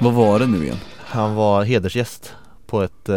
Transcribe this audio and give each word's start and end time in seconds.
Vad 0.00 0.12
var 0.12 0.38
det 0.38 0.46
nu 0.46 0.64
igen? 0.64 0.76
Han 0.98 1.34
var 1.34 1.64
hedersgäst 1.64 2.34
på 2.66 2.82
ett 2.82 3.08
eh, 3.08 3.16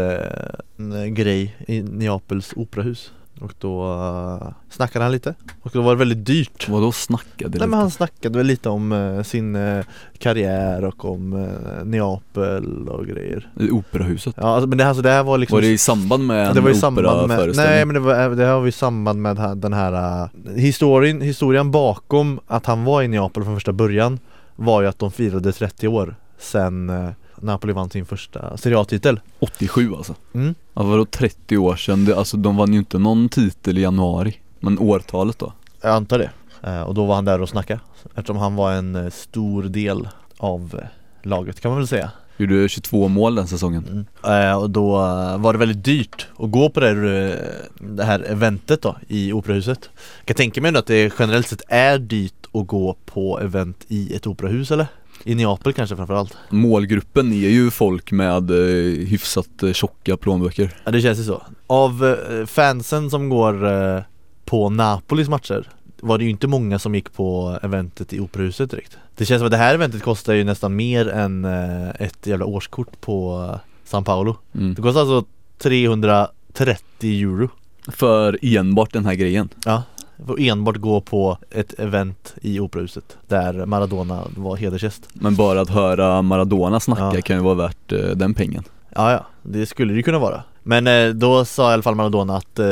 en 0.77 1.13
grej 1.13 1.55
i 1.67 1.81
Neapels 1.81 2.53
operahus 2.55 3.11
och 3.41 3.53
då 3.59 3.93
uh, 3.93 4.53
snackade 4.69 5.05
han 5.05 5.11
lite 5.11 5.35
och 5.61 5.71
då 5.73 5.81
var 5.81 5.91
det 5.91 5.99
väldigt 5.99 6.25
dyrt 6.25 6.69
Vadå 6.69 6.91
snackade 6.91 7.49
Nej 7.49 7.53
lite? 7.53 7.67
men 7.67 7.79
han 7.79 7.91
snackade 7.91 8.37
väl 8.37 8.47
lite 8.47 8.69
om 8.69 8.91
eh, 8.91 9.23
sin 9.23 9.55
eh, 9.55 9.85
karriär 10.17 10.85
och 10.85 11.05
om 11.05 11.33
eh, 11.33 11.85
Neapel 11.85 12.89
och 12.89 13.05
grejer 13.05 13.51
I 13.59 13.71
operahuset? 13.71 14.35
Ja 14.37 14.47
alltså, 14.47 14.67
men 14.67 14.77
det, 14.77 14.87
alltså, 14.87 15.01
det 15.01 15.09
här 15.09 15.23
var 15.23 15.37
liksom 15.37 15.55
Var 15.55 15.61
det 15.61 15.67
i 15.67 15.77
samband 15.77 16.27
med 16.27 16.47
en 16.47 16.55
det 16.55 16.61
var 16.61 16.69
i 16.69 16.75
samband 16.75 17.27
med, 17.27 17.55
nej 17.55 17.85
men 17.85 17.93
det, 17.93 17.99
var, 17.99 18.29
det 18.29 18.45
här 18.45 18.59
var 18.59 18.67
i 18.67 18.71
samband 18.71 19.21
med 19.21 19.57
den 19.57 19.73
här 19.73 20.23
uh, 20.23 20.55
historien, 20.55 21.21
historien 21.21 21.71
bakom 21.71 22.39
att 22.47 22.65
han 22.65 22.83
var 22.83 23.01
i 23.01 23.07
Neapel 23.07 23.43
från 23.43 23.55
första 23.55 23.73
början 23.73 24.19
var 24.55 24.81
ju 24.81 24.87
att 24.87 24.99
de 24.99 25.11
firade 25.11 25.51
30 25.51 25.87
år 25.87 26.15
sen 26.41 26.89
uh, 26.89 27.09
Napoli 27.35 27.73
vann 27.73 27.89
sin 27.89 28.05
första 28.05 28.57
Serie 28.57 28.79
A-titel 28.79 29.19
87 29.39 29.93
alltså? 29.95 30.15
mm. 30.33 30.55
Ja, 30.73 30.83
vadå 30.83 31.05
30 31.05 31.57
år 31.57 31.75
sedan? 31.75 32.05
Det, 32.05 32.15
alltså 32.17 32.37
de 32.37 32.57
vann 32.57 32.73
ju 32.73 32.79
inte 32.79 32.99
någon 32.99 33.29
titel 33.29 33.77
i 33.77 33.81
januari 33.81 34.37
Men 34.59 34.79
årtalet 34.79 35.39
då? 35.39 35.53
Jag 35.81 35.91
antar 35.91 36.19
det 36.19 36.29
Eh, 36.63 36.81
Och 36.81 36.93
då 36.93 37.05
var 37.05 37.15
han 37.15 37.25
där 37.25 37.41
och 37.41 37.49
snackade 37.49 37.79
Eftersom 38.15 38.37
han 38.37 38.55
var 38.55 38.71
en 38.71 38.95
eh, 38.95 39.09
stor 39.09 39.63
del 39.63 40.07
av 40.37 40.79
eh, 40.81 40.87
laget 41.29 41.59
kan 41.61 41.71
man 41.71 41.77
väl 41.77 41.87
säga 41.87 42.11
Gjorde 42.37 42.69
22 42.69 43.07
mål 43.07 43.35
den 43.35 43.47
säsongen 43.47 44.05
Eh, 44.27 44.53
Och 44.57 44.69
då 44.69 44.95
eh, 44.95 45.37
var 45.37 45.53
det 45.53 45.59
väldigt 45.59 45.83
dyrt 45.85 46.27
att 46.39 46.51
gå 46.51 46.69
på 46.69 46.79
det 46.79 46.87
här, 46.87 47.29
eh, 47.31 47.85
det 47.95 48.03
här 48.03 48.19
eventet 48.27 48.81
då 48.81 48.95
i 49.07 49.33
operahuset 49.33 49.89
Jag 50.19 50.25
kan 50.25 50.35
tänka 50.35 50.61
mig 50.61 50.77
att 50.77 50.85
det 50.85 51.13
generellt 51.19 51.47
sett 51.47 51.61
är 51.67 51.97
dyrt 51.99 52.47
att 52.53 52.67
gå 52.67 52.95
på 53.05 53.39
event 53.39 53.85
i 53.87 54.15
ett 54.15 54.27
operahus 54.27 54.71
eller? 54.71 54.87
I 55.23 55.35
Neapel 55.35 55.73
kanske 55.73 55.95
framförallt. 55.95 56.37
Målgruppen 56.49 57.33
är 57.33 57.49
ju 57.49 57.71
folk 57.71 58.11
med 58.11 58.51
eh, 58.51 59.07
hyfsat 59.07 59.63
eh, 59.63 59.73
tjocka 59.73 60.17
plånböcker. 60.17 60.73
Ja 60.83 60.91
det 60.91 61.01
känns 61.01 61.19
ju 61.19 61.23
så. 61.23 61.43
Av 61.67 62.05
eh, 62.05 62.45
fansen 62.45 63.09
som 63.09 63.29
går 63.29 63.65
eh, 63.71 64.01
på 64.45 64.69
Napolis 64.69 65.29
matcher 65.29 65.69
var 66.01 66.17
det 66.17 66.23
ju 66.23 66.29
inte 66.29 66.47
många 66.47 66.79
som 66.79 66.95
gick 66.95 67.13
på 67.13 67.59
eventet 67.63 68.13
i 68.13 68.19
operahuset 68.19 68.71
direkt. 68.71 68.97
Det 69.15 69.25
känns 69.25 69.39
som 69.39 69.45
att 69.45 69.51
det 69.51 69.57
här 69.57 69.73
eventet 69.73 70.03
kostar 70.03 70.33
ju 70.33 70.43
nästan 70.43 70.75
mer 70.75 71.09
än 71.09 71.45
eh, 71.45 71.89
ett 71.89 72.27
jävla 72.27 72.45
årskort 72.45 73.01
på 73.01 73.47
eh, 73.53 73.59
San 73.83 74.03
Paolo. 74.03 74.35
Mm. 74.55 74.73
Det 74.73 74.81
kostar 74.81 75.01
alltså 75.01 75.25
330 75.57 77.21
euro. 77.21 77.49
För 77.87 78.39
enbart 78.41 78.93
den 78.93 79.05
här 79.05 79.13
grejen. 79.13 79.49
Ja 79.65 79.83
Att 80.27 80.39
enbart 80.39 80.77
gå 80.77 81.01
på 81.01 81.37
ett 81.51 81.79
event 81.79 82.33
i 82.41 82.59
operahuset 82.59 83.17
Där 83.27 83.65
Maradona 83.65 84.21
var 84.37 84.55
hedersgäst. 84.57 85.07
Men 85.13 85.35
bara 85.35 85.61
att 85.61 85.69
höra 85.69 86.21
Maradona 86.21 86.79
snacka 86.79 87.11
Ja. 87.15 87.21
kan 87.21 87.35
ju 87.35 87.41
vara 87.43 87.55
värt 87.55 87.91
eh, 87.91 87.99
den 87.99 88.33
pengen. 88.33 88.63
Ja, 88.95 89.11
ja, 89.11 89.25
det 89.43 89.65
skulle 89.65 89.93
det 89.93 89.97
ju 89.97 90.03
kunna 90.03 90.19
vara 90.19 90.43
Men 90.63 90.87
eh, 90.87 91.09
då 91.09 91.45
sa 91.45 91.69
i 91.69 91.73
alla 91.73 91.83
fall 91.83 91.95
Maradona 91.95 92.37
att 92.37 92.59
eh, 92.59 92.65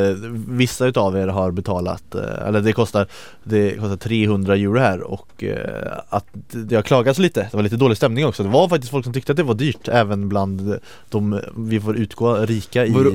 vissa 0.48 0.86
utav 0.86 1.16
er 1.16 1.26
har 1.26 1.50
betalat, 1.50 2.14
eh, 2.14 2.46
eller 2.46 2.60
det 2.60 2.72
kostar, 2.72 3.06
det 3.44 3.80
kostar 3.80 3.96
300 3.96 4.56
euro 4.56 4.78
här 4.78 5.00
och 5.00 5.44
att 6.08 6.26
det 6.50 6.74
har 6.74 6.82
klagats 6.82 7.18
lite, 7.18 7.48
det 7.50 7.56
var 7.56 7.62
lite 7.62 7.76
dålig 7.76 7.96
stämning 7.96 8.26
också 8.26 8.42
Det 8.42 8.48
var 8.48 8.68
faktiskt 8.68 8.90
folk 8.90 9.04
som 9.04 9.12
tyckte 9.12 9.32
att 9.32 9.36
det 9.36 9.42
var 9.42 9.54
dyrt 9.54 9.88
även 9.88 10.28
bland 10.28 10.78
de, 11.08 11.40
vi 11.56 11.80
får 11.80 11.96
utgå, 11.96 12.36
rika 12.36 12.86
i 12.86 12.90
Vadå? 12.90 13.12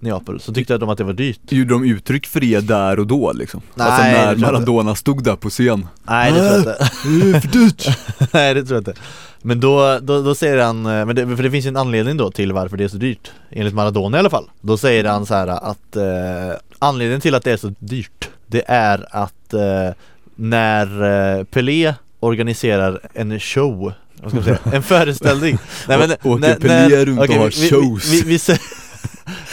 Neapel 0.00 0.40
Så 0.40 0.54
tyckte 0.54 0.78
de 0.78 0.88
att 0.88 0.98
det 0.98 1.04
var 1.04 1.12
dyrt 1.12 1.40
Gjorde 1.48 1.74
de 1.74 1.84
uttryck 1.84 2.26
för 2.26 2.40
det 2.40 2.60
där 2.60 2.98
och 2.98 3.06
då 3.06 3.32
liksom? 3.32 3.60
Nej, 3.74 3.86
alltså 3.86 4.02
när. 4.02 4.36
Maradona 4.36 4.94
stod 4.94 5.24
där 5.24 5.36
på 5.36 5.50
scen 5.50 5.86
Nej 6.02 6.32
det 6.32 6.38
tror 6.38 6.50
jag 6.50 6.58
inte 6.58 6.90
Det 7.04 7.36
är 7.36 7.40
för 7.40 7.48
dyrt! 7.48 7.98
Nej 8.32 8.54
det 8.54 8.64
tror 8.64 8.76
jag 8.76 8.80
inte 8.80 9.00
Men 9.42 9.60
då, 9.60 9.98
då, 10.02 10.22
då 10.22 10.34
säger 10.34 10.58
han, 10.58 10.86
eh, 10.86 11.06
men 11.06 11.16
det, 11.16 11.36
för 11.36 11.42
det 11.42 11.50
finns 11.50 11.66
ju 11.66 11.68
en 11.68 11.76
anledning 11.76 12.16
då 12.16 12.30
till 12.30 12.52
varför 12.52 12.76
det 12.76 12.84
är 12.84 12.88
så 12.88 12.96
dyrt 12.96 13.32
Enligt 13.50 13.74
Maradona 13.74 14.16
i 14.16 14.20
alla 14.20 14.30
fall. 14.30 14.50
Då 14.60 14.76
säger 14.76 15.04
han 15.04 15.26
så 15.26 15.34
här 15.34 15.46
att 15.48 15.96
eh, 15.96 16.58
anledningen 16.78 17.20
till 17.20 17.34
att 17.34 17.44
det 17.44 17.52
är 17.52 17.56
så 17.56 17.74
dyrt 17.78 18.28
Det 18.46 18.62
är 18.66 19.06
att 19.10 19.54
eh, 19.54 19.94
när 20.36 21.02
eh, 21.38 21.44
Pelé 21.44 21.94
organiserar 22.20 23.00
en 23.14 23.40
show 23.40 23.92
vad 24.22 24.30
ska 24.30 24.36
man 24.36 24.44
säga, 24.44 24.58
en 24.72 24.82
föreställning. 24.82 25.58
Nej, 25.88 25.98
Å- 26.22 26.30
åker 26.34 26.54
Pelé 26.54 27.04
runt 27.04 27.18
och 27.18 27.24
okej, 27.24 27.38
har 27.38 27.50
shows. 27.50 28.12
Vi, 28.12 28.20
vi, 28.22 28.38
vi, 28.48 28.58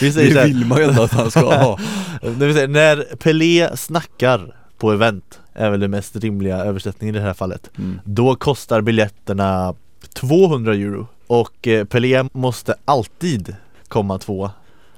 vi 0.00 0.12
säger 0.12 0.34
Det 0.34 0.44
vill 0.44 0.66
man 0.66 0.78
ju 0.78 0.84
ändå 0.84 1.02
att 1.02 1.12
han 1.12 1.30
ska 1.30 1.40
ha. 1.56 1.78
Det 2.22 2.46
vill 2.46 2.54
säga, 2.54 2.66
när 2.66 3.16
Pelé 3.16 3.76
snackar 3.76 4.54
på 4.78 4.92
event 4.92 5.40
är 5.56 5.70
väl 5.70 5.80
den 5.80 5.90
mest 5.90 6.16
rimliga 6.16 6.56
översättningen 6.56 7.14
i 7.14 7.18
det 7.18 7.24
här 7.24 7.34
fallet. 7.34 7.70
Mm. 7.78 8.00
Då 8.04 8.34
kostar 8.34 8.80
biljetterna 8.80 9.74
200 10.12 10.74
euro 10.74 11.06
och 11.26 11.68
eh, 11.68 11.84
Pelé 11.84 12.24
måste 12.32 12.74
alltid 12.84 13.56
komma 13.88 14.18
tvåa 14.18 14.50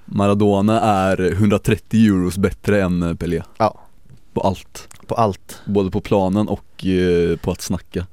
Maradona 0.04 0.80
är 0.80 1.32
130 1.32 2.06
euros 2.06 2.38
bättre 2.38 2.82
än 2.82 3.02
eh, 3.02 3.14
Pelé. 3.14 3.42
Ja. 3.58 3.80
På 4.32 4.40
allt. 4.40 4.88
På 5.06 5.14
allt. 5.14 5.60
Både 5.64 5.90
på 5.90 6.00
planen 6.00 6.48
och 6.48 6.86
eh, 6.86 7.36
på 7.36 7.50
att 7.50 7.60
snacka. 7.60 8.06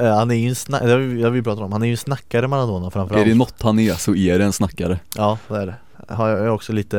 Han 0.00 0.30
är 0.30 0.34
ju 0.34 0.48
en 0.48 0.54
snack, 0.54 0.82
det 0.82 0.90
har 0.90 1.30
vi, 1.30 1.42
pratat 1.42 1.64
om, 1.64 1.72
han 1.72 1.82
är 1.82 1.86
ju 1.86 1.90
en 1.90 1.96
snackare 1.96 2.48
Maradona 2.48 2.90
framförallt. 2.90 3.26
Är 3.26 3.30
det 3.30 3.34
något 3.34 3.62
han 3.62 3.78
är 3.78 3.94
så 3.94 4.14
är 4.14 4.38
det 4.38 4.44
en 4.44 4.52
snackare. 4.52 4.98
Ja 5.16 5.38
det 5.48 5.56
är 5.56 5.66
det. 5.66 5.74
Har 6.14 6.28
jag 6.28 6.54
också 6.54 6.72
lite, 6.72 6.98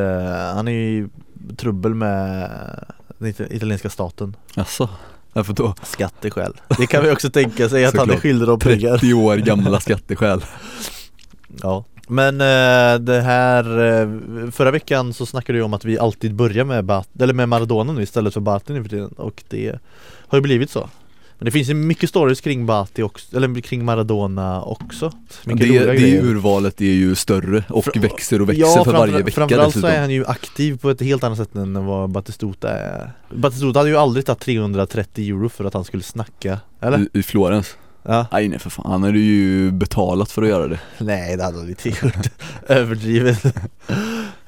han 0.55 0.67
är 0.67 0.71
ju 0.71 1.09
trubbel 1.57 1.93
med 1.93 2.49
den 3.17 3.27
it- 3.29 3.51
italienska 3.51 3.89
staten. 3.89 4.35
Jaså? 4.55 4.89
Varför 5.33 5.53
då? 5.53 5.75
Skatteskäl. 5.83 6.53
Det 6.77 6.87
kan 6.87 7.03
vi 7.03 7.11
också 7.11 7.29
tänka 7.29 7.69
sig 7.69 7.85
att 7.85 7.97
han 7.97 8.09
är 8.09 8.17
skyldig 8.17 8.47
dem 8.47 8.59
pengar. 8.59 8.91
30 8.97 9.13
år 9.13 9.37
gamla 9.37 9.79
skatteskäl. 9.79 10.45
Ja 11.61 11.85
Men 12.07 12.41
eh, 12.41 12.99
det 12.99 13.21
här 13.21 13.79
eh, 14.01 14.51
Förra 14.51 14.71
veckan 14.71 15.13
så 15.13 15.25
snackade 15.25 15.57
du 15.59 15.63
om 15.63 15.73
att 15.73 15.85
vi 15.85 15.99
alltid 15.99 16.35
börjar 16.35 16.65
med, 16.65 16.85
Bat- 16.85 17.21
eller 17.21 17.33
med 17.33 17.49
Maradona 17.49 17.93
nu 17.93 18.01
istället 18.01 18.33
för 18.33 18.41
Bati 18.41 18.73
nu 18.73 18.83
för 18.83 18.89
tiden 18.89 19.07
och 19.17 19.43
det 19.49 19.79
har 20.27 20.37
ju 20.37 20.41
blivit 20.41 20.69
så 20.69 20.89
Men 21.37 21.45
det 21.45 21.51
finns 21.51 21.69
ju 21.69 21.73
mycket 21.73 22.09
stories 22.09 22.41
kring 22.41 22.65
Bati 22.65 23.03
också, 23.03 23.37
eller 23.37 23.61
kring 23.61 23.85
Maradona 23.85 24.61
också. 24.63 25.11
Mycket 25.43 25.67
det, 25.69 25.85
det 25.85 25.95
grejer. 25.95 26.23
urvalet 26.23 26.81
är 26.81 26.85
ju 26.85 27.15
större 27.15 27.63
och 27.69 27.83
Fra- 27.85 28.01
växer 28.01 28.41
och 28.41 28.49
växer 28.49 28.61
Ja, 28.61 28.83
för 28.83 28.91
varje 28.93 29.13
vecka 29.17 29.31
framförallt 29.31 29.73
så 29.73 29.79
dessutom. 29.79 29.89
är 29.95 29.99
han 30.01 30.09
ju 30.11 30.25
aktiv 30.25 30.77
på 30.77 30.89
ett 30.89 31.01
helt 31.01 31.23
annat 31.23 31.37
sätt 31.37 31.55
än 31.55 31.85
vad 31.85 32.09
Batistuta 32.09 32.69
är. 32.69 33.11
Batistuta 33.35 33.79
hade 33.79 33.89
ju 33.89 33.97
aldrig 33.97 34.25
tagit 34.25 34.39
330 34.39 35.29
euro 35.29 35.49
för 35.49 35.65
att 35.65 35.73
han 35.73 35.83
skulle 35.83 36.03
snacka, 36.03 36.59
eller? 36.81 36.99
I, 36.99 37.09
I 37.19 37.23
Florens. 37.23 37.75
Ja. 38.03 38.25
Nej 38.31 38.47
nej 38.47 38.59
för 38.59 38.69
fan, 38.69 38.91
han 38.91 39.03
hade 39.03 39.19
ju 39.19 39.71
betalat 39.71 40.31
för 40.31 40.41
att 40.41 40.47
göra 40.49 40.67
det. 40.67 40.79
Nej 40.97 41.37
det 41.37 41.43
hade 41.43 41.57
han 41.57 41.69
inte 41.69 41.89
gjort. 41.89 42.15
Överdrivet. 42.67 43.43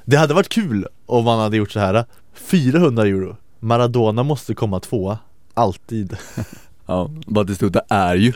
Det 0.06 0.18
hade 0.18 0.34
varit 0.34 0.50
kul 0.50 0.88
om 1.06 1.26
man 1.26 1.40
hade 1.40 1.58
gjort 1.58 1.72
så 1.72 1.80
här. 1.80 2.06
400 2.36 3.04
euro. 3.04 3.36
Maradona 3.60 4.24
måste 4.24 4.54
komma 4.54 4.80
tvåa. 4.80 5.18
Alltid 5.54 6.18
Ja, 6.88 7.12
Batistuta 7.26 7.82
är 7.90 8.16
ju 8.16 8.34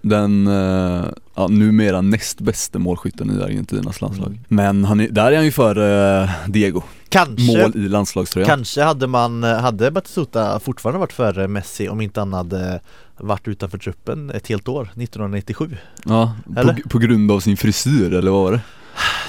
den 0.00 0.46
uh, 0.46 1.06
ja, 1.34 1.48
numera 1.48 2.00
näst 2.00 2.40
bästa 2.40 2.78
målskytten 2.78 3.38
i 3.38 3.42
Argentinas 3.42 4.00
landslag. 4.00 4.28
Mm. 4.28 4.40
Men 4.48 4.84
han 4.84 5.00
är, 5.00 5.08
där 5.08 5.32
är 5.32 5.36
han 5.36 5.44
ju 5.44 5.52
före 5.52 6.22
eh, 6.22 6.30
Diego, 6.48 6.82
Kanske 7.08 7.62
mål 7.62 7.72
i 7.74 7.88
landslagströjan. 7.88 8.48
Kanske 8.48 8.82
hade 8.82 9.06
man, 9.06 9.42
hade 9.42 9.90
Batistuta 9.90 10.60
fortfarande 10.60 10.98
varit 10.98 11.12
före 11.12 11.48
Messi 11.48 11.88
om 11.88 12.00
inte 12.00 12.20
han 12.20 12.32
hade 12.32 12.80
varit 13.16 13.48
utanför 13.48 13.78
truppen 13.78 14.30
ett 14.30 14.48
helt 14.48 14.68
år 14.68 14.82
1997 14.82 15.76
Ja, 16.04 16.36
på, 16.54 16.88
på 16.88 16.98
grund 16.98 17.30
av 17.30 17.40
sin 17.40 17.56
frisyr 17.56 18.12
eller 18.12 18.30
vad 18.30 18.42
var 18.42 18.52
det? 18.52 18.60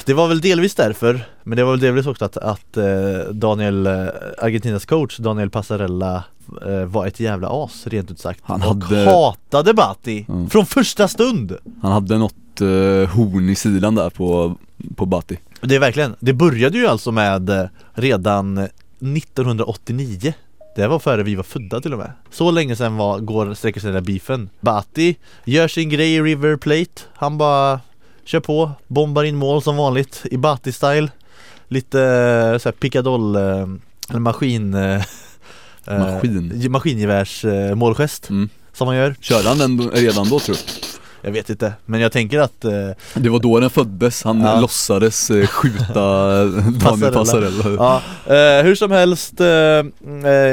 Det 0.06 0.14
var 0.14 0.28
väl 0.28 0.42
delvis 0.42 0.76
därför 0.76 1.26
Men 1.44 1.56
det 1.58 1.64
var 1.64 1.72
väl 1.72 1.80
delvis 1.80 2.08
också 2.08 2.26
att, 2.26 2.38
att 2.38 2.78
eh, 2.78 2.86
Daniel, 3.32 3.88
eh, 3.88 3.94
Argentinas 4.42 4.86
coach 4.86 5.18
Daniel 5.18 5.50
Passarella 5.50 6.24
eh, 6.66 6.86
var 6.86 7.08
ett 7.08 7.20
jävla 7.20 7.48
as 7.64 7.88
rent 7.88 8.12
ut 8.12 8.20
sagt 8.20 8.40
Han 8.44 8.62
och 8.62 8.68
hade- 8.68 9.06
hatade 9.12 9.74
Bati 9.74 10.26
Mm. 10.30 10.50
från 10.50 10.66
första 10.66 11.08
stund. 11.08 11.58
Han 11.82 11.92
hade 11.92 12.18
något 12.18 12.34
uh, 12.62 13.06
horn 13.08 13.50
i 13.50 13.56
sidan 13.56 13.96
där 13.96 14.10
på, 14.10 14.56
på 14.96 15.06
Bati. 15.06 15.40
Det 15.62 15.76
är 15.76 15.80
verkligen, 15.80 16.16
det 16.20 16.34
började 16.34 16.78
ju 16.78 16.88
alltså 16.88 17.12
med 17.12 17.50
eh, 17.50 17.66
redan 17.94 18.58
1989 18.58 20.34
Det 20.76 20.88
var 20.88 21.00
före 21.00 21.24
vi 21.24 21.36
var 21.36 21.44
födda 21.44 21.82
till 21.82 21.94
och 21.94 22.00
med. 22.00 22.12
Så 22.32 22.52
länge 22.52 22.76
sedan 22.76 22.98
var, 22.98 23.20
går, 23.20 23.54
sträcker 23.54 23.82
sig 23.82 23.92
den 23.92 24.04
där 24.04 24.12
beefen. 24.12 24.50
Bati 24.62 25.16
gör 25.46 25.68
sin 25.68 25.90
grej 25.90 26.16
i 26.16 26.22
River 26.22 26.58
Plate. 26.58 27.02
Han 27.14 27.38
bara 27.38 27.80
kör 28.26 28.40
på, 28.40 28.72
bombar 28.88 29.24
in 29.24 29.36
mål 29.36 29.62
som 29.62 29.78
vanligt 29.78 30.22
i 30.32 30.38
Bati-style 30.38 31.10
Lite 31.68 32.02
eh, 32.02 32.58
såhär 32.58 32.72
pickadoll, 32.72 33.36
eh, 33.36 33.42
eller 34.10 34.20
maskin 34.20 34.74
eh, 34.74 35.02
Maskin. 35.88 36.72
Maskingevärs 36.72 37.46
målgest 37.76 38.30
mm. 38.30 38.50
som 38.74 38.86
man 38.88 38.96
gör 38.96 39.16
Körde 39.22 39.48
han 39.48 39.58
den 39.58 39.90
redan 39.92 40.30
då 40.30 40.40
tror 40.40 40.56
du? 40.56 40.62
Jag 41.26 41.32
vet 41.32 41.50
inte, 41.50 41.74
men 41.86 42.00
jag 42.00 42.12
tänker 42.12 42.40
att 42.40 42.66
eh, 42.66 42.72
Det 43.14 43.30
var 43.30 43.40
då 43.40 43.60
den 43.60 43.70
föddes, 43.70 44.24
han 44.24 44.42
Ja. 44.42 44.60
låtsades 44.60 45.32
eh, 45.32 45.48
skjuta 45.48 46.46
Daniel 46.86 47.14
Passarella. 47.14 47.70
Ja, 47.78 48.02
eh, 48.36 48.64
hur 48.64 48.76
som 48.76 48.92
helst 48.92 49.42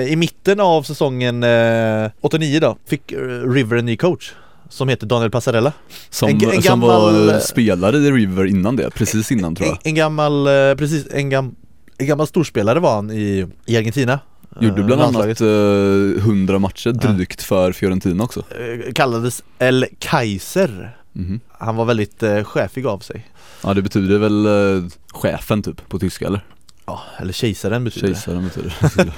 I 0.08 0.16
mitten 0.16 0.60
av 0.60 0.82
säsongen 0.82 1.42
eh, 1.42 2.10
89 2.20 2.60
då 2.60 2.76
Fick 2.86 3.12
River 3.46 3.76
en 3.76 3.86
ny 3.86 3.96
coach 3.96 4.32
som 4.70 4.88
heter 4.88 5.06
Daniel 5.06 5.30
Passarella 5.30 5.72
Som, 6.10 6.28
En- 6.28 6.34
en 6.44 6.50
som 6.62 6.80
gammal- 6.80 7.26
var 7.28 7.38
spelare 7.40 7.96
i 7.96 8.10
River 8.10 8.44
innan 8.46 8.76
det, 8.76 8.90
precis 8.94 9.32
innan 9.32 9.54
tror 9.54 9.66
en, 9.68 9.72
jag 9.72 9.86
en 9.86 9.94
gammal, 9.94 10.46
eh, 10.46 10.74
precis, 10.76 11.06
en, 11.10 11.30
gam, 11.30 11.54
en 11.98 12.06
gammal 12.06 12.26
storspelare 12.26 12.80
var 12.80 12.94
han 12.94 13.10
i, 13.10 13.46
i 13.66 13.76
Argentina 13.76 14.20
Gjorde 14.60 14.80
Eh, 14.80 14.86
bland 14.86 15.00
landslaget. 15.02 15.40
annat 15.40 16.16
eh, 16.18 16.24
100 16.24 16.58
matcher 16.58 16.90
drygt 16.92 17.42
för 17.42 17.72
Fiorentina 17.72 18.24
också 18.24 18.40
Eh, 18.40 18.92
Kallades 18.92 19.42
El 19.58 19.86
Kaiser 19.98 20.96
Mhm. 21.12 21.40
Han 21.58 21.76
var 21.76 21.84
väldigt 21.84 22.22
eh, 22.22 22.44
chefig 22.44 22.86
av 22.86 22.98
sig 22.98 23.26
Ja 23.62 23.74
det 23.74 23.82
betyder 23.82 24.18
väl 24.18 24.46
eh, 24.46 24.84
chefen 25.12 25.62
typ 25.62 25.88
på 25.88 25.98
tyska 25.98 26.26
eller? 26.26 26.44
Ja, 26.90 27.00
eller 27.18 27.32
kejsaren 27.32 27.84
betyder 27.84 28.06
Kejsaren 28.06 28.44
betyder 28.54 28.72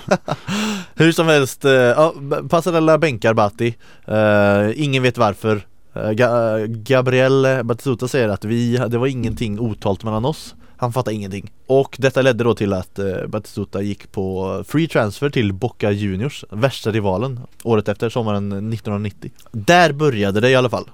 det. 0.07 0.19
Hur 0.95 1.13
som 1.13 1.27
helst, 1.27 1.65
eh, 1.65 1.73
ja, 1.73 2.15
Passarella 2.51 2.99
bänkar 2.99 3.35
Batti. 3.35 3.75
Eh, 4.07 4.83
Ingen 4.85 5.03
vet 5.03 5.19
varför. 5.19 5.57
Eh, 5.95 6.01
Ga- 6.11 6.67
Gabriel 6.67 7.65
Batistuta 7.65 8.09
säger 8.09 8.29
att 8.29 8.45
vi, 8.45 8.77
det 8.77 8.99
var 8.99 9.07
ingenting 9.07 9.61
otalt 9.61 10.05
mellan 10.05 10.25
oss. 10.25 10.55
Han 10.77 10.93
fattar 10.93 11.13
ingenting. 11.13 11.51
Och 11.67 11.97
detta 11.99 12.23
ledde 12.23 12.45
då 12.45 12.55
till 12.55 12.73
att 12.73 12.99
eh, 12.99 13.27
Batistuta 13.29 13.83
gick 13.83 14.13
på 14.13 14.65
free 14.69 14.89
transfer 14.89 15.31
till 15.31 15.53
Boca 15.53 15.91
Juniors 15.91 16.45
Värsta 16.51 16.91
rivalen 16.91 17.41
Året 17.63 17.89
efter, 17.89 18.09
sommaren 18.11 18.53
1990 18.53 19.31
Där 19.53 19.93
började 19.93 20.41
det 20.41 20.51
i 20.51 20.55
alla 20.55 20.71
fall. 20.71 20.91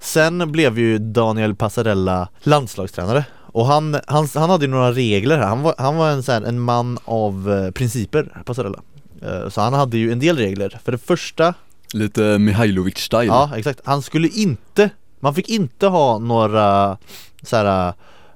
Sen 0.00 0.52
blev 0.52 0.78
ju 0.78 0.98
Daniel 0.98 1.54
Passarella 1.54 2.28
landslagstränare 2.42 3.24
och 3.56 3.66
han, 3.66 3.96
han, 4.06 4.28
han 4.34 4.50
hade 4.50 4.64
ju 4.64 4.70
några 4.70 4.92
regler 4.92 5.38
här, 5.38 5.46
han 5.46 5.62
var, 5.62 5.74
han 5.78 5.96
var 5.96 6.10
en, 6.10 6.22
så 6.22 6.32
här, 6.32 6.42
en 6.42 6.60
man 6.60 6.98
av 7.04 7.52
eh, 7.52 7.70
principer, 7.70 8.42
Passarella 8.44 8.78
Eh, 9.22 9.48
Så 9.48 9.60
han 9.60 9.72
hade 9.72 9.98
ju 9.98 10.12
en 10.12 10.18
del 10.18 10.36
regler. 10.36 10.78
För 10.84 10.92
det 10.92 10.98
första, 10.98 11.54
Lite 11.92 12.20
Mihailovic-style 12.38 13.24
ja 13.26 13.50
exakt, 13.56 13.80
han 13.84 14.02
skulle 14.02 14.28
inte, 14.28 14.90
man 15.20 15.34
fick 15.34 15.48
inte 15.48 15.86
ha 15.86 16.18
några 16.18 16.96
så 17.42 17.56
här 17.56 17.92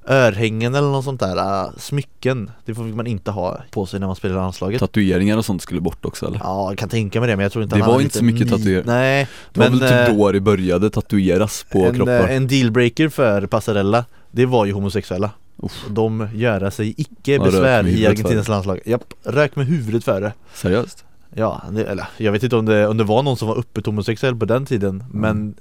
örhängen 0.08 0.75
eller 0.75 0.88
något 0.88 1.05
sånt 1.05 1.20
där, 1.20 1.37
äh, 1.64 1.70
smycken. 1.78 2.50
Det 2.64 2.75
fick 2.75 2.94
man 2.94 3.06
inte 3.06 3.31
ha 3.31 3.61
på 3.70 3.87
sig 3.87 4.00
när 4.00 4.06
man 4.06 4.17
spelar 4.17 4.34
i 4.34 4.38
landslaget. 4.38 4.81
Tatueringar 4.81 5.37
och 5.38 5.44
sånt 5.44 5.62
skulle 5.62 5.81
bort 5.81 6.05
också 6.05 6.26
eller? 6.26 6.38
Ja, 6.44 6.70
jag 6.70 6.78
kan 6.78 6.88
tänka 6.88 7.20
mig 7.20 7.28
det 7.28 7.37
men 7.37 7.43
jag 7.43 7.52
tror 7.52 7.64
inte 7.64 7.76
Det 7.76 7.82
han 7.82 7.93
var 7.93 8.00
inte 8.00 8.19
så 8.19 8.25
mycket 8.25 8.46
ny- 8.46 8.52
tatuer- 8.56 8.82
Nej, 8.87 9.28
Det 9.52 9.61
var 9.61 9.70
men 9.70 9.78
väl 9.78 9.88
typ 9.88 10.08
eh, 10.08 10.14
då 10.17 10.32
det 10.32 10.40
började 10.40 10.90
tatueras 10.90 11.67
på 11.72 11.78
en, 11.87 11.94
kroppar 11.94 12.28
eh, 12.28 12.37
en 12.37 12.46
dealbreaker 12.46 13.08
för 13.08 13.46
Passarella, 13.46 14.05
det 14.31 14.47
var 14.47 14.65
ju 14.65 14.73
homosexuella. 14.73 15.31
Uff. 15.62 15.85
De 15.91 16.29
göra 16.35 16.71
sig 16.71 16.94
icke 16.97 17.38
rök 17.38 17.43
besvär 17.44 17.87
i 17.88 18.06
Argentinas 18.06 18.49
landslag. 18.49 18.81
Japp, 18.85 19.05
rök 19.25 19.56
med 19.56 19.67
huvudet 19.67 20.05
före. 20.05 20.32
Seriöst? 20.55 21.05
Ja, 21.35 21.62
det, 21.71 21.85
eller 21.85 22.06
jag 22.17 22.32
vet 22.32 22.43
inte 22.43 22.56
om 22.56 22.67
det, 22.67 22.88
om 22.88 22.97
det 22.97 23.05
var 23.05 23.23
någon 23.23 23.37
som 23.37 23.49
var 23.49 23.59
öppet 23.59 23.87
homosexuell 23.87 24.37
på 24.37 24.44
den 24.44 24.67
tiden 24.67 25.05
Men 25.12 25.55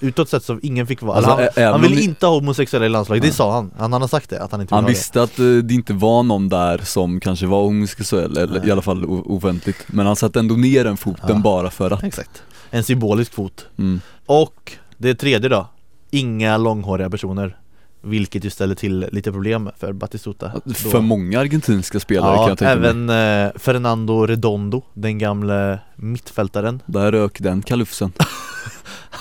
utåt 0.00 0.28
sett 0.28 0.44
så 0.44 0.58
ingen 0.62 0.86
fick 0.86 1.02
vara, 1.02 1.16
Alltså, 1.16 1.30
han, 1.30 1.64
han 1.64 1.74
om 1.74 1.82
ville 1.82 1.94
ni- 1.96 2.02
inte 2.04 2.26
ha 2.26 2.34
homosexuella 2.34 2.86
i 2.86 2.88
landslaget, 2.88 3.22
det 3.24 3.32
sa 3.32 3.52
han, 3.52 3.70
han, 3.78 3.92
han 3.92 4.00
har 4.02 4.08
sagt 4.08 4.30
det, 4.30 4.40
att 4.42 4.52
han 4.52 4.60
inte 4.60 4.74
Han 4.74 4.84
ha 4.84 4.88
visste 4.88 5.22
att 5.22 5.38
eh, 5.38 5.44
det 5.44 5.74
inte 5.74 5.92
var 5.92 6.22
någon 6.22 6.48
där 6.48 6.78
som 6.78 7.20
kanske 7.20 7.46
var 7.46 7.62
homosexuell, 7.62 8.36
eller 8.36 8.58
Nej. 8.60 8.68
i 8.68 8.72
alla 8.72 8.82
fall 8.82 9.04
offentligt 9.06 9.76
Men 9.86 10.06
han 10.06 10.16
satte 10.16 10.38
ändå 10.38 10.54
ner 10.54 10.84
den 10.84 10.96
foten 10.96 11.24
Ja. 11.28 11.34
bara 11.38 11.70
för 11.70 11.90
att 11.90 12.00
det 12.00 12.06
Exakt 12.06 12.42
En 12.70 12.84
symbolisk 12.84 13.32
fot 13.34 13.66
mm. 13.78 14.00
Och 14.26 14.72
det 14.98 15.14
tredje 15.14 15.48
då, 15.48 15.66
inga 16.10 16.56
långhåriga 16.56 17.10
personer 17.10 17.56
Vilket 18.02 18.44
ju 18.44 18.50
ställer 18.50 18.74
till 18.74 19.06
lite 19.12 19.32
problem 19.32 19.70
för 19.78 19.92
Batistuta. 19.92 20.52
För 20.74 21.00
många 21.00 21.40
argentinska 21.40 22.00
spelare 22.00 22.36
kan 22.36 22.42
Ja, 22.42 22.48
jag 22.48 22.58
tänka 22.58 22.76
mig 22.80 22.90
även 22.90 23.46
eh, 23.46 23.52
Fernando 23.58 24.26
Redondo, 24.26 24.82
den 24.94 25.18
gamle 25.18 25.78
mittfältaren 25.96 26.82
Där 26.86 27.12
rök 27.12 27.40
den 27.40 27.62
kalufsen. 27.62 28.12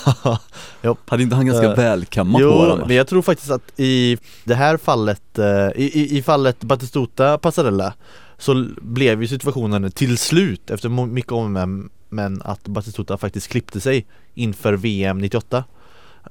Hade 1.05 1.23
inte 1.23 1.35
han 1.35 1.45
ganska 1.45 1.67
Eh, 1.67 1.75
välkammat 1.75 2.41
hår 2.41 2.51
Jo, 2.51 2.71
annars? 2.71 2.87
men 2.87 2.95
jag 2.95 3.07
tror 3.07 3.21
faktiskt 3.21 3.51
att 3.51 3.79
i 3.79 4.17
det 4.43 4.55
här 4.55 4.77
fallet, 4.77 5.39
eh, 5.39 5.45
i, 5.75 5.91
i, 5.93 6.17
i 6.17 6.21
fallet 6.21 6.63
Batistuta 6.63 7.37
Passarella 7.37 7.93
Så 8.37 8.65
blev 8.81 9.21
ju 9.21 9.27
situationen 9.27 9.91
till 9.91 10.17
slut, 10.17 10.69
efter 10.69 10.89
mycket 10.89 11.31
om 11.31 11.89
men 12.09 12.41
att 12.41 12.67
Batistuta 12.67 13.17
faktiskt 13.17 13.47
klippte 13.47 13.79
sig 13.79 14.05
inför 14.33 14.73
VM 14.73 15.17
98 15.17 15.63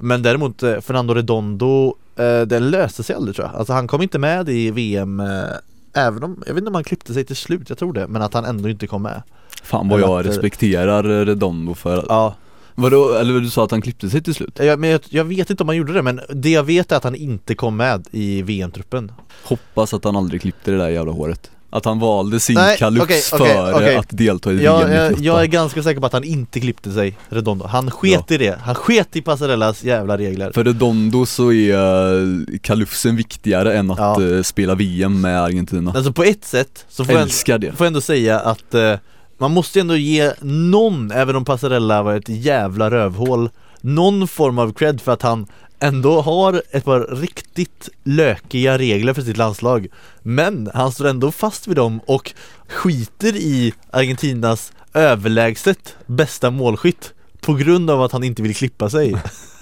Men 0.01 0.23
däremot 0.23 0.63
eh, 0.63 0.81
Fernando 0.81 1.15
Redondo, 1.15 1.95
eh, 2.17 2.41
den 2.41 2.71
löste 2.71 3.03
sig 3.03 3.17
aldrig 3.17 3.37
tror 3.37 3.49
jag. 3.49 3.59
Alltså 3.59 3.73
han 3.73 3.89
kom 3.89 4.03
inte 4.03 4.19
med 4.19 4.49
i 4.49 4.71
VM 4.71 5.21
eh, 5.21 5.45
Även 5.93 6.23
om, 6.23 6.43
jag 6.47 6.55
vet 6.55 6.59
inte 6.61 6.69
om 6.69 6.75
han 6.75 6.85
klippte 6.85 7.15
sig 7.15 7.25
till 7.25 7.37
slut, 7.37 7.69
jag 7.69 7.79
tror 7.79 7.93
det, 7.93 8.07
men 8.09 8.23
att 8.23 8.35
han 8.35 8.45
ändå 8.45 8.69
inte 8.69 8.87
kom 8.87 9.03
med. 9.03 9.23
Fan 9.63 9.89
vad 9.89 10.01
jag 10.01 10.21
att, 10.21 10.27
respekterar 10.27 11.25
Redondo 11.25 11.75
för 11.75 11.99
att, 11.99 12.05
Ja, 12.09 12.35
vadå, 12.75 13.15
eller 13.15 13.41
du 13.41 13.51
sa 13.51 13.65
att 13.65 13.71
han 13.71 13.83
klippte 13.83 14.11
sig 14.11 14.23
till 14.23 14.35
slut? 14.35 14.59
jag, 14.59 14.79
men 14.79 14.91
jag, 14.91 15.01
jag 15.09 15.25
vet 15.25 15.51
inte 15.51 15.63
om 15.63 15.69
han 15.69 15.77
gjorde 15.77 15.93
det, 15.93 16.03
men 16.03 16.21
det 16.29 16.51
jag 16.51 16.63
vet 16.63 16.93
är 16.93 16.97
att 16.97 17.05
han 17.05 17.15
inte 17.15 17.55
kom 17.55 17.77
med 17.77 18.07
i 18.11 18.43
VM-truppen 18.43 19.13
Hoppas 19.45 19.95
att 19.95 20.05
han 20.05 20.17
aldrig 20.17 20.41
klippte 20.41 20.71
det 20.71 20.77
där 20.77 20.89
jävla 20.89 21.13
håret 21.13 21.51
Att 21.73 21.85
han 21.85 21.99
valde 21.99 22.41
sin 22.41 22.55
Nej, 22.55 22.79
kalufs 22.79 23.05
okej, 23.05 23.21
före 23.49 23.75
okej. 23.75 23.97
att 23.97 24.07
delta 24.11 24.53
i 24.53 24.55
VM 24.55 24.65
Jag, 24.65 24.81
jag, 24.95 25.11
98 25.11 25.23
jag 25.25 25.43
är 25.43 25.47
ganska 25.47 25.83
säker 25.83 26.01
på 26.01 26.07
att 26.07 26.13
han 26.13 26.25
inte 26.25 26.61
klippte 26.61 26.93
sig, 26.93 27.17
Redondo. 27.29 27.67
Han 27.67 27.91
sket 27.91 28.31
i 28.31 28.39
det. 28.39 28.59
Han 28.63 28.75
sket 28.75 29.17
i 29.17 29.21
Passarellas 29.23 29.85
jävla 29.85 30.19
regler. 30.19 30.53
För 30.53 30.65
Redondo 30.65 31.27
så 31.27 31.53
är 31.53 31.75
eh, 32.21 32.59
kalufsen 32.63 33.17
viktigare 33.17 33.75
än 33.79 33.91
att 33.91 33.99
Ja. 33.99 34.23
eh, 34.37 34.43
spela 34.43 34.75
VM 34.75 35.21
med 35.21 35.43
Argentina 35.43 35.93
Alltså 35.97 36.13
på 36.13 36.23
ett 36.25 36.45
sätt 36.45 36.85
så 36.89 37.05
får 37.05 37.15
jag, 37.15 37.23
Älskar 37.23 37.59
det 37.59 37.73
får 37.73 37.85
jag 37.85 37.87
ändå 37.87 38.01
säga 38.01 38.41
att 38.41 38.75
eh, 38.75 38.95
man 39.39 39.51
måste 39.51 39.81
ändå 39.81 39.97
ge 39.97 40.33
någon, 40.41 41.11
även 41.11 41.37
om 41.37 41.45
Passarella 41.45 42.03
var 42.03 42.15
ett 42.15 42.29
jävla 42.29 42.91
rövhål, 42.91 43.51
någon 43.81 44.29
form 44.29 44.59
av 44.59 44.73
cred 44.73 45.01
för 45.01 45.13
att 45.13 45.23
han 45.23 45.47
ändå 45.81 46.21
har 46.21 46.63
ett 46.71 46.85
par 46.85 47.01
riktigt 47.01 47.89
lökiga 48.05 48.79
regler 48.79 49.15
för 49.15 49.23
sitt 49.23 49.37
landslag. 49.37 49.87
Men 50.23 50.71
han 50.75 50.93
står 50.93 51.07
ändå 51.07 51.33
fast 51.33 51.69
vid 51.69 51.77
dem 51.77 52.01
och 52.07 52.33
skiter 52.69 53.37
i 53.37 53.75
Argentinas 53.91 54.73
överlägset 54.95 55.97
bästa 56.07 56.51
målskytt 56.51 57.13
på 57.41 57.55
grund 57.55 57.91
av 57.91 58.03
att 58.03 58.13
han 58.13 58.25
inte 58.25 58.43
vill 58.43 58.55
klippa 58.55 58.91
sig. 58.91 59.17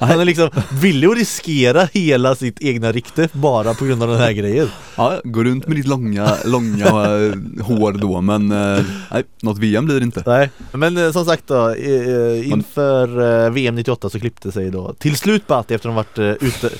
Han 0.00 0.20
är 0.20 0.24
liksom 0.24 0.50
villig 0.80 1.08
att 1.08 1.16
riskera 1.16 1.88
hela 1.92 2.34
sitt 2.34 2.60
egna 2.60 2.92
rikte 2.92 3.28
bara 3.32 3.74
på 3.74 3.84
grund 3.84 4.02
av 4.02 4.08
den 4.08 4.18
här 4.18 4.32
grejen. 4.32 4.68
Ja, 4.96 5.20
gå 5.24 5.44
runt 5.44 5.66
med 5.66 5.76
ditt 5.76 5.86
långa, 5.86 6.36
långa 6.44 6.86
eh, 6.86 7.64
hår 7.64 7.92
då 7.92 8.20
men 8.20 8.52
eh, 8.52 8.84
nej, 9.10 9.24
något 9.42 9.58
VM 9.58 9.86
blir 9.86 10.00
det 10.00 10.04
inte. 10.04 10.22
Nej, 10.26 10.50
men 10.72 10.96
eh, 10.96 11.12
som 11.12 11.24
sagt 11.24 11.46
då, 11.46 11.76
inför 12.44 13.50
VM 13.50 13.74
98 13.74 14.10
så 14.10 14.20
klippte 14.20 14.52
sig 14.52 14.70
då 14.70 14.92
till 14.92 15.16
slut 15.16 15.46
Batti 15.46 15.74
efter 15.74 15.88
att 15.88 16.06
de 16.08 16.22
varit 16.24 16.42
ute, 16.42 16.70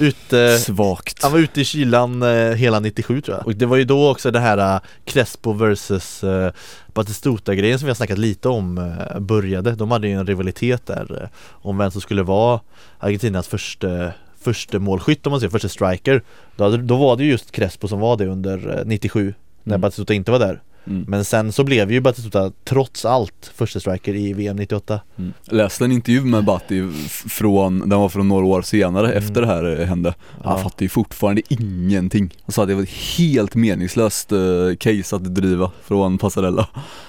ute 0.00 0.58
Svagt. 0.58 1.22
Han 1.22 1.32
var 1.32 1.38
ute 1.38 1.60
i 1.60 1.64
kylan 1.64 2.22
eh, 2.22 2.52
hela 2.52 2.80
97 2.80 3.20
tror 3.20 3.36
jag. 3.36 3.46
Och 3.46 3.54
det 3.54 3.66
var 3.66 3.76
ju 3.76 3.84
då 3.84 4.10
också 4.10 4.30
det 4.30 4.40
här 4.40 4.74
uh, 4.74 4.80
Crespo 5.04 5.52
vs 5.52 6.24
uh, 6.24 6.50
Batistuta-grejen 6.94 7.78
som 7.78 7.86
vi 7.86 7.90
har 7.90 7.94
snackat 7.94 8.18
lite 8.18 8.48
om 8.48 8.78
eh, 8.78 9.20
började. 9.20 9.74
De 9.74 9.90
hade 9.90 10.08
ju 10.08 10.14
en 10.14 10.26
rivalitet 10.26 10.86
där 10.86 11.22
eh, 11.22 11.28
om 11.46 11.78
vem 11.78 11.90
som 11.90 12.00
skulle 12.00 12.22
vara 12.22 12.60
Argentinas 12.98 13.48
första 13.48 14.12
första 14.40 14.78
målskytt 14.78 15.26
om 15.26 15.30
man 15.30 15.40
säger, 15.40 15.50
första 15.50 15.68
striker. 15.68 16.22
Då, 16.56 16.76
då 16.76 16.96
var 16.96 17.16
det 17.16 17.24
ju 17.24 17.30
just 17.30 17.50
Crespo 17.50 17.88
som 17.88 18.00
var 18.00 18.16
det 18.16 18.26
under 18.26 18.78
eh, 18.78 18.84
97 18.84 19.34
När 19.62 19.74
Mm. 19.74 19.80
Batistuta 19.80 20.14
inte 20.14 20.30
var 20.30 20.38
där 20.38 20.60
mm. 20.90 21.04
Men 21.08 21.24
sen 21.24 21.52
så 21.52 21.64
blev 21.64 21.92
ju 21.92 22.00
Batistuta 22.00 22.52
trots 22.64 23.04
allt 23.04 23.52
första 23.54 23.80
striker 23.80 24.14
i 24.14 24.32
VM 24.32 24.56
98 24.56 25.00
Mm. 25.18 25.32
Läste 25.44 25.84
en 25.84 25.92
intervju 25.92 26.20
med 26.24 26.44
Batti 26.44 26.88
från, 27.28 27.88
den 27.88 28.00
var 28.00 28.08
från 28.08 28.28
några 28.28 28.46
år 28.46 28.62
senare 28.62 29.06
Mm. 29.06 29.18
efter 29.18 29.40
det 29.40 29.46
här 29.46 29.80
eh, 29.80 29.86
hände 29.86 30.14
Han 30.44 30.56
Ja. 30.58 30.62
fattar 30.62 30.82
ju 30.82 30.88
fortfarande 30.88 31.42
ingenting 31.48 32.34
Han 32.46 32.52
sa 32.52 32.62
att 32.62 32.68
det 32.68 32.74
var 32.74 32.82
ett 32.82 33.16
helt 33.18 33.54
meningslöst 33.54 34.32
eh, 34.32 34.38
case 34.80 35.16
att 35.16 35.34
driva 35.34 35.70
från 35.84 36.18
Passarella 36.18 36.68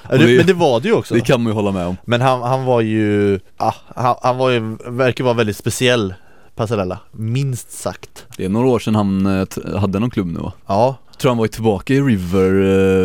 det, 0.10 0.18
det- 0.18 0.38
Men 0.38 0.46
det 0.48 0.54
var 0.54 0.80
det 0.80 0.88
ju 0.88 0.94
också 0.94 1.14
Det 1.14 1.22
kan 1.22 1.44
man 1.44 1.52
ju 1.52 1.56
hålla 1.56 1.72
med 1.72 1.86
om 1.88 1.98
Men 2.06 2.22
han, 2.22 2.42
han 2.42 2.66
var 2.66 2.82
ju, 2.82 3.40
ah, 3.58 3.74
han, 3.96 4.16
han 4.22 4.38
var 4.38 4.50
ju, 4.50 4.78
verkar 4.88 5.24
vara 5.24 5.34
väldigt 5.34 5.58
speciell 5.58 6.14
Passarella, 6.56 7.00
minst 7.12 7.72
sagt 7.72 8.26
Det 8.38 8.46
är 8.46 8.50
några 8.50 8.68
år 8.68 8.80
sedan 8.80 8.96
han 8.96 9.26
eh, 9.26 9.48
hade 9.80 10.00
någon 10.00 10.10
klubb 10.10 10.28
nu 10.28 10.40
va? 10.40 10.54
Ja, 10.68 10.96
tror 11.22 11.30
han 11.30 11.38
var 11.38 11.48
tillbaka 11.48 11.94
i 11.94 12.02
River 12.02 12.52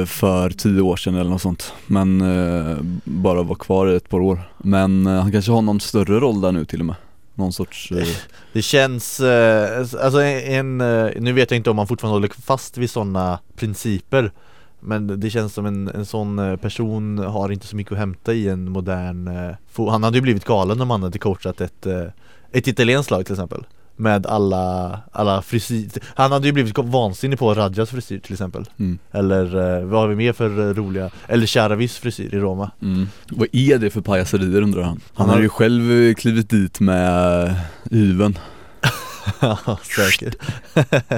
eh, 0.00 0.06
för 0.06 0.50
tio 0.50 0.80
år 0.80 0.96
sedan 0.96 1.14
eller 1.14 1.30
något 1.30 1.42
sånt. 1.42 1.72
Men 1.86 2.20
eh, 2.20 2.76
bara 3.04 3.42
var 3.42 3.54
kvar 3.54 3.88
i 3.88 3.96
ett 3.96 4.08
par 4.08 4.20
år. 4.20 4.40
Men 4.58 5.06
eh, 5.06 5.22
han 5.22 5.32
kanske 5.32 5.52
har 5.52 5.62
någon 5.62 5.80
större 5.80 6.20
roll 6.20 6.40
där 6.40 6.52
nu 6.52 6.64
till 6.64 6.80
och 6.80 6.86
med. 6.86 6.96
Någon 7.34 7.52
sorts 7.52 7.92
det 8.52 8.62
känns, 8.62 9.20
alltså 10.00 10.22
en, 10.22 10.78
nu 11.16 11.32
vet 11.32 11.50
jag 11.50 11.58
inte 11.58 11.70
om 11.70 11.78
han 11.78 11.86
fortfarande 11.86 12.16
håller 12.16 12.28
fast 12.28 12.78
vid 12.78 12.90
sådana 12.90 13.38
principer 13.56 14.32
Men 14.80 15.20
det 15.20 15.30
känns 15.30 15.54
som 15.54 15.66
en, 15.66 15.88
en 15.88 16.06
sån 16.06 16.58
person 16.62 17.18
har 17.18 17.52
inte 17.52 17.66
så 17.66 17.76
mycket 17.76 17.92
att 17.92 17.98
hämta 17.98 18.34
i 18.34 18.48
en 18.48 18.70
modern 18.70 19.30
Han 19.76 20.02
hade 20.02 20.16
ju 20.16 20.22
blivit 20.22 20.44
galen 20.44 20.80
om 20.80 20.90
han 20.90 21.02
hade 21.02 21.18
coachat 21.18 21.60
ett, 21.60 21.86
ett 22.52 22.68
italienskt 22.68 23.10
lag 23.10 23.26
till 23.26 23.34
exempel. 23.34 23.64
Med 23.96 24.26
alla, 24.26 24.98
alla 25.12 25.42
frisyr 25.42 25.88
Han 26.14 26.32
hade 26.32 26.46
ju 26.46 26.52
blivit 26.52 26.78
vansinnig 26.78 27.38
på 27.38 27.54
Radjas 27.54 27.90
frisyr 27.90 28.18
till 28.18 28.32
exempel 28.32 28.64
Mm. 28.78 28.98
Eller 29.12 29.44
eh, 29.78 29.84
vad 29.86 30.00
har 30.00 30.08
vi 30.08 30.14
mer 30.16 30.32
för 30.32 30.68
eh, 30.68 30.74
roliga 30.74 31.10
Eller 31.28 31.46
Charavis 31.46 31.98
frisyr 31.98 32.34
i 32.34 32.38
Roma 32.38 32.70
Mm. 32.82 33.08
Vad 33.30 33.48
är 33.52 33.78
det 33.78 33.90
för 33.90 34.00
pajaserier 34.00 34.62
undrar 34.62 34.82
han? 34.82 35.00
Han 35.14 35.26
Han 35.26 35.36
har 35.36 35.42
ju 35.42 35.48
själv 35.48 35.92
eh, 35.92 36.14
klivit 36.14 36.50
dit 36.50 36.80
med 36.80 37.56
yven 37.90 38.38
Ja 39.40 39.78
säkert 39.96 40.36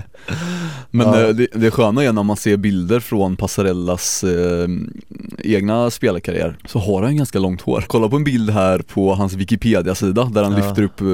Men 0.90 1.06
Ja. 1.06 1.20
eh, 1.22 1.28
det, 1.28 1.46
det 1.54 1.70
sköna 1.70 2.04
är 2.04 2.12
när 2.12 2.22
man 2.22 2.36
ser 2.36 2.56
bilder 2.56 3.00
från 3.00 3.36
Passarellas 3.36 4.24
eh, 4.24 4.68
egna 5.38 5.90
spelarkarriär 5.90 6.58
så 6.66 6.78
har 6.78 7.02
han 7.02 7.16
ganska 7.16 7.38
långt 7.38 7.60
hår. 7.62 7.84
Kolla 7.86 8.08
på 8.08 8.16
en 8.16 8.24
bild 8.24 8.50
här 8.50 8.78
på 8.78 9.14
hans 9.14 9.34
Wikipedia-sida 9.34 10.24
där 10.24 10.42
han 10.42 10.52
Ja. 10.52 10.58
lyfter 10.58 10.82
upp 10.82 11.00
eh, 11.00 11.06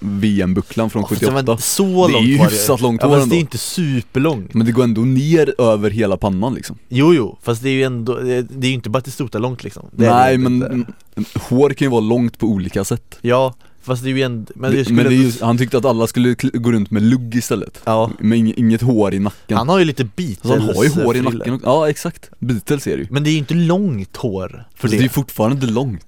VM-bucklan 0.00 0.90
från 0.90 1.02
Fast 1.08 1.20
det 1.20 1.26
var 1.30 1.32
78 1.40 1.56
Så 1.58 1.82
Det 2.06 2.12
är 2.12 2.14
långt 2.14 2.26
ju 2.28 2.36
hyfsat 2.38 2.80
långt 2.80 3.00
ja, 3.02 3.08
hår 3.08 3.14
fast 3.14 3.22
ändå. 3.22 3.34
det 3.34 3.38
är 3.38 3.40
inte 3.40 3.58
superlångt 3.58 4.54
Men 4.54 4.66
det 4.66 4.72
går 4.72 4.84
ändå 4.84 5.00
ner 5.00 5.54
över 5.60 5.90
hela 5.90 6.16
pannan 6.16 6.54
liksom 6.54 6.78
Jo 6.88 7.14
jo, 7.14 7.38
fast 7.42 7.62
det 7.62 7.68
är 7.68 7.72
ju 7.72 7.82
ändå, 7.82 8.14
det 8.20 8.66
är 8.66 8.68
ju 8.68 8.74
inte 8.74 8.90
Batistuta 8.90 9.38
långt 9.38 9.64
liksom 9.64 9.86
det 9.92 10.10
Nej 10.10 10.38
men 10.38 10.72
inte. 11.16 11.30
hår 11.48 11.70
kan 11.70 11.86
ju 11.86 11.90
vara 11.90 12.00
långt 12.00 12.38
på 12.38 12.46
olika 12.46 12.84
sätt 12.84 13.18
Ja, 13.20 13.54
fast 13.82 14.02
det 14.02 14.10
är 14.10 14.14
ju 14.14 14.22
ändå, 14.22 14.52
men 14.56 14.72
det 14.72 14.84
skulle 14.84 14.96
men 14.96 15.04
det 15.10 15.14
är 15.14 15.16
ändå- 15.18 15.28
ju, 15.38 15.44
han 15.44 15.58
tyckte 15.58 15.78
att 15.78 15.84
alla 15.84 16.06
skulle 16.06 16.34
gå 16.34 16.72
runt 16.72 16.90
med 16.90 17.02
lugg 17.02 17.34
istället. 17.34 17.80
Ja, 17.84 18.10
Med 18.20 18.38
ing, 18.38 18.54
inget 18.56 18.82
hår 18.82 19.14
i 19.14 19.18
nacken. 19.18 19.56
Han 19.56 19.68
har 19.68 19.78
ju 19.78 19.84
lite 19.84 20.08
Så 20.42 20.48
han 20.48 20.60
har 20.60 20.84
ju 20.84 20.90
hår 20.90 21.16
i 21.16 21.20
nacken 21.20 21.54
också. 21.54 21.66
Ja 21.66 21.90
exakt, 21.90 22.30
Beatles 22.38 22.86
är 22.86 22.96
det 22.96 23.02
ju. 23.02 23.06
Men 23.10 23.24
det 23.24 23.30
är 23.30 23.32
ju 23.32 23.38
inte 23.38 23.54
långt 23.54 24.16
hår 24.16 24.64
för 24.74 24.88
det 24.88 24.94
är 24.94 24.98
det. 24.98 25.02
ju 25.02 25.08
fortfarande 25.08 25.66
långt 25.66 26.06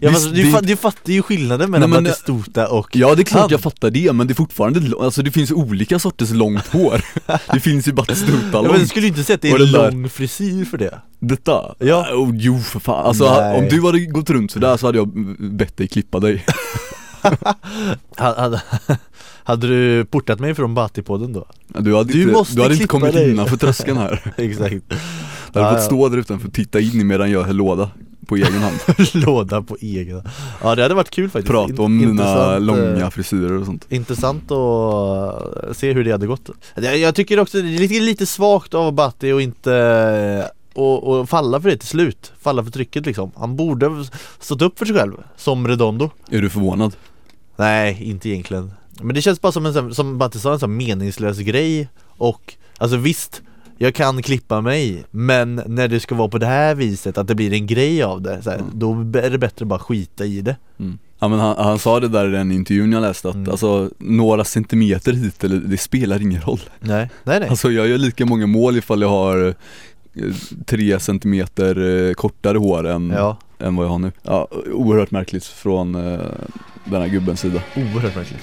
Ja, 0.00 0.10
men 0.10 0.20
du, 0.22 0.42
det- 0.42 0.48
fa- 0.50 0.62
du 0.62 0.76
fattar 0.76 1.12
ju 1.12 1.22
skillnaden 1.22 1.70
mellan 1.70 1.90
Nej, 1.90 2.02
Batistuta 2.02 2.68
och 2.68 2.88
Ja 2.96 3.14
det 3.14 3.22
är 3.22 3.24
klart 3.24 3.40
Han. 3.40 3.50
jag 3.50 3.60
fattar 3.60 3.90
det, 3.90 4.12
men 4.12 4.26
det 4.26 4.32
är 4.32 4.34
fortfarande, 4.34 4.80
alltså 5.00 5.22
det 5.22 5.30
finns 5.30 5.50
olika 5.52 5.98
sorters 5.98 6.30
långt 6.30 6.66
hår 6.66 7.04
Det 7.52 7.60
finns 7.60 7.88
ju 7.88 7.92
Batistuta 7.92 8.48
Ja, 8.52 8.62
men 8.62 8.72
du 8.72 8.78
långt 8.78 8.88
skulle 8.90 9.06
inte 9.06 9.24
säga 9.24 9.34
att 9.34 9.42
det 9.42 9.50
är 9.50 9.58
där- 9.58 9.90
lång 9.90 10.08
frisyr 10.08 10.64
för 10.64 10.78
det 10.78 10.98
Detta? 11.20 11.74
Ja. 11.78 12.06
Oh, 12.14 12.30
jo 12.34 12.58
för 12.58 12.80
fan, 12.80 13.06
alltså 13.06 13.24
Nej. 13.40 13.58
om 13.58 13.68
du 13.68 13.86
hade 13.86 14.00
gått 14.00 14.30
runt 14.30 14.50
sådär 14.50 14.76
så 14.76 14.86
hade 14.86 14.98
jag 14.98 15.08
bett 15.52 15.76
dig 15.76 15.88
klippa 15.88 16.20
dig 16.20 16.44
Ha- 18.18 18.40
hade, 18.40 18.62
hade 19.44 19.66
du 19.68 20.04
portat 20.04 20.40
mig 20.40 20.54
från 20.54 20.74
Batipodden 20.74 21.32
då? 21.32 21.46
Du 21.78 21.96
hade 21.96 22.12
Du 22.12 22.20
inte, 22.22 22.32
måste 22.32 22.54
du 22.56 22.62
hade 22.62 22.74
inte 22.74 22.86
kommit 22.86 23.12
dig. 23.12 23.30
innanför 23.30 23.56
tröskeln 23.56 23.96
här 23.98 24.32
Exakt 24.36 24.74
Du 25.52 25.60
hade 25.60 25.72
Ja, 25.72 25.74
fått 25.74 25.84
stå 25.84 26.08
där 26.08 26.18
utanför 26.18 26.48
och 26.48 26.54
titta 26.54 26.80
in 26.80 27.00
i 27.00 27.04
medan 27.04 27.30
jag 27.30 27.42
höll 27.42 27.56
låda 27.56 27.90
på 28.26 28.36
egen 28.36 28.52
hand. 28.62 28.76
Låda 29.14 29.62
på 29.62 29.76
egen 29.80 30.22
Ja 30.62 30.74
det 30.74 30.82
hade 30.82 30.94
varit 30.94 31.10
kul 31.10 31.30
faktiskt. 31.30 31.50
Prata 31.50 31.82
om 31.82 32.00
In- 32.00 32.08
mina 32.08 32.54
eh, 32.54 32.60
långa 32.60 33.10
frisyrer 33.10 33.52
och 33.52 33.66
sånt. 33.66 33.86
Intressant 33.88 34.50
att 34.50 35.64
eh, 35.64 35.72
se 35.72 35.92
hur 35.92 36.04
det 36.04 36.10
hade 36.12 36.26
gått. 36.26 36.50
Jag, 36.74 37.14
tycker 37.14 37.40
också 37.40 37.58
det 37.62 37.68
är 37.74 37.78
lite, 37.78 38.00
lite 38.00 38.26
svagt 38.26 38.74
av 38.74 38.92
Batti 38.92 39.32
att 39.32 39.40
inte 39.42 39.74
eh, 39.74 40.50
och, 40.74 41.02
och 41.20 41.28
falla 41.28 41.60
för 41.60 41.68
det 41.70 41.76
till 41.76 41.88
slut, 41.88 42.32
falla 42.40 42.64
för 42.64 42.70
trycket 42.70 43.06
liksom. 43.06 43.30
Han 43.36 43.56
borde 43.56 43.86
ha 43.86 44.04
stått 44.40 44.62
upp 44.62 44.78
för 44.78 44.86
sig 44.86 44.94
själv, 44.96 45.12
som 45.36 45.68
Redondo. 45.68 46.10
Är 46.30 46.42
du 46.42 46.50
förvånad? 46.50 46.92
Nej, 47.56 47.98
inte 48.02 48.28
egentligen. 48.28 48.72
Men 49.02 49.14
det 49.14 49.22
känns 49.22 49.40
bara 49.40 49.52
som 49.52 49.66
en 49.66 49.74
sån- 49.74 49.94
som 49.94 50.18
Batti 50.18 50.38
sa, 50.38 50.52
en 50.52 50.58
sån 50.60 50.76
meningslös 50.76 51.38
grej. 51.38 51.88
Och, 52.06 52.54
alltså 52.78 52.96
visst 52.96 53.42
jag 53.82 53.94
kan 53.94 54.22
klippa 54.22 54.60
mig, 54.60 55.04
men 55.10 55.62
när 55.66 55.88
det 55.88 56.00
ska 56.00 56.14
vara 56.14 56.28
på 56.28 56.38
det 56.38 56.46
här 56.46 56.74
viset, 56.74 57.18
att 57.18 57.28
det 57.28 57.34
blir 57.34 57.52
en 57.52 57.66
grej 57.66 58.02
av 58.02 58.22
det, 58.22 58.42
så 58.42 58.50
här, 58.50 58.58
Mm. 58.58 58.70
då 58.74 58.92
är 59.18 59.30
det 59.30 59.38
bättre 59.38 59.62
att 59.64 59.68
bara 59.68 59.78
skita 59.78 60.24
i 60.24 60.40
det. 60.40 60.56
Mm. 60.78 60.98
Ja 61.18 61.28
men 61.28 61.38
han, 61.38 61.56
han 61.64 61.78
sa 61.78 62.00
det 62.00 62.08
där 62.08 62.28
i 62.28 62.30
den 62.30 62.52
intervjun 62.52 62.92
jag 62.92 63.00
läste 63.00 63.28
att 63.28 63.34
Mm. 63.34 63.50
alltså 63.50 63.90
några 63.98 64.44
centimeter 64.44 65.12
hit 65.12 65.44
eller 65.44 65.56
det 65.56 65.76
spelar 65.78 66.22
ingen 66.22 66.40
roll. 66.42 66.60
Nej, 66.80 67.10
nej 67.24 67.40
nej. 67.40 67.48
Alltså 67.48 67.70
jag 67.70 67.88
gör 67.88 67.98
lika 67.98 68.26
många 68.26 68.46
mål 68.46 68.76
ifall 68.76 69.02
jag 69.02 69.08
har 69.08 69.46
eh, 70.14 70.34
tre 70.66 71.00
centimeter 71.00 72.06
eh, 72.08 72.12
kortare 72.14 72.58
hår 72.58 72.86
än, 72.88 73.10
Ja, 73.16 73.36
än 73.58 73.76
vad 73.76 73.86
jag 73.86 73.90
har 73.90 73.98
nu. 73.98 74.12
Ja, 74.22 74.48
oerhört 74.72 75.10
märkligt 75.10 75.44
från 75.44 75.94
eh, 75.94 76.20
den 76.84 77.00
här 77.02 77.08
gubbens 77.08 77.40
sida. 77.40 77.62
Oerhört 77.76 78.16
märkligt 78.16 78.40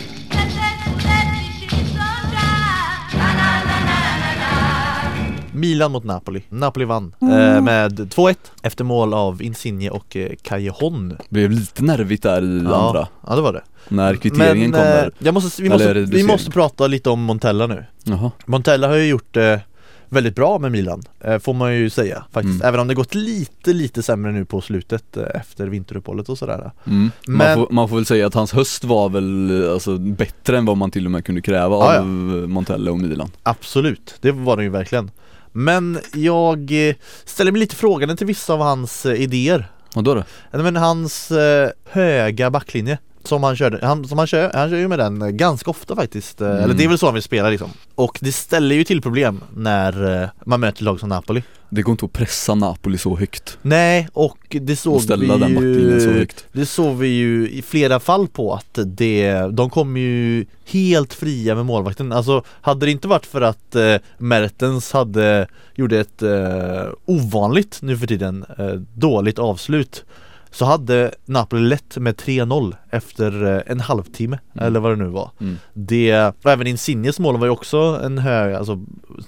Milan 5.58 5.92
mot 5.92 6.04
Napoli. 6.04 6.42
Napoli 6.50 6.86
vann 6.86 7.14
eh, 7.22 7.62
med 7.62 8.00
2-1 8.00 8.36
efter 8.62 8.84
mål 8.84 9.14
av 9.14 9.42
Insigne 9.42 9.90
och 9.90 10.16
eh, 10.16 10.32
Callejon. 10.42 11.18
Blev 11.30 11.52
lite 11.52 11.84
nervigt 11.84 12.24
där 12.24 12.42
i 12.42 12.64
Ja, 12.64 12.88
andra 12.88 13.08
ja 13.28 13.36
det 13.36 13.42
var 13.42 13.54
det. 13.54 13.64
När 13.90 14.16
kvitteringen 14.16 14.72
kom 14.72 14.82
eh, 14.82 14.88
där 14.88 15.12
jag 15.20 15.34
måste, 15.34 15.62
vi, 15.62 15.70
måste, 15.70 15.94
vi 15.94 16.24
måste 16.24 16.52
prata 16.52 16.88
lite 16.88 17.10
om 17.10 17.22
Montella 17.24 17.68
nu. 17.68 17.86
Jaha, 18.04 18.32
Montella 18.46 18.88
har 18.88 18.96
ju 18.96 19.06
gjort 19.08 19.34
det 19.34 19.62
väldigt 20.10 20.36
bra 20.36 20.60
med 20.60 20.72
Milan, 20.72 21.04
eh, 21.20 21.40
får 21.40 21.54
man 21.54 21.76
ju 21.76 21.90
säga 21.90 22.24
faktiskt. 22.32 22.56
Mm. 22.62 22.68
Även 22.68 22.80
om 22.80 22.88
det 22.88 22.94
gått 22.94 23.16
lite, 23.16 23.74
lite 23.74 24.04
sämre 24.04 24.32
nu 24.32 24.46
på 24.46 24.62
slutet 24.62 25.18
eh, 25.18 25.24
efter 25.34 25.68
vinteruppehållet 25.68 26.30
och 26.30 26.38
sådär. 26.38 26.72
mm. 26.88 27.12
Men- 27.28 27.38
man, 27.38 27.56
får, 27.56 27.74
man 27.74 27.90
får 27.90 27.96
väl 27.96 28.06
säga 28.06 28.28
att 28.28 28.34
hans 28.34 28.54
höst 28.54 28.84
var 28.84 29.10
väl 29.10 29.64
eh, 29.64 29.72
alltså, 29.74 29.98
bättre 29.98 30.58
än 30.58 30.66
vad 30.66 30.78
man 30.78 30.92
till 30.92 31.06
och 31.06 31.12
med 31.12 31.26
kunde 31.26 31.42
kräva 31.42 31.76
Ja, 31.76 31.94
ja. 31.94 32.00
av 32.00 32.06
Montella 32.50 32.92
och 32.92 32.98
Milan 33.00 33.30
Absolut, 33.44 34.16
det 34.22 34.32
var 34.32 34.58
det 34.58 34.64
ju 34.64 34.70
verkligen. 34.70 35.12
Men 35.60 36.00
jag 36.14 36.88
eh, 36.90 36.96
ställer 37.26 37.52
mig 37.52 37.60
lite 37.60 37.76
frågande 37.76 38.16
till 38.16 38.28
vissa 38.28 38.54
av 38.54 38.60
hans 38.60 39.06
eh, 39.06 39.22
idéer. 39.22 39.72
Vadå 39.94 40.14
då? 40.16 40.24
Nej, 40.52 40.64
Men 40.64 40.76
hans 40.76 41.32
eh, 41.32 41.70
höga 41.86 42.52
backlinje 42.52 42.98
som 43.27 43.43
han 43.43 43.55
körde, 43.55 43.86
han, 43.88 44.07
som 44.07 44.17
han 44.17 44.27
kör, 44.27 44.51
han 44.53 44.69
kör 44.69 44.77
ju 44.77 44.88
med 44.88 45.00
den 45.00 45.22
eh, 45.22 45.27
ganska 45.29 45.69
ofta 45.72 45.96
faktiskt, 45.96 46.41
Mm. 46.41 46.63
eller 46.63 46.74
det 46.74 46.84
är 46.84 46.88
väl 46.88 46.98
så 46.98 47.05
han 47.05 47.13
vill 47.13 47.24
spela 47.24 47.50
liksom. 47.50 47.69
Och 47.96 48.17
det 48.22 48.31
ställer 48.31 48.75
ju 48.75 48.84
till 48.84 49.01
problem 49.01 49.43
när 49.55 50.22
eh, 50.24 50.29
man 50.46 50.60
möter 50.60 50.84
lag 50.84 51.00
som 51.00 51.10
Napoli. 51.10 51.43
Det 51.69 51.81
går 51.81 51.91
inte 51.91 52.05
att 52.05 52.13
pressa 52.13 52.55
Napoli 52.55 52.98
så 52.98 53.17
högt 53.17 53.57
Nej, 53.62 54.07
och 54.13 54.38
det 54.62 54.75
såg 54.75 54.96
och 54.96 55.01
ställa 55.01 55.36
vi 55.36 55.39
den 55.39 55.53
backlinjen 55.55 56.01
så 56.01 56.07
ju 56.10 56.17
högt 56.19 56.46
Det 56.51 56.65
såg 56.65 56.96
vi 56.98 57.07
ju 57.07 57.50
i 57.50 57.62
flera 57.62 58.00
fall 58.00 58.27
på 58.27 58.53
att 58.53 58.79
det, 58.86 59.31
de 59.51 59.69
kom 59.69 59.98
ju 59.98 60.46
helt 60.65 61.13
fria 61.13 61.55
med 61.55 61.65
målvakten 61.65 62.12
Alltså 62.12 62.43
hade 62.62 62.86
det 62.86 62.91
inte 62.91 63.07
varit 63.07 63.25
för 63.25 63.41
att 63.41 63.75
eh, 63.75 63.96
Mertens 64.17 64.91
hade, 64.91 65.48
gjorde 65.75 66.00
ett 66.00 66.22
eh, 66.22 66.86
ovanligt 67.05 67.79
nu 67.81 67.98
för 67.98 68.07
tiden, 68.07 68.46
eh, 68.57 68.74
dåligt 68.96 69.39
avslut 69.39 70.05
Så 70.51 70.66
hade 70.66 71.12
Napoli 71.25 71.62
lätt 71.62 71.98
med 71.98 72.16
3-0 72.16 72.75
efter 72.89 73.56
eh, 73.56 73.62
en 73.66 73.80
halvtimme 73.80 74.39
Mm. 74.54 74.68
eller 74.68 74.80
vad 74.80 74.92
det 74.92 75.04
nu 75.04 75.10
var 75.10 75.32
mm. 75.39 75.58
det, 75.74 76.34
och 76.44 76.51
även 76.51 76.68
Insignes 76.68 77.20
mål 77.20 77.38
var 77.38 77.46
ju 77.46 77.51
också 77.51 77.77
en 77.77 78.18
hög, 78.18 78.54
alltså 78.56 78.80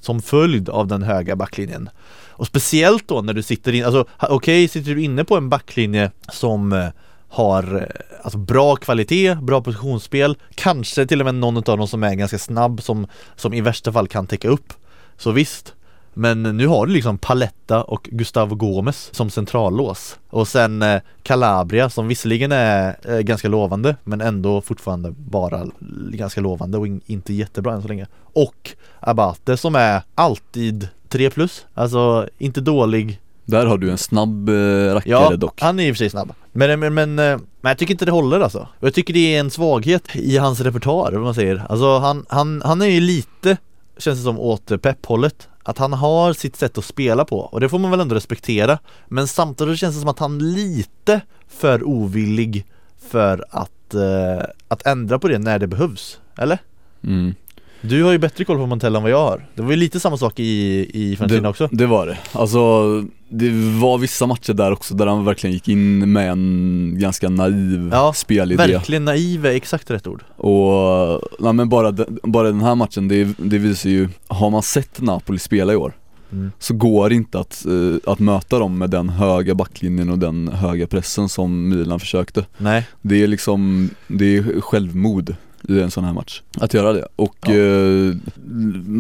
som 0.01 0.21
följd 0.21 0.69
av 0.69 0.87
den 0.87 1.03
höga 1.03 1.35
backlinjen 1.35 1.89
Och 2.29 2.47
speciellt 2.47 3.07
då 3.07 3.21
när 3.21 3.33
du 3.33 3.43
sitter 3.43 3.73
in, 3.73 3.85
alltså 3.85 4.05
okej 4.17 4.67
sitter 4.67 4.95
du 4.95 5.01
inne 5.01 5.23
på 5.23 5.37
en 5.37 5.49
backlinje 5.49 6.11
som 6.31 6.73
eh, 6.73 6.87
har 7.29 7.75
eh, 7.75 8.23
alltså 8.23 8.37
bra 8.37 8.75
kvalitet, 8.75 9.35
bra 9.35 9.61
positionsspel, 9.61 10.37
kanske 10.55 11.05
till 11.05 11.21
och 11.21 11.25
med 11.25 11.35
någon 11.35 11.57
av 11.57 11.63
dem 11.77 11.87
som 11.87 12.03
är 12.03 12.15
ganska 12.15 12.37
snabb 12.37 12.81
som, 12.81 13.07
som 13.35 13.53
i 13.53 13.61
värsta 13.61 13.91
fall 13.91 14.07
kan 14.07 14.27
täcka 14.27 14.47
upp 14.47 14.73
Så 15.17 15.31
visst 15.31 15.73
men 16.13 16.43
nu 16.43 16.67
har 16.67 16.85
du 16.85 16.93
liksom 16.93 17.17
Paletta 17.17 17.83
och 17.83 18.09
Gustavo 18.11 18.55
Gomes 18.55 19.09
som 19.15 19.29
centrallås. 19.29 20.19
Och 20.29 20.47
sen 20.47 20.81
eh, 20.81 21.01
Calabria 21.23 21.89
som 21.89 22.07
visserligen 22.07 22.51
är 22.51 22.95
eh, 23.07 23.19
ganska 23.19 23.47
lovande 23.47 23.95
men 24.03 24.21
ändå 24.21 24.61
fortfarande 24.61 25.11
bara 25.11 25.65
ganska 26.11 26.41
lovande 26.41 26.77
och 26.77 26.87
in, 26.87 27.01
inte 27.05 27.33
jättebra 27.33 27.73
än 27.73 27.81
så 27.81 27.87
länge. 27.87 28.07
Och 28.33 28.71
Abate 28.99 29.57
som 29.57 29.75
är 29.75 30.01
alltid 30.15 30.87
3 31.09 31.29
plus, 31.29 31.65
alltså 31.73 32.29
inte 32.37 32.61
dålig. 32.61 33.19
Där 33.45 33.65
har 33.65 33.77
du 33.77 33.91
en 33.91 33.97
snabb 33.97 34.49
eh, 34.49 34.53
rackare 34.93 35.01
Ja, 35.11 35.35
dock. 35.35 35.61
han 35.61 35.79
är 35.79 35.87
i 35.87 35.91
och 35.91 35.95
för 35.95 35.97
sig 35.97 36.09
snabb. 36.09 36.33
Men, 36.51 36.79
men, 36.79 36.93
men, 36.93 37.15
men 37.15 37.39
jag 37.61 37.77
tycker 37.77 37.93
inte 37.93 38.05
det 38.05 38.11
håller 38.11 38.39
alltså. 38.39 38.67
Och 38.79 38.87
Jag 38.87 38.93
tycker 38.93 39.13
det 39.13 39.35
är 39.35 39.39
en 39.39 39.51
svaghet 39.51 40.15
i 40.15 40.37
hans 40.37 40.59
repertoar, 40.61 41.11
vad 41.11 41.21
man 41.21 41.33
säger. 41.35 41.65
Alltså 41.69 41.97
han, 41.97 42.25
han, 42.29 42.61
han 42.65 42.81
är 42.81 42.85
ju 42.85 42.99
lite, 42.99 43.57
känns 43.97 44.19
det 44.19 44.23
som, 44.23 44.39
åt 44.39 44.81
Pep-hållet 44.81 45.47
att 45.63 45.77
han 45.77 45.93
har 45.93 46.33
sitt 46.33 46.55
sätt 46.55 46.77
att 46.77 46.85
spela 46.85 47.25
på 47.25 47.39
och 47.39 47.59
det 47.59 47.69
får 47.69 47.79
man 47.79 47.91
väl 47.91 47.99
ändå 47.99 48.15
respektera 48.15 48.79
Men 49.07 49.27
samtidigt 49.27 49.79
känns 49.79 49.95
det 49.95 50.01
som 50.01 50.09
att 50.09 50.19
han 50.19 50.53
lite 50.53 51.21
för 51.47 51.83
ovillig 51.87 52.65
för 53.09 53.45
att, 53.49 53.93
eh, 53.93 54.45
att 54.67 54.85
ändra 54.85 55.19
på 55.19 55.27
det 55.27 55.37
när 55.39 55.59
det 55.59 55.67
behövs, 55.67 56.19
eller? 56.37 56.57
mm. 57.03 57.35
Du 57.81 58.03
har 58.03 58.11
ju 58.11 58.17
bättre 58.17 58.45
koll 58.45 58.57
på 58.57 58.65
Montella 58.65 58.97
än 58.97 59.03
vad 59.03 59.11
jag 59.11 59.21
har. 59.29 59.45
Det 59.55 59.61
var 59.61 59.71
ju 59.71 59.75
lite 59.75 59.99
samma 59.99 60.17
sak 60.17 60.39
i, 60.39 60.79
i 60.93 61.15
Fiorentina 61.15 61.49
också. 61.49 61.69
det 61.71 61.85
var 61.85 62.07
det, 62.07 62.17
alltså 62.31 62.59
det 63.29 63.49
var 63.79 63.97
vissa 63.97 64.27
matcher 64.27 64.53
där 64.53 64.71
också 64.71 64.93
där 64.93 65.07
han 65.07 65.25
verkligen 65.25 65.53
gick 65.53 65.67
in 65.67 66.11
med 66.13 66.31
en 66.31 66.95
ganska 66.99 67.29
naiv 67.29 67.89
Ja, 67.91 68.13
spelidé. 68.13 68.67
Verkligen 68.67 69.05
naiv 69.05 69.45
är 69.45 69.51
exakt 69.51 69.91
rätt 69.91 70.07
ord. 70.07 70.23
Och, 70.37 71.21
nej 71.39 71.53
men 71.53 71.69
bara, 71.69 71.91
den- 71.91 72.19
bara 72.23 72.47
den 72.47 72.61
här 72.61 72.75
matchen, 72.75 73.07
det, 73.07 73.27
det 73.37 73.57
visar 73.57 73.89
ju, 73.89 74.09
har 74.27 74.49
man 74.49 74.63
sett 74.63 75.01
Napoli 75.01 75.39
spela 75.39 75.73
i 75.73 75.75
år 75.75 75.93
mm. 76.31 76.51
så 76.59 76.73
går 76.73 77.09
det 77.09 77.15
inte 77.15 77.39
att, 77.39 77.65
eh, 77.65 78.11
att 78.11 78.19
möta 78.19 78.59
dem 78.59 78.77
med 78.77 78.89
den 78.89 79.09
höga 79.09 79.55
backlinjen 79.55 80.09
och 80.09 80.19
den 80.19 80.47
höga 80.47 80.87
pressen 80.87 81.29
som 81.29 81.69
Milan 81.69 81.99
försökte. 81.99 82.45
Nej. 82.57 82.87
Det 83.01 83.23
är 83.23 83.27
liksom, 83.27 83.89
det 84.07 84.37
är 84.37 84.61
självmod 84.61 85.35
i 85.67 85.79
en 85.81 85.91
sån 85.91 86.03
här 86.03 86.13
match. 86.13 86.41
Att 86.57 86.73
göra 86.73 86.93
det. 86.93 87.07
Och 87.15 87.35
Ja. 87.45 87.53
eh, 87.53 88.15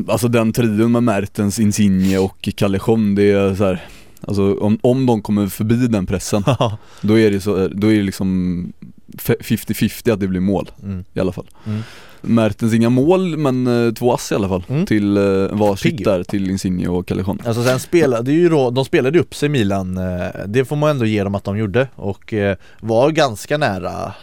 alltså 0.07 0.27
den 0.27 0.53
trion 0.53 0.91
med 0.91 1.03
Mertens, 1.03 1.59
Insigne 1.59 2.17
och 2.17 2.49
Callejon, 2.55 3.15
det 3.15 3.31
är 3.31 3.55
så 3.55 3.63
här. 3.65 3.85
Alltså 4.21 4.53
om, 4.59 4.79
om 4.81 5.05
de 5.05 5.21
kommer 5.21 5.47
förbi 5.47 5.87
den 5.87 6.05
pressen, 6.05 6.43
då 7.01 7.19
är 7.19 7.31
det 7.31 7.41
så, 7.41 7.67
då 7.67 7.87
är 7.91 7.95
det 7.97 8.03
liksom 8.03 8.73
50-50 9.17 10.13
att 10.13 10.19
det 10.19 10.27
blir 10.27 10.39
mål 10.39 10.71
mm. 10.83 11.03
i 11.13 11.19
alla 11.19 11.31
fall. 11.31 11.47
Mm. 11.65 11.81
Mertens 12.21 12.73
inga 12.73 12.89
mål 12.89 13.37
men 13.37 13.87
eh, 13.87 13.93
två 13.93 14.13
ass 14.13 14.31
i 14.31 14.35
alla 14.35 14.49
fall 14.49 14.63
Mm. 14.67 14.85
till 14.85 15.17
eh, 15.17 15.23
varsitt 15.51 16.03
där 16.03 16.23
till 16.23 16.49
Insigne 16.49 16.87
och 16.87 17.07
Callejon. 17.07 17.39
Alltså 17.45 17.63
sen 17.63 17.79
spelade 17.79 18.31
ju 18.31 18.49
då, 18.49 18.69
de 18.69 18.85
spelade 18.85 19.19
upp 19.19 19.35
sig 19.35 19.49
Milan, 19.49 19.97
eh, 19.97 20.27
det 20.47 20.65
får 20.65 20.75
man 20.75 20.89
ändå 20.89 21.05
ge 21.05 21.23
dem 21.23 21.35
att 21.35 21.43
de 21.43 21.57
gjorde 21.57 21.87
och 21.95 22.33
eh, 22.33 22.57
var 22.79 23.11
ganska 23.11 23.57
nära 23.57 24.13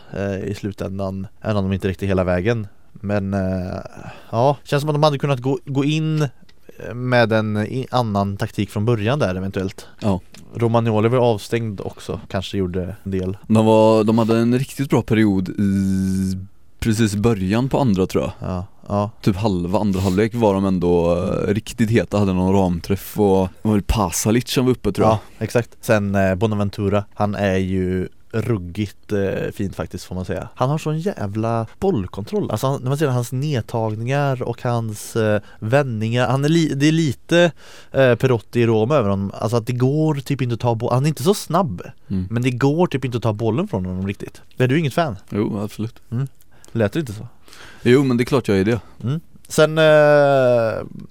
i 0.44 0.54
slutändan, 0.54 1.26
även 1.42 1.56
om 1.56 1.64
de 1.64 1.72
inte 1.72 1.88
räckte 1.88 2.06
hela 2.06 2.24
vägen. 2.24 2.66
Men 2.92 3.36
ja, 4.30 4.56
känns 4.64 4.80
som 4.80 4.90
att 4.90 4.94
de 4.94 5.02
hade 5.02 5.18
kunnat 5.18 5.40
gå, 5.40 5.58
gå 5.64 5.84
in 5.84 6.28
med 6.94 7.32
en 7.32 7.66
annan 7.90 8.36
taktik 8.36 8.70
från 8.70 8.84
början 8.84 9.18
där 9.18 9.34
eventuellt. 9.34 9.86
Ja. 10.00 10.20
Romagnoli 10.56 11.08
var 11.08 11.18
avstängd 11.18 11.80
också, 11.80 12.20
kanske 12.28 12.58
gjorde 12.58 12.96
en 13.02 13.10
del. 13.10 13.36
De, 13.46 13.66
var, 13.66 14.04
de 14.04 14.18
hade 14.18 14.38
en 14.38 14.58
riktigt 14.58 14.90
bra 14.90 15.02
period 15.02 15.48
i 15.48 16.38
precis 16.78 17.14
början 17.14 17.68
på 17.68 17.78
andra 17.78 18.06
tror 18.06 18.24
jag. 18.24 18.50
Ja, 18.50 18.66
ja. 18.88 19.10
Typ 19.20 19.36
halva 19.36 19.78
andra 19.78 20.00
halvlek 20.00 20.34
var 20.34 20.54
de 20.54 20.64
ändå 20.64 21.16
eh, 21.16 21.54
riktigt 21.54 21.90
heta, 21.90 22.18
hade 22.18 22.32
någon 22.32 22.54
ramträff 22.54 23.20
och 23.20 23.48
var 23.62 23.76
det 23.76 23.86
Pasalic 23.86 24.48
som 24.48 24.64
var 24.64 24.72
uppe 24.72 24.92
tror 24.92 25.06
jag. 25.06 25.14
Ja, 25.14 25.20
exakt. 25.38 25.70
Sen 25.80 26.14
eh, 26.14 26.34
Bonaventura, 26.34 27.04
han 27.14 27.34
är 27.34 27.56
ju 27.56 28.08
ruggigt 28.42 29.12
eh, 29.12 29.50
fint 29.52 29.76
faktiskt 29.76 30.04
får 30.04 30.14
man 30.14 30.24
säga. 30.24 30.48
Han 30.54 30.70
har 30.70 30.78
sån 30.78 30.98
jävla 30.98 31.66
bollkontroll. 31.78 32.50
Alltså 32.50 32.66
han, 32.66 32.82
när 32.82 32.88
man 32.88 32.98
ser 32.98 33.06
hans 33.06 33.32
nedtagningar 33.32 34.42
och 34.42 34.62
hans 34.62 35.16
eh, 35.16 35.40
vändningar. 35.58 36.28
Han 36.28 36.44
är 36.44 36.48
li, 36.48 36.74
det 36.74 36.88
är 36.88 36.92
lite 36.92 37.52
eh, 37.92 38.14
Perotti 38.14 38.60
i 38.60 38.66
Roma 38.66 38.96
över 38.96 39.10
honom. 39.10 39.32
Alltså 39.34 39.56
att 39.56 39.66
det 39.66 39.72
går 39.72 40.14
typ 40.14 40.42
inte 40.42 40.54
att 40.54 40.60
ta 40.60 40.74
bollen. 40.74 40.94
Han 40.94 41.04
är 41.04 41.08
inte 41.08 41.22
så 41.22 41.34
snabb. 41.34 41.82
Mm. 42.08 42.26
Men 42.30 42.42
det 42.42 42.50
går 42.50 42.86
typ 42.86 43.04
inte 43.04 43.16
att 43.16 43.22
ta 43.22 43.32
bollen 43.32 43.68
från 43.68 43.86
honom 43.86 44.06
riktigt. 44.06 44.42
Är 44.56 44.68
du 44.68 44.78
inget 44.78 44.94
fan? 44.94 45.16
Jo 45.30 45.60
absolut. 45.60 46.02
Lät 46.72 46.92
det 46.92 47.00
inte 47.00 47.12
så? 47.12 47.28
Jo 47.82 48.04
men 48.04 48.16
det 48.16 48.22
är 48.22 48.24
klart 48.26 48.48
jag 48.48 48.58
är 48.58 48.64
det. 48.64 48.80
Sen, 49.48 49.78
eh, 49.78 49.84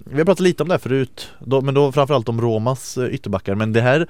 vi 0.05 0.17
har 0.17 0.25
pratat 0.25 0.39
lite 0.39 0.63
om 0.63 0.69
det 0.69 0.73
här 0.73 0.79
förut, 0.79 1.31
då, 1.39 1.61
men 1.61 1.73
då 1.73 1.91
framförallt 1.91 2.29
om 2.29 2.41
Romas 2.41 2.97
eh, 2.97 3.13
ytterbackar 3.13 3.55
Men 3.55 3.73
det 3.73 3.81
här 3.81 4.07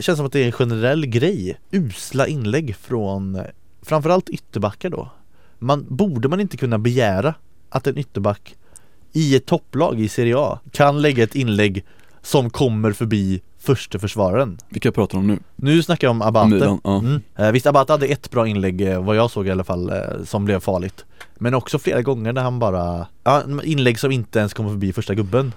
känns 0.00 0.16
som 0.16 0.26
att 0.26 0.32
det 0.32 0.40
är 0.40 0.46
en 0.46 0.52
generell 0.52 1.06
grej. 1.06 1.58
Usla 1.70 2.26
inlägg 2.26 2.76
från 2.76 3.34
eh, 3.34 3.42
framförallt 3.82 4.28
ytterbackar 4.28 4.90
då. 4.90 5.10
Man, 5.58 5.86
Borde 5.88 6.28
man 6.28 6.40
inte 6.40 6.56
kunna 6.56 6.78
begära 6.78 7.34
att 7.68 7.86
en 7.86 7.98
ytterback 7.98 8.56
i 9.12 9.36
ett 9.36 9.46
topplag 9.46 10.00
i 10.00 10.08
Serie 10.08 10.38
A 10.38 10.60
kan 10.72 11.02
lägga 11.02 11.24
ett 11.24 11.34
inlägg 11.34 11.84
som 12.26 12.50
kommer 12.50 12.92
förbi 12.92 13.40
första 13.58 13.98
försvararen 13.98 14.58
Vilka 14.68 14.92
pratar 14.92 15.18
om 15.18 15.26
nu? 15.26 15.38
Nu 15.56 15.82
snackar 15.82 16.06
jag 16.06 16.10
om 16.10 16.22
Abate 16.22 16.48
Milan, 16.48 16.80
ja. 16.84 16.98
Mm. 16.98 17.20
Eh, 17.36 17.50
visst, 17.52 17.66
Abate 17.66 17.92
hade 17.92 18.06
ett 18.06 18.30
bra 18.30 18.46
inlägg 18.46 18.80
eh, 18.80 19.04
vad 19.04 19.16
jag 19.16 19.30
såg 19.30 19.46
i 19.46 19.50
alla 19.50 19.64
fall 19.64 19.90
eh, 19.90 19.96
som 20.24 20.44
blev 20.44 20.60
farligt 20.60 21.04
Men 21.38 21.54
också 21.54 21.78
flera 21.78 22.02
gånger 22.02 22.32
där 22.32 22.42
han 22.42 22.58
bara, 22.58 23.06
ja, 23.24 23.42
inlägg 23.64 23.98
som 23.98 24.12
inte 24.12 24.38
ens 24.38 24.54
kommer 24.54 24.70
förbi 24.70 24.92
första 24.92 25.14
gubben 25.14 25.52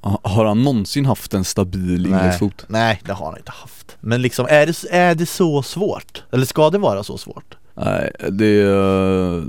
Ha- 0.00 0.20
Har 0.22 0.44
han 0.44 0.62
någonsin 0.62 1.06
haft 1.06 1.34
en 1.34 1.44
stabil 1.44 2.06
inläggsfot? 2.06 2.64
Nej, 2.68 3.00
det 3.04 3.12
har 3.12 3.26
han 3.26 3.36
inte 3.38 3.52
haft 3.52 3.96
Men 4.00 4.22
liksom, 4.22 4.46
är 4.50 4.66
det, 4.66 4.84
är 4.90 5.14
det 5.14 5.26
så 5.26 5.62
svårt? 5.62 6.22
Eller 6.32 6.46
ska 6.46 6.70
det 6.70 6.78
vara 6.78 7.02
så 7.04 7.18
svårt? 7.18 7.56
Nej, 7.76 8.12
det 8.30 8.46
är 8.46 9.42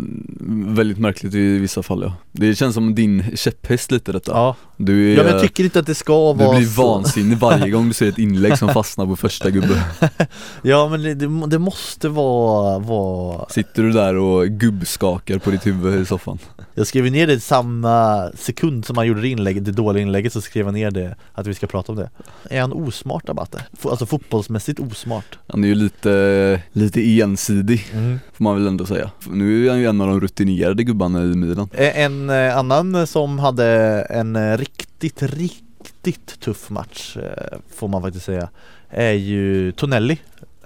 väldigt 0.76 0.98
märkligt 0.98 1.34
i 1.34 1.58
vissa 1.58 1.84
fall 1.84 2.02
ja. 2.04 2.14
Det 2.32 2.56
känns 2.56 2.74
som 2.76 2.96
din 2.96 3.24
käpphäst 3.36 3.92
lite 3.92 4.12
detta. 4.12 4.32
Ja, 4.32 4.56
Du, 4.78 5.12
är, 5.12 5.18
ja 5.18 5.24
men 5.24 5.32
jag 5.32 5.42
tycker 5.42 5.64
inte 5.64 5.80
att 5.80 5.86
det 5.86 5.96
ska 5.96 6.34
du 6.34 6.44
vara 6.44 6.58
blir 6.58 6.68
så 6.68 6.88
vansinnig 6.88 7.38
varje 7.38 7.70
gång 7.70 7.88
du 7.88 7.94
ser 7.94 8.10
ett 8.10 8.18
inlägg 8.18 8.58
som 8.58 8.70
fastnar 8.74 9.06
på 9.06 9.16
första 9.16 9.50
gubben. 9.50 9.78
Ja 10.62 10.90
men 10.90 11.02
det, 11.02 11.48
det, 11.48 11.60
måste 11.60 12.10
vara, 12.10 12.80
vara 12.80 13.46
Sitter 13.50 13.84
du 13.84 13.92
där 13.92 14.16
och 14.16 14.48
gubbskakar 14.48 15.38
på 15.38 15.52
ditt 15.52 15.66
huvud 15.66 16.02
i 16.02 16.06
soffan? 16.06 16.40
Jag 16.74 16.88
skrev 16.88 17.12
ner 17.12 17.28
det 17.28 17.40
samma 17.40 18.30
sekund 18.36 18.86
som 18.86 18.98
han 18.98 19.08
gjorde 19.08 19.22
det 19.22 19.28
inlägget, 19.28 19.66
det 19.66 19.72
dåliga 19.72 20.04
inlägget 20.04 20.34
så 20.34 20.42
skrev 20.42 20.66
jag 20.66 20.74
ner 20.74 20.92
det 20.92 21.16
Att 21.34 21.48
vi 21.48 21.54
ska 21.54 21.68
prata 21.68 21.92
om 21.92 21.98
det 21.98 22.10
Är 22.50 22.62
han 22.62 22.74
osmart 22.74 23.30
Abate? 23.30 23.66
Alltså 23.82 24.06
fotbollsmässigt 24.06 24.80
osmart 24.80 25.40
Han 25.48 25.64
är 25.64 25.68
ju 25.68 25.76
lite, 25.76 26.62
lite 26.72 27.20
ensidig 27.22 27.86
mm. 27.94 28.20
får 28.34 28.44
man 28.44 28.56
väl 28.56 28.68
ändå 28.68 28.86
säga. 28.86 29.12
Nu 29.30 29.66
är 29.66 29.70
han 29.70 29.80
ju 29.80 29.86
en 29.86 30.02
av 30.02 30.08
de 30.08 30.22
rutinerade 30.22 30.84
gubbarna 30.84 31.24
i 31.24 31.28
Milan. 31.28 31.70
En 31.74 32.30
eh, 32.30 32.58
annan 32.58 33.08
som 33.08 33.40
hade 33.40 33.68
en 34.10 34.36
eh, 34.36 34.58
riktigt, 34.66 35.22
riktigt 35.24 36.40
tuff 36.40 36.70
match 36.70 37.18
eh, 37.18 37.58
Får 37.76 37.88
man 37.88 38.02
faktiskt 38.02 38.26
säga 38.26 38.50
Är 38.90 39.12
ju 39.12 39.72
Tonelli 39.72 40.18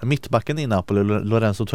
Mittbacken 0.02 0.58
i 0.58 0.66
Napoli, 0.66 1.04
Lo- 1.04 1.18
Lorenzo 1.24 1.66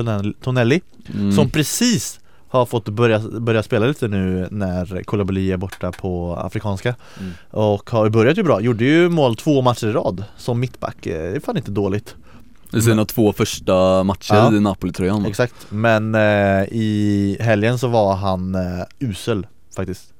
Tonelli, 0.41 0.81
Mm. 1.15 1.31
Som 1.31 1.49
precis 1.49 2.19
har 2.47 2.65
fått 2.65 2.89
börja, 2.89 3.19
börja 3.19 3.63
spela 3.63 3.85
lite 3.85 4.07
nu 4.07 4.47
när 4.51 5.03
Koulibaly 5.03 5.51
är 5.51 5.57
borta 5.57 5.91
på 5.91 6.35
Afrikanska 6.35 6.95
Mm. 7.19 7.31
Och 7.51 7.89
har 7.89 8.09
börjat 8.09 8.37
ju 8.37 8.43
bra, 8.43 8.61
gjorde 8.61 8.85
ju 8.85 9.09
mål 9.09 9.35
två 9.35 9.61
matcher 9.61 9.87
i 9.87 9.91
rad 9.91 10.23
som 10.37 10.59
mittback, 10.59 11.05
Eh, 11.07 11.21
det 11.31 11.35
är 11.35 11.39
fan 11.39 11.57
inte 11.57 11.71
dåligt 11.71 12.15
I 12.73 12.81
sina 12.81 13.05
två 13.05 13.33
första 13.33 14.03
matcher 14.03 14.35
Ja. 14.35 14.53
i 14.55 14.59
Napoli-tröjan? 14.59 15.25
Exakt, 15.25 15.55
men 15.69 16.15
eh, 16.15 16.63
i 16.71 17.37
helgen 17.39 17.79
så 17.79 17.87
var 17.87 18.15
han 18.15 18.55
eh, 18.55 18.83
usel 18.99 19.47
faktiskt. 19.75 20.13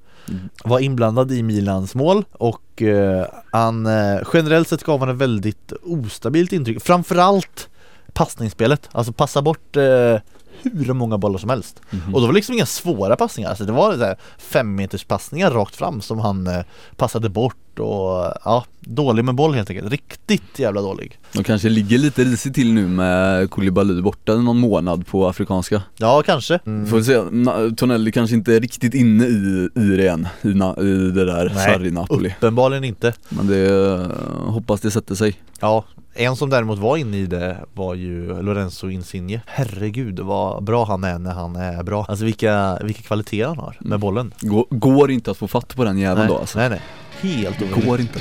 Var 0.64 0.80
inblandad 0.80 1.32
i 1.32 1.44
Milans 1.44 1.96
mål 1.96 2.26
och 2.32 2.82
eh, 2.82 3.26
han 3.52 3.86
eh, 3.86 4.20
generellt 4.34 4.68
sett 4.68 4.84
gav 4.84 5.00
han 5.00 5.10
ett 5.10 5.16
väldigt 5.16 5.74
ostabilt 5.84 6.54
intryck. 6.54 6.84
Framförallt 6.84 7.70
passningsspelet, 8.14 8.90
alltså 8.92 9.14
passa 9.14 9.42
bort 9.42 9.76
eh, 9.76 10.18
hur 10.64 10.94
många 10.94 11.18
bollar 11.18 11.40
som 11.40 11.50
helst. 11.50 11.82
Mhm. 11.90 12.16
Och 12.16 12.22
då 12.22 12.28
var 12.28 12.34
det 12.34 12.36
liksom 12.36 12.56
inga 12.56 12.66
svåra 12.66 13.16
passningar, 13.16 13.50
alltså 13.50 13.66
det 13.66 13.72
var 13.72 13.94
så 13.98 14.04
här 14.04 14.16
fem 14.38 14.76
meters 14.76 15.04
passningar 15.04 15.52
rakt 15.52 15.76
fram 15.76 16.02
som 16.02 16.20
han 16.20 16.48
eh, 16.48 16.64
passade 16.96 17.30
bort 17.30 17.80
och 17.80 18.34
ja, 18.46 18.66
dålig 18.80 19.26
med 19.26 19.36
boll 19.36 19.54
helt 19.54 19.70
enkelt, 19.70 19.92
riktigt 19.92 20.60
jävla 20.60 20.82
dålig. 20.82 21.20
De 21.34 21.44
kanske 21.44 21.70
ligger 21.70 21.98
lite 21.98 22.24
risigt 22.24 22.56
till 22.56 22.74
nu 22.74 22.88
med 22.88 23.50
Koulibaly 23.50 24.02
borta 24.02 24.36
någon 24.36 24.58
månad 24.60 25.08
på 25.08 25.28
afrikanska. 25.28 25.82
Ja 25.98 26.24
kanske. 26.26 26.60
Mm. 26.66 26.88
Får 26.88 26.98
vi 26.98 27.04
se, 27.04 27.76
Tonelli 27.76 28.12
kanske 28.12 28.36
inte 28.36 28.56
är 28.56 28.60
riktigt 28.60 28.94
inne 28.94 29.26
i, 29.26 29.70
i 29.76 29.98
det 29.98 30.08
än, 30.08 30.28
i, 30.42 30.54
na, 30.54 30.76
i 30.78 31.12
det 31.12 31.26
där 31.26 31.50
Sarri-Napoli. 31.50 32.34
Uppenbarligen 32.38 32.84
inte. 32.84 33.14
Men 33.30 33.48
det, 33.48 34.00
hoppas 34.46 34.82
det 34.82 34.92
sätter 34.92 35.16
sig. 35.16 35.40
Ja, 35.60 35.86
en 36.18 36.36
som 36.36 36.50
däremot 36.50 36.80
var 36.80 36.98
inne 36.98 37.18
i 37.18 37.26
det 37.26 37.66
var 37.74 37.94
ju 37.94 38.42
Lorenzo 38.42 38.90
Insigne. 38.90 39.42
Herregud 39.46 40.20
vad 40.20 40.64
bra 40.64 40.86
han 40.86 41.04
är 41.04 41.20
när 41.20 41.34
han 41.34 41.56
är 41.56 41.84
bra. 41.84 42.06
Alltså 42.10 42.26
vilka, 42.26 42.80
vilka 42.84 43.02
kvaliteter 43.02 43.48
han 43.48 43.58
har 43.58 43.78
med 43.80 44.00
bollen. 44.00 44.34
Går, 44.40 44.66
går 44.70 45.12
inte 45.12 45.32
att 45.32 45.38
få 45.38 45.48
fatt 45.48 45.76
på 45.76 45.84
den 45.84 45.98
jäveln 45.98 46.28
då 46.28 46.38
alltså. 46.38 46.60
nej 46.60 46.70
nej, 46.70 46.82
helt 47.22 47.62
omöjligt. 47.62 47.86
Går 47.86 48.00
inte. 48.02 48.20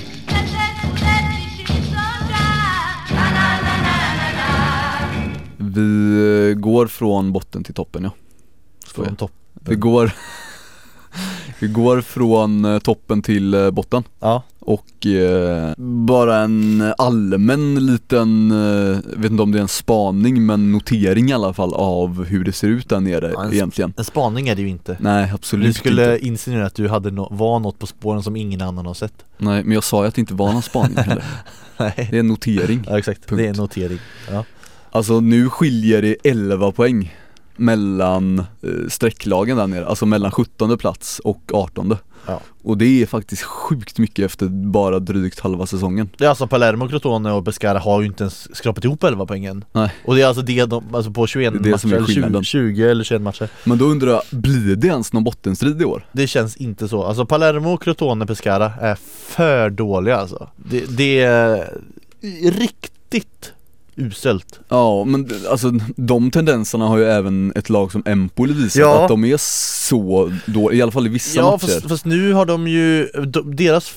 Vi 5.57 6.51
eh, 6.51 6.55
går 6.55 6.87
från 6.87 7.33
botten 7.33 7.65
till 7.65 7.75
toppen 7.75 8.05
ja. 8.05 8.11
Från 8.87 9.17
topp 9.17 9.33
Vi 9.53 9.75
går 9.75 10.13
Vi 11.61 11.69
går 11.69 12.01
från 12.01 12.65
eh, 12.65 12.79
toppen 12.79 13.23
till 13.23 13.55
eh, 13.55 13.71
botten. 13.71 14.03
Ja, 14.21 14.43
och 14.59 15.07
eh, 15.07 15.73
bara 15.79 16.37
en 16.37 16.93
allmän 16.99 17.87
liten, 17.87 18.51
eh, 18.51 18.99
vet 19.17 19.31
inte 19.31 19.43
om 19.43 19.53
det 19.53 19.59
är 19.59 19.63
en 19.63 19.69
spaning 19.69 20.47
men 20.47 20.73
notering 20.73 21.31
i 21.31 21.33
alla 21.33 21.53
fall 21.53 21.75
av 21.75 22.25
hur 22.25 22.45
det 22.45 22.53
ser 22.53 22.69
ut 22.69 22.89
där 22.89 23.01
nere 23.01 23.31
Ja, 23.35 23.45
en- 23.45 23.53
egentligen. 23.53 23.93
en 23.97 24.05
spaning 24.05 24.49
är 24.49 24.55
det 24.55 24.63
ju 24.63 24.69
inte. 24.69 24.97
Nej 25.01 25.31
absolut 25.35 25.67
Du 25.67 25.73
skulle 25.73 26.13
inte. 26.15 26.27
insinuera 26.27 26.67
att 26.67 26.75
du 26.75 26.89
hade 26.89 27.11
no- 27.11 27.29
var 27.37 27.59
något 27.61 27.79
på 27.79 27.87
spåren 27.87 28.23
som 28.23 28.37
ingen 28.37 28.61
annan 28.63 28.87
har 28.87 28.95
sett. 28.95 29.15
Nej 29.39 29.65
men 29.65 29.73
jag 29.73 29.85
sa 29.85 30.03
ju 30.03 30.09
att 30.09 30.15
det 30.15 30.21
inte 30.21 30.35
var 30.35 30.53
någon 30.53 30.63
spaning 30.63 30.97
heller. 30.97 31.25
Nej. 31.77 32.09
Det 32.11 32.17
är 32.17 32.21
en 32.21 32.29
notering. 32.29 32.85
Ja 32.89 32.99
exakt, 32.99 33.27
Punkt. 33.29 33.39
det 33.39 33.47
är 33.47 33.51
en 33.51 33.57
notering. 33.57 33.99
Ja. 34.31 34.45
Alltså 34.91 35.21
nu 35.21 35.49
skiljer 35.51 36.03
det 36.03 36.17
11 36.25 36.73
poäng 36.73 37.15
mellan 37.57 38.39
eh, 38.39 38.89
strecklagen 38.89 39.57
där 39.57 39.67
nere, 39.67 39.87
alltså 39.87 40.07
mellan 40.07 40.31
17 40.31 40.79
plats 40.79 41.19
och 41.25 41.51
18 41.53 41.97
Ja. 42.27 42.41
Och 42.63 42.79
det 42.79 43.03
är 43.03 43.07
faktiskt 43.07 43.43
sjukt 43.43 43.99
mycket 43.99 44.25
efter 44.25 44.47
bara 44.49 44.99
drygt 44.99 45.41
halva 45.41 45.67
säsongen 45.67 46.09
Det 46.19 46.25
är 46.25 46.29
alltså 46.29 46.47
Palermo, 46.47 46.89
Crotone 46.89 47.33
och 47.33 47.45
Pescara 47.45 47.79
har 47.79 48.01
ju 48.01 48.07
inte 48.07 48.25
ens 48.25 48.57
skrapat 48.57 48.85
ihop 48.85 49.05
11 49.05 49.27
poängen 49.27 49.65
Nej. 49.73 49.95
Och 50.05 50.15
det 50.15 50.23
är 50.23 50.27
alltså 50.27 50.43
det 50.43 50.65
de, 50.65 50.95
alltså 50.95 51.11
på 51.11 51.27
21 51.27 51.53
Det 51.53 51.59
det 51.59 51.71
matcher, 51.71 51.87
eller 51.87 52.07
20, 52.07 52.13
skillnaden. 52.15 52.45
20 52.45 52.91
eller 52.91 53.05
21 53.05 53.23
matcher 53.23 53.49
Men 53.65 53.79
då 53.79 53.85
undrar 53.85 54.11
jag, 54.11 54.23
blir 54.31 54.77
det 54.77 54.87
ens 54.87 55.13
någon 55.13 55.25
bottenstrid 55.25 55.83
i 55.83 55.85
år? 55.85 56.07
Det 56.13 56.27
känns 56.27 56.57
inte 56.57 56.89
så, 56.89 57.05
alltså 57.05 57.27
Palermo, 57.27 57.77
Crotone, 57.77 58.27
Pescara 58.27 58.73
är 58.81 58.99
för 59.29 59.71
dåliga 59.71 60.17
alltså 60.17 60.49
Det, 60.57 60.97
det 60.97 61.21
är 61.21 61.71
riktigt 62.43 63.54
uselt 63.97 64.61
Ja 64.69 65.05
men 65.05 65.31
alltså 65.51 65.71
de 65.97 66.31
tendenserna 66.31 66.87
har 66.89 66.99
ju 66.99 67.05
även 67.05 67.53
ett 67.57 67.69
lag 67.69 67.93
som 67.93 68.03
Empoli 68.07 68.53
visat 68.53 68.81
Ja. 68.81 69.03
att 69.03 69.09
de 69.09 69.25
är 69.25 69.37
så 69.87 70.33
dåliga, 70.47 70.79
i 70.79 70.83
alla 70.83 70.93
fall 70.93 71.07
i 71.07 71.11
vissa 71.11 71.39
Ja 71.41 71.51
matcher 71.51 71.67
fast, 71.67 71.89
fast 71.89 72.05
nu 72.05 72.33
har 72.33 72.47
de 72.47 72.69
ju, 72.69 73.07
de, 73.27 73.57
deras 73.57 73.95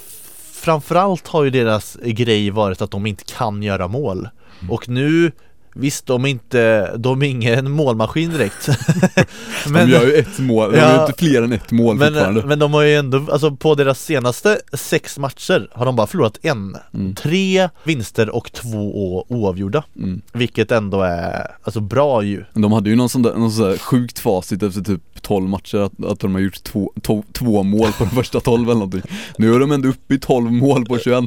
Framförallt 0.53 1.27
har 1.27 1.43
ju 1.43 1.49
deras 1.49 1.97
grej 2.03 2.49
varit 2.49 2.81
att 2.81 2.91
de 2.91 3.05
inte 3.05 3.23
kan 3.23 3.63
göra 3.63 3.87
mål 3.87 4.29
Mm. 4.61 4.71
Och 4.71 4.89
nu 4.89 5.31
Visst, 5.79 6.05
de 6.05 6.25
är 6.25 6.29
inte, 6.29 6.91
de 6.97 7.21
är 7.21 7.27
ingen 7.27 7.71
målmaskin 7.71 8.29
direkt. 8.31 8.69
De 9.73 9.89
gör 9.89 10.05
ju 10.05 10.13
ett 10.13 10.39
mål, 10.39 10.71
de 10.71 10.77
Ja. 10.77 10.89
gör 10.93 11.01
inte 11.07 11.19
fler 11.19 11.41
än 11.41 11.53
ett 11.53 11.71
mål 11.71 11.99
fortfarande. 11.99 12.39
men, 12.39 12.47
men 12.49 12.59
de 12.59 12.73
har 12.73 12.81
ju 12.81 12.95
ändå, 12.95 13.25
alltså 13.31 13.55
på 13.55 13.75
deras 13.75 14.01
senaste 14.03 14.59
sex 14.73 15.17
matcher 15.17 15.69
har 15.71 15.85
de 15.85 15.95
bara 15.95 16.07
förlorat 16.07 16.37
en. 16.41 16.77
Mm. 16.93 17.15
Tre 17.15 17.69
vinster 17.83 18.29
och 18.29 18.51
två 18.51 19.25
oavgjorda. 19.29 19.83
Mm. 19.95 20.21
Vilket 20.33 20.71
ändå 20.71 21.01
är, 21.01 21.51
alltså 21.63 21.79
bra 21.79 22.23
ju. 22.23 22.43
De 22.53 22.71
hade 22.71 22.89
ju 22.89 22.95
någon 22.95 23.09
sån 23.09 23.21
där, 23.21 23.33
någon 23.33 23.51
sån 23.51 23.65
där 23.65 23.77
sjukt 23.77 24.19
facit 24.19 24.63
efter 24.63 24.81
typ 24.81 25.01
12 25.21 25.49
matcher 25.49 25.77
att, 25.77 26.05
att 26.05 26.19
de 26.19 26.33
har 26.33 26.41
gjort 26.41 26.63
två, 26.63 26.91
to, 27.01 27.23
två 27.33 27.63
mål 27.63 27.91
på 27.97 28.03
de 28.03 28.09
första 28.15 28.39
12 28.39 28.63
eller 28.63 28.73
någonting. 28.73 29.01
Nu 29.37 29.55
är 29.55 29.59
de 29.59 29.71
ändå 29.71 29.89
uppe 29.89 30.13
i 30.13 30.19
12 30.19 30.51
mål 30.51 30.85
på 30.85 30.99
21 30.99 31.23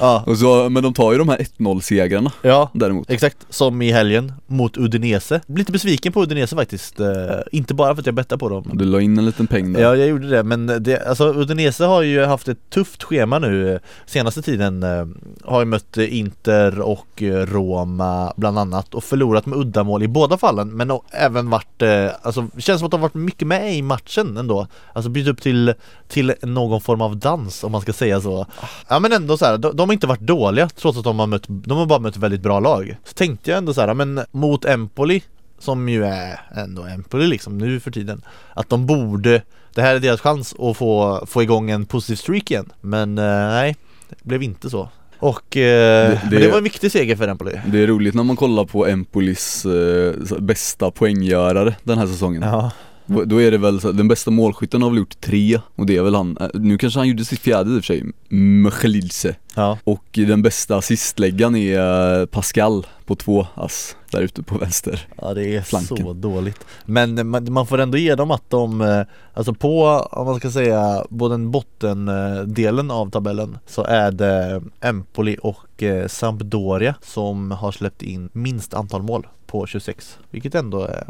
Ja, 0.00 0.24
och 0.26 0.38
så, 0.38 0.68
Men 0.68 0.82
de 0.82 0.94
tar 0.94 1.12
ju 1.12 1.18
de 1.18 1.28
här 1.28 1.38
1-0 1.58 1.80
segrarna 1.80 2.32
ja 2.42 2.70
däremot. 2.74 3.10
Exakt, 3.10 3.36
som 3.66 3.82
i 3.82 3.92
helgen 3.92 4.32
mot 4.46 4.76
Udinese. 4.76 5.40
Lite 5.46 5.72
besviken 5.72 6.12
på 6.12 6.22
Udinese 6.22 6.56
faktiskt 6.56 7.00
eh, 7.00 7.06
Inte 7.52 7.74
bara 7.74 7.94
för 7.94 8.00
att 8.00 8.06
jag 8.06 8.14
bettade 8.14 8.38
på 8.38 8.48
dem. 8.48 8.70
Du 8.72 8.84
la 8.84 9.00
in 9.00 9.18
en 9.18 9.24
liten 9.24 9.46
peng 9.46 9.72
där. 9.72 9.80
Ja 9.80 9.96
jag 9.96 10.08
gjorde 10.08 10.28
det 10.28 10.42
men 10.42 10.66
det, 10.66 11.06
alltså 11.06 11.34
Udinese 11.34 11.84
har 11.84 12.02
ju 12.02 12.24
haft 12.24 12.48
ett 12.48 12.70
tufft 12.70 13.02
schema 13.02 13.38
nu 13.38 13.80
Senaste 14.06 14.42
tiden 14.42 14.82
eh, 14.82 15.06
Har 15.44 15.60
ju 15.60 15.64
mött 15.66 15.96
eh, 15.96 16.18
Inter 16.18 16.80
och 16.80 17.22
eh, 17.22 17.46
Roma 17.46 18.32
bland 18.36 18.58
annat 18.58 18.94
och 18.94 19.04
förlorat 19.04 19.46
med 19.46 19.58
uddamål 19.58 20.02
i 20.02 20.08
båda 20.08 20.38
fallen 20.38 20.68
men 20.68 20.98
även 21.10 21.50
varit 21.50 21.82
eh, 21.82 22.08
Alltså 22.22 22.46
känns 22.58 22.78
som 22.78 22.86
att 22.86 22.90
de 22.92 23.00
varit 23.00 23.14
mycket 23.14 23.48
med 23.48 23.76
i 23.76 23.82
matchen 23.82 24.36
ändå. 24.36 24.66
Alltså 24.92 25.10
bytt 25.10 25.28
upp 25.28 25.42
till, 25.42 25.74
till 26.08 26.34
någon 26.42 26.80
form 26.80 27.00
av 27.00 27.16
dans 27.16 27.64
om 27.64 27.72
man 27.72 27.80
ska 27.80 27.92
säga 27.92 28.20
så. 28.20 28.46
Ja 28.88 28.98
men 28.98 29.12
ändå 29.12 29.36
så 29.36 29.44
här, 29.44 29.58
de, 29.58 29.76
de 29.76 29.88
har 29.88 29.92
inte 29.92 30.06
varit 30.06 30.20
dåliga 30.20 30.68
trots 30.68 30.98
att 30.98 31.04
de 31.04 31.18
har 31.18 31.26
mött, 31.26 31.44
de 31.48 31.78
har 31.78 31.86
bara 31.86 31.98
mött 31.98 32.16
väldigt 32.16 32.40
bra 32.40 32.60
lag. 32.60 32.96
Så 33.04 33.12
tänkte 33.14 33.50
jag 33.50 33.55
ändå 33.56 33.74
så 33.74 33.80
här, 33.80 33.94
men 33.94 34.20
mot 34.32 34.64
Empoli 34.64 35.22
som 35.58 35.88
ju 35.88 36.04
är 36.04 36.40
ändå 36.56 36.82
Empoli 36.84 37.26
liksom 37.26 37.58
nu 37.58 37.80
för 37.80 37.90
tiden 37.90 38.22
Att 38.54 38.68
de 38.68 38.86
borde, 38.86 39.42
det 39.74 39.82
här 39.82 39.94
är 39.94 39.98
deras 40.00 40.20
chans 40.20 40.54
att 40.58 40.76
få, 40.76 41.24
få 41.26 41.42
igång 41.42 41.70
en 41.70 41.86
positiv 41.86 42.16
streak 42.16 42.50
igen. 42.50 42.72
Men 42.80 43.18
eh, 43.18 43.24
nej, 43.24 43.76
det 44.08 44.24
blev 44.28 44.42
inte 44.42 44.70
så. 44.70 44.88
Och 45.18 45.56
eh, 45.56 46.10
Det- 46.10 46.20
det- 46.30 46.38
det 46.38 46.48
var 46.48 46.58
en 46.58 46.64
viktig 46.64 46.92
seger 46.92 47.16
för 47.16 47.28
Empoli. 47.28 47.60
Det 47.66 47.82
är 47.82 47.86
roligt 47.86 48.14
när 48.14 48.22
man 48.22 48.36
kollar 48.36 48.64
på 48.64 48.86
Empolis 48.86 49.66
eh, 49.66 50.14
bästa 50.38 50.90
poänggörare 50.90 51.74
den 51.82 51.98
här 51.98 52.06
säsongen. 52.06 52.42
Ja, 52.42 52.70
Då 53.06 53.42
är 53.42 53.50
det 53.50 53.58
väl 53.58 53.80
så, 53.80 53.92
den 53.92 54.08
bästa 54.08 54.30
målskytten 54.30 54.82
har 54.82 54.90
väl 54.90 54.98
gjort 54.98 55.20
tre 55.20 55.60
och 55.74 55.86
det 55.86 55.96
är 55.96 56.02
väl 56.02 56.14
han, 56.14 56.36
eh, 56.40 56.48
nu 56.54 56.78
kanske 56.78 57.00
han 57.00 57.08
gjorde 57.08 57.24
sitt 57.24 57.40
fjärde 57.40 57.70
i 57.70 57.78
och 57.78 57.84
för 57.84 57.94
sig, 57.94 58.04
Mchelilse 58.28 59.36
ja, 59.54 59.78
Och 59.84 60.04
den 60.12 60.42
bästa 60.42 60.76
assistläggaren 60.76 61.56
är 61.56 62.20
eh, 62.20 62.26
Pascal 62.26 62.86
på 63.06 63.14
två 63.14 63.46
ass 63.54 63.96
där 64.10 64.20
ute 64.20 64.42
på 64.42 64.58
vänster. 64.58 65.08
Ja 65.16 65.34
det 65.34 65.56
är 65.56 65.62
Flanken. 65.62 65.96
så 65.96 66.12
dåligt. 66.12 66.66
Men 66.84 67.28
man, 67.28 67.52
man 67.52 67.66
får 67.66 67.78
ändå 67.78 67.98
ge 67.98 68.14
dem 68.14 68.30
att 68.30 68.50
de, 68.50 68.80
eh, 68.80 69.02
alltså 69.34 69.54
på, 69.54 69.84
om 70.10 70.26
man 70.26 70.38
ska 70.38 70.50
säga, 70.50 71.04
på 71.18 71.28
den 71.28 71.50
bottendelen 71.50 72.90
av 72.90 73.10
tabellen 73.10 73.58
Så 73.66 73.84
är 73.84 74.10
det 74.10 74.62
Empoli 74.80 75.36
och 75.42 75.82
eh, 75.82 76.08
Sampdoria 76.08 76.94
som 77.02 77.50
har 77.50 77.72
släppt 77.72 78.02
in 78.02 78.28
minst 78.32 78.74
antal 78.74 79.02
mål 79.02 79.26
på 79.46 79.66
26 79.66 80.18
Vilket 80.30 80.54
ändå 80.54 80.82
är 80.82 81.06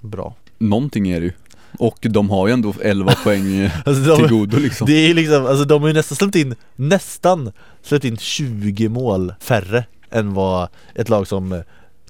bra 0.00 0.34
Någonting 0.58 1.08
är 1.08 1.20
det 1.20 1.26
ju. 1.26 1.32
Och 1.78 1.98
de 2.00 2.30
har 2.30 2.46
ju 2.46 2.52
ändå 2.52 2.74
11 2.82 3.12
poäng 3.24 3.54
eh, 3.56 3.70
Alltså 3.86 4.16
till 4.16 4.24
de, 4.24 4.30
godo 4.30 4.58
liksom. 4.58 4.86
det 4.86 4.92
är 5.10 5.14
liksom, 5.14 5.46
alltså 5.46 5.64
de 5.64 5.82
har 5.82 5.88
ju 5.88 5.94
nästan 5.94 6.16
släppt 6.16 6.36
in, 6.36 6.54
nästan 6.76 7.52
släppt 7.82 8.04
in 8.04 8.16
20 8.16 8.88
mål 8.88 9.34
färre 9.40 9.84
än 10.10 10.34
vad 10.34 10.68
ett 10.94 11.08
lag 11.08 11.26
som 11.28 11.62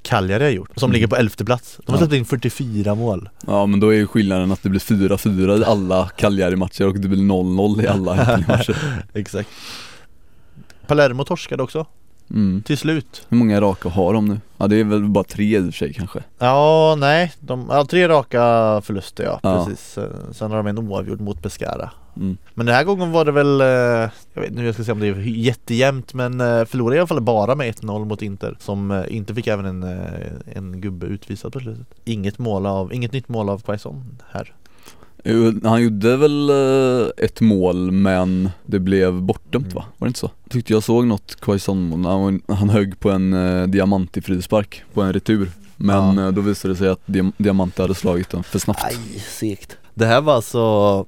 Cagliari 0.03 0.45
har 0.45 0.51
gjort, 0.51 0.71
som 0.77 0.87
Mm. 0.91 0.93
ligger 0.95 1.07
på 1.07 1.17
elfte 1.17 1.45
plats. 1.45 1.79
De 1.87 1.93
har 1.93 1.99
Ja. 1.99 2.07
släppt 2.07 2.15
in 2.19 2.25
44 2.25 2.95
mål. 2.95 3.29
Ja 3.47 3.67
men 3.67 3.81
då 3.81 3.89
är 3.89 3.95
ju 3.97 4.07
skillnaden 4.07 4.53
att 4.53 4.63
det 4.63 4.69
blir 4.69 4.81
4-4 4.81 5.59
i 5.61 5.65
alla 5.65 6.09
Cagliari-matcher 6.09 6.87
och 6.87 6.99
det 7.01 7.09
blir 7.09 7.23
0-0 7.23 7.85
i 7.85 7.87
alla 7.87 8.17
Empoli-matcher 8.25 8.77
Exakt. 9.15 9.49
Palermo 10.87 11.25
torskade 11.25 11.63
också, 11.63 11.87
mm. 12.31 12.63
till 12.63 12.79
slut 12.79 13.27
Hur 13.29 13.37
många 13.37 13.61
raka 13.61 13.89
har 13.89 14.15
de 14.15 14.27
nu? 14.27 14.41
Ja 14.57 14.67
det 14.67 14.77
är 14.77 14.85
väl 14.85 15.05
bara 15.05 15.25
tre 15.25 15.57
i 15.57 15.61
och 15.61 15.65
för 15.65 15.73
sig 15.73 15.93
kanske 15.93 16.23
Ja, 16.39 16.97
nej, 16.99 17.33
de 17.41 17.71
har 17.71 17.85
tre 17.85 18.09
raka 18.09 18.41
förluster 18.85 19.25
ja, 19.25 19.41
Ja. 19.43 19.65
precis 19.65 19.99
Eh, 19.99 20.05
Sen 20.33 20.51
har 20.51 20.57
de 20.57 20.67
en 20.67 20.79
oavgjord 20.79 21.21
mot 21.21 21.43
Pescara 21.43 21.91
mm. 22.17 22.37
Men 22.55 22.67
den 22.67 22.75
här 22.75 22.85
gången 22.85 23.13
var 23.13 23.25
det 23.25 23.33
väl, 23.33 23.61
eh, 23.61 23.67
jag 24.35 24.41
vet 24.41 24.51
inte 24.51 24.61
hur 24.61 24.67
jag 24.67 24.75
ska 24.75 24.85
säga 24.85 24.93
om 24.93 25.01
det 25.01 25.07
är 25.07 25.21
jättejämnt 25.21 26.15
men 26.15 26.41
eh, 26.41 26.65
förlorade 26.65 26.97
i 26.97 26.99
alla 26.99 27.07
fall 27.07 27.21
bara 27.21 27.55
med 27.55 27.75
1-0 27.75 28.05
mot 28.05 28.23
Inter 28.23 28.57
Som 28.61 29.05
inte 29.09 29.35
fick 29.35 29.47
även 29.47 29.67
en, 29.67 29.83
en 30.55 30.81
gubbe 30.81 31.07
utvisad 31.07 31.53
på 31.53 31.61
slutet 31.61 31.87
Inget 32.05 32.39
mål 32.39 32.67
av, 32.67 32.95
inget 32.95 33.13
nytt 33.13 33.29
mål 33.29 33.49
av 33.49 33.59
Quaison 33.59 34.19
här 34.31 34.55
Han 35.65 35.83
gjorde 35.83 36.17
väl 36.17 36.51
eh, 36.51 37.25
ett 37.25 37.41
mål 37.41 37.91
men 37.93 38.51
det 38.67 38.79
blev 38.79 39.23
bortdömt 39.23 39.75
va? 39.75 39.85
Var 39.99 40.07
det 40.07 40.09
inte 40.09 40.19
så? 40.21 40.31
Tyckte 40.51 40.73
jag 40.73 40.83
såg 40.83 41.07
något 41.07 41.41
Quaison, 41.41 42.05
han, 42.05 42.43
han 42.49 42.71
högg 42.71 43.01
på 43.01 43.11
en 43.11 43.33
uh, 43.35 43.67
Diamanti 43.69 44.21
frispark 44.23 44.83
på 44.95 45.03
en 45.03 45.13
retur 45.13 45.51
Men 45.77 46.17
Ja. 46.19 46.27
eh, 46.27 46.33
då 46.33 46.41
visade 46.41 46.75
det 46.75 46.79
sig 46.79 46.89
att 46.89 47.01
Diamanti 47.39 47.83
hade 47.83 47.95
slagit 47.95 48.31
den 48.31 48.43
för 48.43 48.59
snabbt 48.59 48.85
Aj, 48.85 48.97
segt 49.39 49.77
Det 49.95 50.07
här 50.07 50.21
var 50.21 50.35
alltså 50.35 50.59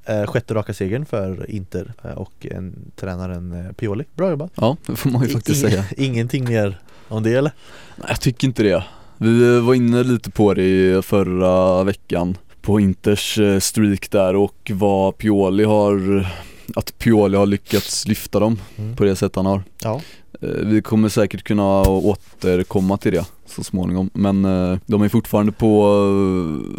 eh, 0.05 0.27
sjätte 0.27 0.55
raka 0.55 0.75
segern 0.75 1.07
för 1.07 1.51
Inter 1.51 1.93
eh, 2.05 2.11
och 2.11 2.47
en, 2.51 2.91
tränaren 2.97 3.67
eh, 3.67 3.73
Pioli 3.73 4.05
Bra 4.17 4.31
jobbat! 4.31 4.53
Ja, 4.55 4.77
det 4.87 4.97
får 4.97 5.11
man 5.11 5.23
ju 5.23 5.29
faktiskt 5.29 5.65
I- 5.65 5.71
säga 5.71 5.85
Ingenting 5.97 6.45
mer 6.45 6.81
om 7.09 7.23
det 7.23 7.35
eller? 7.35 7.53
Nej, 7.97 8.07
Jag 8.09 8.21
tycker 8.21 8.47
inte 8.47 8.63
det 8.63 8.85
Vi 9.19 9.57
eh, 9.57 9.63
var 9.65 9.75
inne 9.75 10.03
lite 10.03 10.31
på 10.31 10.55
det 10.55 10.63
i 10.65 11.03
förra 11.03 11.85
veckan 11.85 12.37
På 12.69 12.81
Inters 12.81 13.39
eh, 13.39 13.59
streak 13.59 14.11
där 14.11 14.37
och 14.37 14.71
vad 14.75 15.19
Pioli 15.19 15.65
har 15.65 16.27
Att 16.77 16.99
Pioli 16.99 17.37
har 17.37 17.47
lyckats 17.47 18.09
lyfta 18.09 18.41
dem 18.41 18.61
Mm. 18.79 18.97
på 18.97 19.05
det 19.05 19.17
sätt 19.17 19.37
han 19.37 19.47
har 19.47 19.63
Ja, 19.83 20.01
Eh, 20.41 20.49
Vi 20.49 20.83
kommer 20.83 21.09
säkert 21.09 21.43
kunna 21.45 21.81
återkomma 21.83 22.97
till 22.97 23.13
det 23.13 23.25
så 23.47 23.65
småningom 23.65 24.11
men 24.15 24.45
eh, 24.45 24.79
de 24.87 25.03
är 25.03 25.09
fortfarande 25.09 25.53
på 25.53 25.83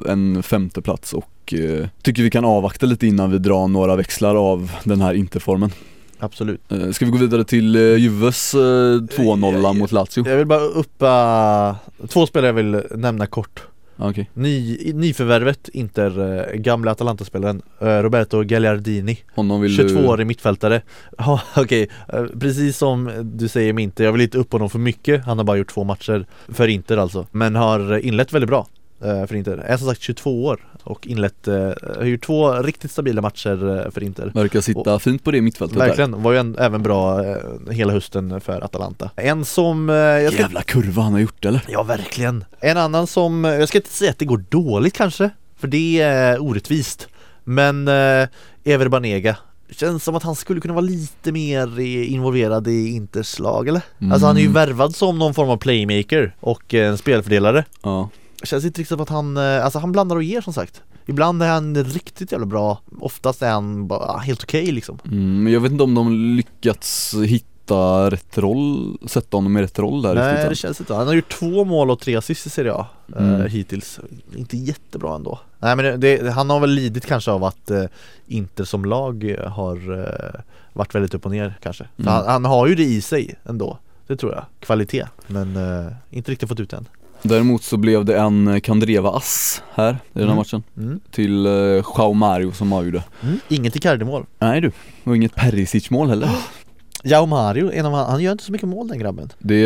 en 0.07 0.43
femte 0.43 0.81
plats 0.81 1.13
och 1.13 1.53
tycker 2.01 2.23
vi 2.23 2.29
kan 2.31 2.45
avvakta 2.45 2.85
lite 2.85 3.07
innan 3.07 3.31
vi 3.31 3.37
drar 3.37 3.67
några 3.67 3.95
växlar 3.95 4.35
av 4.35 4.71
den 4.83 5.01
här 5.01 5.13
interformen. 5.13 5.71
absolut 6.19 6.61
Ska 6.91 7.05
vi 7.05 7.11
gå 7.11 7.17
vidare 7.17 7.43
till 7.43 7.75
Juves 7.75 8.53
eh, 8.53 8.57
2-0 8.57 9.73
mot 9.77 9.91
Lazio? 9.91 10.29
Jag 10.29 10.37
vill 10.37 10.47
bara 10.47 10.61
uppa 10.61 11.75
två 12.09 12.27
spelare 12.27 12.47
jag 12.47 12.53
vill 12.53 12.81
nämna 12.95 13.25
kort 13.25 13.63
Okej, 14.01 14.29
Ny, 14.33 14.77
nyförvärvet, 14.93 15.69
Inter, 15.69 16.19
eh, 16.19 16.55
gamla 16.55 16.91
Atalanta-spelaren 16.91 17.61
eh, 17.81 17.87
Roberto 17.87 18.43
Gagliardini. 18.43 19.17
Honom 19.35 19.61
vill 19.61 19.75
du 19.75 19.87
22-årig 19.87 20.27
mittfältare. 20.27 20.81
Ja 21.17 21.41
okej, 21.55 21.89
eh, 22.13 22.23
precis 22.39 22.77
som 22.77 23.11
du 23.23 23.47
säger 23.47 23.73
med 23.73 23.83
Inter, 23.83 24.03
jag 24.03 24.11
vill 24.11 24.21
inte 24.21 24.37
upp 24.37 24.51
honom 24.51 24.69
för 24.69 24.79
mycket. 24.79 25.25
Han 25.25 25.37
har 25.37 25.45
bara 25.45 25.57
gjort 25.57 25.73
två 25.73 25.83
matcher 25.83 26.25
för 26.47 26.67
Inter 26.67 26.97
alltså. 26.97 27.27
Men 27.31 27.55
har 27.55 27.97
inlett 27.97 28.33
väldigt 28.33 28.49
bra 28.49 28.67
för 28.99 29.35
Inter, 29.35 29.57
är 29.57 29.77
som 29.77 29.87
sagt 29.87 30.01
22 30.01 30.45
år 30.45 30.59
och 30.89 31.07
inlett, 31.07 31.47
eh, 31.47 31.53
har 31.97 32.03
gjort 32.05 32.23
två 32.25 32.53
riktigt 32.53 32.91
stabila 32.91 33.21
matcher 33.21 33.85
eh, 33.85 33.91
för 33.91 34.03
Inter. 34.03 34.31
Verkar 34.35 34.61
sitta 34.61 34.99
fint 34.99 35.23
på 35.23 35.31
det 35.31 35.41
mittfältet 35.41 35.77
där. 35.79 35.87
Verkligen, 35.87 36.23
var 36.23 36.31
ju 36.31 36.37
en, 36.37 36.55
även 36.59 36.83
bra 36.83 37.25
eh, 37.25 37.35
hela 37.71 37.93
hösten 37.93 38.41
för 38.41 38.63
Atalanta. 38.63 39.09
En 39.15 39.45
som, 39.45 39.89
jag 39.89 40.33
ska 40.33 40.41
Jävla 40.41 40.61
kurva 40.61 41.01
han 41.01 41.13
har 41.13 41.19
gjort 41.19 41.45
eller? 41.45 41.61
Ja 41.67 41.83
verkligen. 41.83 42.43
En 42.59 42.77
annan 42.77 43.07
som, 43.07 43.43
jag 43.43 43.67
ska 43.67 43.77
inte 43.77 43.89
säga 43.89 44.11
att 44.11 44.19
det 44.19 44.25
går 44.25 44.43
dåligt 44.49 44.93
kanske 44.93 45.29
För 45.59 45.67
det 45.67 46.01
är 46.01 46.41
orättvist 46.41 47.07
Men 47.43 47.87
eh, 47.87 48.27
Ever 48.63 48.87
Banega. 48.87 49.37
Känns 49.71 50.03
som 50.03 50.15
att 50.15 50.23
han 50.23 50.35
skulle 50.35 50.61
kunna 50.61 50.73
vara 50.73 50.85
lite 50.85 51.31
mer 51.31 51.79
involverad 51.79 52.67
i 52.67 52.87
Inters 52.89 53.39
lag 53.39 53.67
eller? 53.67 53.81
Alltså 54.11 54.27
han 54.27 54.35
är 54.37 54.41
ju 54.41 54.45
Mm. 54.47 54.53
värvad 54.53 54.95
som 54.95 55.19
någon 55.19 55.33
form 55.33 55.49
av 55.49 55.57
playmaker 55.57 56.35
och 56.39 56.73
en 56.73 56.97
spelfördelare. 56.97 57.65
Ja, 57.83 58.09
Känns 58.43 58.65
inte 58.65 58.81
riktigt 58.81 58.87
som 58.97 59.01
att 59.01 59.09
han, 59.09 59.37
eh, 59.37 59.63
alltså 59.65 59.79
han 59.79 59.91
blandar 59.91 60.15
och 60.15 60.23
ger 60.23 60.41
som 60.41 60.53
sagt 60.53 60.81
Ibland 61.05 61.43
är 61.43 61.47
han 61.49 61.83
riktigt 61.83 62.31
jävla 62.31 62.45
bra 62.47 62.81
Oftast 62.99 63.41
är 63.41 63.51
han 63.51 63.87
bara 63.87 64.17
helt 64.17 64.43
okej 64.43 64.71
liksom 64.71 64.99
mm, 65.05 65.43
men 65.43 65.53
jag 65.53 65.59
vet 65.59 65.71
inte 65.71 65.83
om 65.83 65.95
de 65.95 66.13
lyckats 66.13 67.15
hitta 67.25 68.09
rätt 68.11 68.37
roll, 68.37 68.97
sätta 69.07 69.37
honom 69.37 69.57
i 69.57 69.61
rätt 69.61 69.79
roll 69.79 70.01
där 70.01 70.15
Nej 70.15 70.33
det 70.33 70.41
än. 70.47 70.55
känns 70.55 70.79
inte, 70.79 70.93
han 70.93 71.07
har 71.07 71.13
gjort 71.13 71.31
två 71.39 71.63
mål 71.65 71.91
och 71.91 71.99
tre 71.99 72.15
assist 72.15 72.45
i 72.45 72.49
Serie 72.49 72.73
A 72.73 72.85
eh, 73.17 73.23
Mm. 73.29 73.47
hittills 73.47 73.99
Inte 74.35 74.57
jättebra 74.57 75.15
ändå 75.15 75.39
Nej 75.59 75.75
men 75.75 75.99
det, 75.99 76.17
det, 76.17 76.31
han 76.31 76.49
har 76.49 76.59
väl 76.59 76.69
lidit 76.69 77.05
kanske 77.05 77.31
av 77.31 77.43
att 77.43 77.71
eh, 77.71 77.83
Inter 78.27 78.63
som 78.63 78.85
lag 78.85 79.31
eh, 79.31 79.47
har 79.51 79.99
eh, 79.99 80.41
varit 80.73 80.95
väldigt 80.95 81.13
upp 81.13 81.25
och 81.25 81.31
ner 81.31 81.57
kanske 81.61 81.87
Mm. 81.97 82.13
han, 82.13 82.25
han 82.27 82.45
har 82.45 82.67
ju 82.67 82.75
det 82.75 82.83
i 82.83 83.01
sig 83.01 83.35
ändå 83.45 83.77
det 84.07 84.17
tror 84.17 84.33
jag. 84.33 84.45
Kvalitet. 84.59 85.05
Men 85.27 85.55
uh, 85.57 85.91
inte 86.09 86.31
riktigt 86.31 86.49
fått 86.49 86.59
ut 86.59 86.73
än. 86.73 86.87
Däremot 87.21 87.63
så 87.63 87.77
blev 87.77 88.05
det 88.05 88.17
en 88.17 88.61
Kandreva-ass 88.61 89.61
här 89.73 89.91
i 89.91 89.95
den 90.13 90.23
här 90.23 90.25
Mm. 90.25 90.37
matchen 90.37 90.63
Mm. 90.77 90.99
Till 91.11 91.47
uh, 91.47 91.83
Joao 91.97 92.13
Mario 92.13 92.51
som 92.51 92.73
avgjorde 92.73 93.03
Mm. 93.23 93.39
Inget 93.47 93.75
Icardi-mål. 93.75 94.25
Nej 94.39 94.61
du, 94.61 94.71
och 95.03 95.15
inget 95.15 95.35
Perisic-mål 95.35 96.09
heller 96.09 96.29
Jao 97.03 97.25
Mario, 97.25 97.71
en 97.73 97.85
av, 97.85 97.93
han 97.93 98.05
han 98.11 98.21
gör 98.23 98.31
inte 98.31 98.43
så 98.43 98.51
mycket 98.51 98.67
mål 98.69 98.87
den 98.87 98.99
grabben. 98.99 99.29
Det 99.39 99.63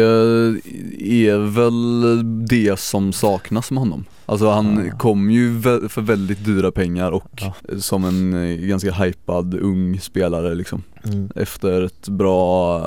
är 1.28 1.38
väl 1.38 2.48
det 2.48 2.80
som 2.80 3.14
saknas 3.14 3.72
med 3.72 3.80
honom 3.80 4.06
Alltså 4.26 4.50
han 4.50 4.92
Ah. 4.94 4.98
kom 4.98 5.32
ju 5.32 5.62
för 5.90 6.02
väldigt 6.02 6.46
dyra 6.46 6.72
pengar 6.72 7.12
och 7.12 7.42
Ja. 7.42 7.54
som 7.80 8.06
en 8.06 8.34
eh, 8.52 8.58
ganska 8.68 8.92
hypad 8.92 9.54
ung 9.54 10.00
spelare 10.00 10.56
liksom 10.56 10.84
Mm. 11.06 11.30
Efter 11.36 11.82
ett 11.82 12.08
bra 12.08 12.80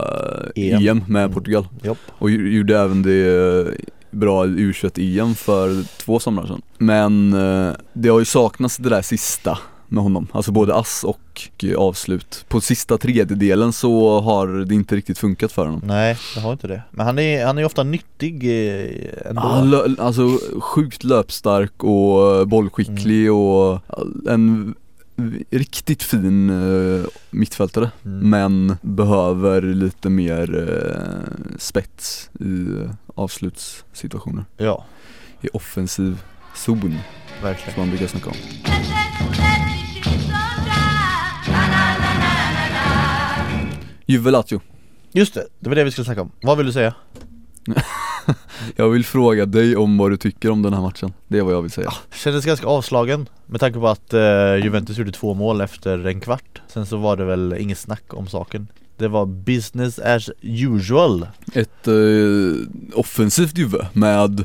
eh, 0.56 0.72
EM. 0.72 0.88
EM 0.88 1.04
med 1.08 1.22
Mm. 1.22 1.34
Portugal 1.34 1.66
Jopp. 1.82 1.98
och 2.08 2.30
gjorde 2.30 2.78
även 2.78 3.02
det 3.02 3.66
bra 4.10 4.44
i 4.46 4.48
U21-EM 4.48 5.34
för 5.34 5.98
två 6.04 6.18
somrar 6.18 6.46
sedan 6.46 6.62
Men 6.78 7.32
eh, 7.32 7.74
det 7.92 8.08
har 8.08 8.18
ju 8.18 8.24
saknats 8.24 8.76
det 8.76 8.88
där 8.88 9.02
sista 9.02 9.58
med 9.88 10.02
honom, 10.02 10.26
alltså 10.32 10.52
både 10.52 10.74
ass 10.74 11.04
och 11.04 11.48
eh, 11.62 11.76
avslut 11.76 12.44
På 12.48 12.60
sista 12.60 12.98
tredjedelen 12.98 13.72
så 13.72 14.20
har 14.20 14.46
det 14.48 14.74
inte 14.74 14.96
riktigt 14.96 15.18
funkat 15.18 15.52
för 15.52 15.66
honom 15.66 15.80
Nej, 15.84 16.18
det 16.34 16.40
har 16.40 16.52
inte 16.52 16.66
det. 16.68 16.82
Men 16.90 17.06
han 17.06 17.18
är, 17.18 17.46
han 17.46 17.58
är 17.58 17.64
ofta 17.64 17.82
nyttig 17.82 18.44
eh, 18.44 19.28
ändå. 19.28 19.42
Lö- 19.42 20.00
alltså 20.00 20.38
sjukt 20.60 21.04
löpstark 21.04 21.84
och 21.84 22.48
bollskicklig 22.48 23.32
och 23.32 23.72
eh, 23.72 24.32
en 24.34 24.74
riktigt 25.50 26.02
fin 26.02 26.50
eh, 26.50 27.04
mittfältare 27.30 27.90
Mm. 28.04 28.30
Men 28.30 28.76
behöver 28.82 29.62
lite 29.62 30.08
mer 30.08 30.68
eh, 30.68 31.56
spets 31.58 32.30
i 32.40 32.66
avslutssituationer 33.16 34.44
Ja, 34.56 34.84
I 35.40 35.48
offensiv 35.52 36.22
zon 36.54 36.98
verkligen. 37.42 37.74
som 37.74 37.80
man 37.80 37.90
brukar 37.90 38.06
snacka 38.06 38.30
om 38.30 38.36
Juve 44.06 44.30
Lazio 44.30 44.60
Just 45.12 45.34
det, 45.34 45.46
det 45.60 45.68
var 45.68 45.76
det 45.76 45.84
vi 45.84 45.90
skulle 45.90 46.04
snacka 46.04 46.22
om. 46.22 46.30
Vad 46.42 46.56
vill 46.56 46.66
du 46.66 46.72
säga? 46.72 46.94
Jag 48.76 48.88
vill 48.88 49.04
fråga 49.04 49.46
dig 49.46 49.76
om 49.76 49.98
vad 49.98 50.10
du 50.10 50.16
tycker 50.16 50.50
om 50.50 50.62
den 50.62 50.74
här 50.74 50.80
matchen 50.80 51.12
Det 51.28 51.38
är 51.38 51.42
vad 51.42 51.54
jag 51.54 51.62
vill 51.62 51.70
säga 51.70 51.92
Kändes 52.14 52.44
ganska 52.44 52.66
avslagen 52.66 53.28
med 53.46 53.60
tanke 53.60 53.78
på 53.78 53.88
att 53.88 54.14
eh, 54.14 54.56
Juventus 54.64 54.98
gjorde 54.98 55.12
två 55.12 55.34
mål 55.34 55.60
efter 55.60 56.06
en 56.06 56.20
kvart. 56.20 56.62
Sen 56.68 56.86
så 56.86 56.96
var 56.96 57.16
det 57.16 57.24
väl 57.24 57.54
inget 57.58 57.78
snack 57.78 58.14
om 58.14 58.26
saken. 58.26 58.68
Det 58.98 59.08
var 59.08 59.26
business 59.26 59.98
as 59.98 60.30
usual. 60.42 61.26
Ett 61.52 61.88
eh, 61.88 61.94
offensivt 62.94 63.58
Juve 63.58 63.86
med, 63.92 64.44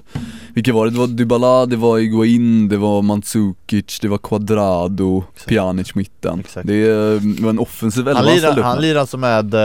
vilka 0.53 0.73
var 0.73 0.85
det? 0.85 0.91
Det 0.91 0.99
var 0.99 1.07
Dybala, 1.07 1.65
det 1.65 1.75
var 1.75 1.99
Iguain, 1.99 2.67
det 2.69 2.77
var 2.77 3.01
Mandzukic, 3.01 3.99
det 4.01 4.07
var 4.07 4.17
Quadrado, 4.17 5.23
Exakt. 5.33 5.49
Pjanic 5.49 5.95
mitten 5.95 6.39
Exakt. 6.39 6.67
Det 6.67 6.89
eh, 6.89 7.43
var 7.43 7.49
en 7.49 7.59
offensiv 7.59 8.07
elva 8.07 8.19
Han 8.21 8.57
upp 8.57 8.65
han 8.65 8.81
lirar 8.81 8.99
alltså 8.99 9.17
med 9.17 9.53
eh, 9.53 9.57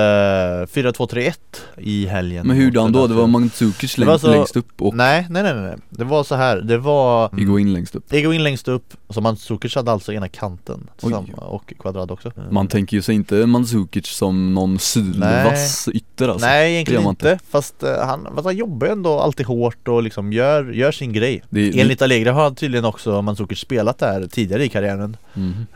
4-2-3-1 0.66 1.32
i 1.78 2.06
helgen. 2.06 2.46
Men 2.46 2.56
hur 2.56 2.64
gjorde 2.64 2.78
mot 2.78 2.84
han 2.84 2.92
då? 2.92 3.06
Det 3.06 3.14
var. 3.14 3.26
Mandzukic 3.26 3.94
Det 3.96 4.04
längst, 4.04 4.20
så- 4.24 4.30
längst 4.30 4.56
upp 4.56 4.82
och 4.82 4.94
Nej, 4.94 5.26
nej, 5.30 5.42
nej, 5.42 5.54
nej. 5.54 5.76
Det 5.90 6.04
var 6.04 6.24
så 6.24 6.34
här. 6.34 6.56
det 6.56 6.78
var 6.78 7.28
mm, 7.28 7.42
Iguain 7.42 7.72
längst 7.72 7.94
upp 7.96 8.12
Egoin 8.12 8.42
längst 8.42 8.68
upp, 8.68 8.94
så 9.10 9.20
Mandzukic 9.20 9.74
hade 9.74 9.92
alltså 9.92 10.12
ena 10.12 10.28
kanten 10.28 10.90
Oj. 11.02 11.14
och 11.36 11.72
Quadrado 11.78 12.14
också. 12.14 12.32
Man 12.50 12.68
tänker 12.68 12.96
ju 12.96 13.02
sig 13.02 13.14
inte 13.14 13.46
Mandzukic 13.46 14.06
som 14.06 14.54
någon 14.54 14.75
sylvass 14.78 15.88
ytter 15.94 16.28
alltså. 16.28 16.46
Nej 16.46 16.68
Det 16.68 16.74
egentligen 16.74 17.02
man 17.02 17.10
inte, 17.10 17.38
fast 17.50 17.82
eh, 17.82 18.06
han, 18.06 18.28
fast 18.34 18.44
han 18.44 18.56
jobbar 18.56 18.86
ju 18.86 18.92
ändå 18.92 19.20
alltid 19.20 19.46
hårt 19.46 19.88
och 19.88 20.02
liksom 20.02 20.32
gör, 20.32 20.64
gör 20.72 20.92
sin 20.92 21.12
grej. 21.12 21.42
Det, 21.50 21.70
det, 21.70 21.80
Enligt 21.80 22.02
Allegri 22.02 22.30
har 22.30 22.50
tydligen 22.50 22.84
också 22.84 23.22
Mandzukic 23.22 23.58
spelat 23.58 23.98
där 23.98 24.26
tidigare 24.26 24.64
i 24.64 24.68
karriären 24.68 25.16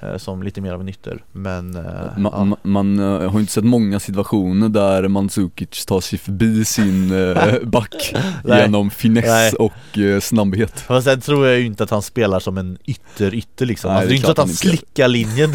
eh, 0.02 0.16
Som 0.16 0.42
lite 0.42 0.60
mer 0.60 0.72
av 0.72 0.80
en 0.80 0.88
ytter. 0.88 1.22
Men 1.32 1.76
Ma- 1.76 2.14
ja. 2.16 2.30
ma- 2.30 2.56
man 2.62 2.98
har 2.98 3.32
ju 3.32 3.40
inte 3.40 3.52
sett 3.52 3.64
många 3.64 4.00
situationer 4.00 4.68
där 4.68 5.08
Mandzukic 5.08 5.86
tar 5.86 6.00
sig 6.00 6.18
förbi 6.18 6.64
sin 6.64 7.12
back 7.62 8.14
genom 8.44 8.90
finess 8.90 9.24
Nej. 9.26 9.52
och 9.52 10.22
snabbhet. 10.22 10.80
Fast 10.80 11.04
sen 11.06 11.20
tror 11.20 11.46
jag 11.46 11.58
ju 11.58 11.66
inte 11.66 11.84
att 11.84 11.90
han 11.90 12.02
spelar 12.02 12.40
som 12.40 12.58
en 12.58 12.78
ytter-ytter 12.86 13.66
liksom. 13.66 13.90
Nej, 13.92 13.96
alltså, 13.96 14.08
det 14.08 14.14
Det 14.14 14.14
är 14.14 14.14
är 14.14 14.16
inte 14.16 14.26
så 14.26 14.30
att 14.30 14.38
han 14.38 14.46
han 14.46 14.50
inte 14.50 14.58
slickar 14.68 15.08
linjen. 15.08 15.52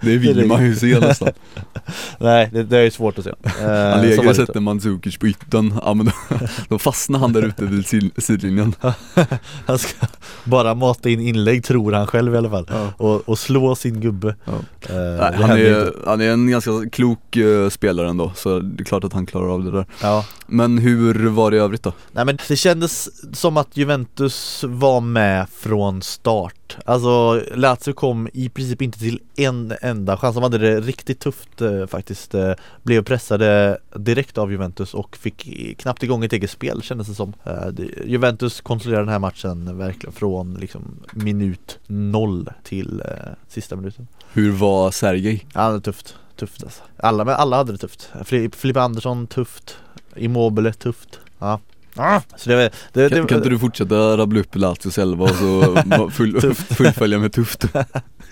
Det 0.00 0.16
vill 0.18 0.46
man 0.46 0.64
ju 0.64 0.76
se 0.76 1.00
nästan. 1.00 1.28
Nej, 2.18 2.48
det, 2.52 2.62
det 2.64 2.76
är 2.80 2.84
ju 2.84 2.90
svårt 2.90 3.18
att 3.18 3.24
se. 3.24 3.30
Eh, 3.60 3.92
Allegri 3.94 4.16
det 4.16 4.22
inte. 4.22 4.34
sätter 4.34 4.60
Mandzukic 4.60 5.16
på 5.18 5.26
yttern, 5.28 5.74
ja 5.84 5.94
men 5.94 6.06
då, 6.06 6.12
då 6.68 6.78
fastnar 6.78 7.18
han 7.18 7.32
där 7.32 7.42
ute 7.42 7.64
vid 7.64 7.84
sid- 7.86 8.20
sidlinjen. 8.20 8.74
Han 9.66 9.78
ska 9.78 10.06
bara 10.44 10.74
mata 10.74 11.08
in 11.08 11.20
inlägg 11.20 11.64
tror 11.64 11.92
han 11.92 12.06
själv 12.06 12.34
i 12.34 12.36
alla 12.36 12.50
fall. 12.50 12.66
Ja. 12.70 12.88
och, 12.96 13.28
och 13.28 13.38
slå 13.38 13.74
sin 13.74 14.00
gubbe. 14.00 14.34
Ja. 14.44 14.52
Eh, 14.52 14.94
Nej, 14.96 15.30
det 15.38 15.44
han, 15.46 15.50
är, 15.58 15.92
han 16.06 16.20
är 16.20 16.28
en 16.32 16.50
ganska 16.50 16.70
klok 16.92 17.36
eh, 17.36 17.68
spelare 17.68 18.08
ändå, 18.08 18.32
så 18.36 18.58
det 18.60 18.82
är 18.82 18.84
klart 18.84 19.04
att 19.04 19.12
han 19.12 19.26
klarar 19.26 19.54
av 19.54 19.64
det 19.64 19.70
där. 19.70 19.86
Ja, 20.02 20.24
Men 20.46 20.78
hur 20.78 21.28
var 21.28 21.50
det 21.50 21.56
i 21.56 21.60
övrigt 21.60 21.82
då? 21.82 21.92
Nej 22.12 22.24
men 22.24 22.38
det 22.48 22.56
kändes 22.56 23.08
som 23.36 23.56
att 23.56 23.76
Juventus 23.76 24.64
var 24.68 25.00
med 25.00 25.46
från 25.58 26.02
start. 26.02 26.76
Alltså 26.86 27.42
Lazio 27.54 27.92
kom 27.92 28.28
i 28.32 28.48
princip 28.48 28.82
inte 28.82 28.98
till 28.98 29.20
en 29.36 29.74
enda 29.82 30.16
chans, 30.16 30.34
de 30.34 30.42
hade 30.42 30.58
det 30.58 30.80
riktigt 30.80 31.20
tufft 31.20 31.60
eh, 31.60 31.86
faktiskt 31.86 32.34
eh, 32.34 32.52
Blev 32.82 33.02
pressade 33.04 33.78
direkt 33.96 34.38
av 34.38 34.52
Juventus 34.52 34.94
och 34.94 35.16
fick 35.16 35.48
knappt 35.78 36.02
igång 36.02 36.24
ett 36.24 36.32
eget 36.32 36.50
spel 36.50 36.82
kändes 36.82 37.08
det 37.08 37.14
som. 37.14 37.32
Eh, 37.44 37.84
Juventus 38.06 38.60
kontrollerade 38.60 39.04
den 39.04 39.12
här 39.12 39.18
matchen 39.18 39.78
verkligen 39.78 40.12
från 40.12 40.54
liksom 40.54 40.82
minut 41.12 41.78
noll 41.86 42.48
till 42.64 43.00
eh, 43.00 43.32
sista 43.48 43.76
minuten. 43.76 44.06
Hur 44.32 44.50
var 44.50 44.90
Sergej? 44.90 45.46
Ja 45.54 45.70
det 45.70 45.76
är 45.76 45.80
tufft, 45.80 46.14
tufft 46.36 46.64
alltså. 46.64 46.82
Alla, 46.96 47.34
alla 47.34 47.56
hade 47.56 47.72
det 47.72 47.78
tufft. 47.78 48.10
Fili- 48.24 48.54
Filippa 48.56 48.80
Andersson 48.82 49.26
tufft. 49.26 49.76
Immobile 50.16 50.72
tufft. 50.72 51.20
Ja. 51.38 51.60
Ah, 51.96 52.20
det, 52.44 52.54
det, 52.56 52.72
det, 52.92 53.08
Kan, 53.08 53.26
kan 53.26 53.36
inte 53.38 53.48
du 53.50 53.58
fortsätta 53.58 54.16
rabbla 54.16 54.40
upp 54.40 54.56
Lazios 54.56 54.98
elva 54.98 55.24
och 55.24 55.30
så 55.36 55.76
full, 56.10 56.54
fullfölja 56.54 57.18
med 57.18 57.32
tufft? 57.32 57.64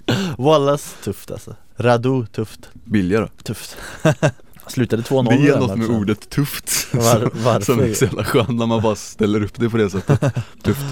Wallace 0.38 0.96
tufft 1.04 1.30
alltså. 1.30 1.54
Radu 1.76 2.26
tufft. 2.26 2.68
Billigare? 2.84 3.28
Tufft. 3.42 3.76
Slutade 4.66 5.02
2-0 5.02 5.28
Det 5.28 5.48
är 5.48 5.58
något 5.58 5.68
med 5.68 5.78
matchen. 5.78 5.94
ordet 5.94 6.30
tufft. 6.30 6.94
Var, 6.94 7.30
varför? 7.44 7.60
som 7.64 7.80
är 7.80 7.94
så 7.94 8.04
jävla 8.04 8.24
skönt 8.24 8.48
när 8.58 8.66
man 8.66 8.82
bara 8.82 8.96
ställer 8.96 9.42
upp 9.44 9.54
det 9.60 9.70
på 9.70 9.76
det 9.76 9.90
sättet. 9.90 10.20
Tufft. 10.62 10.84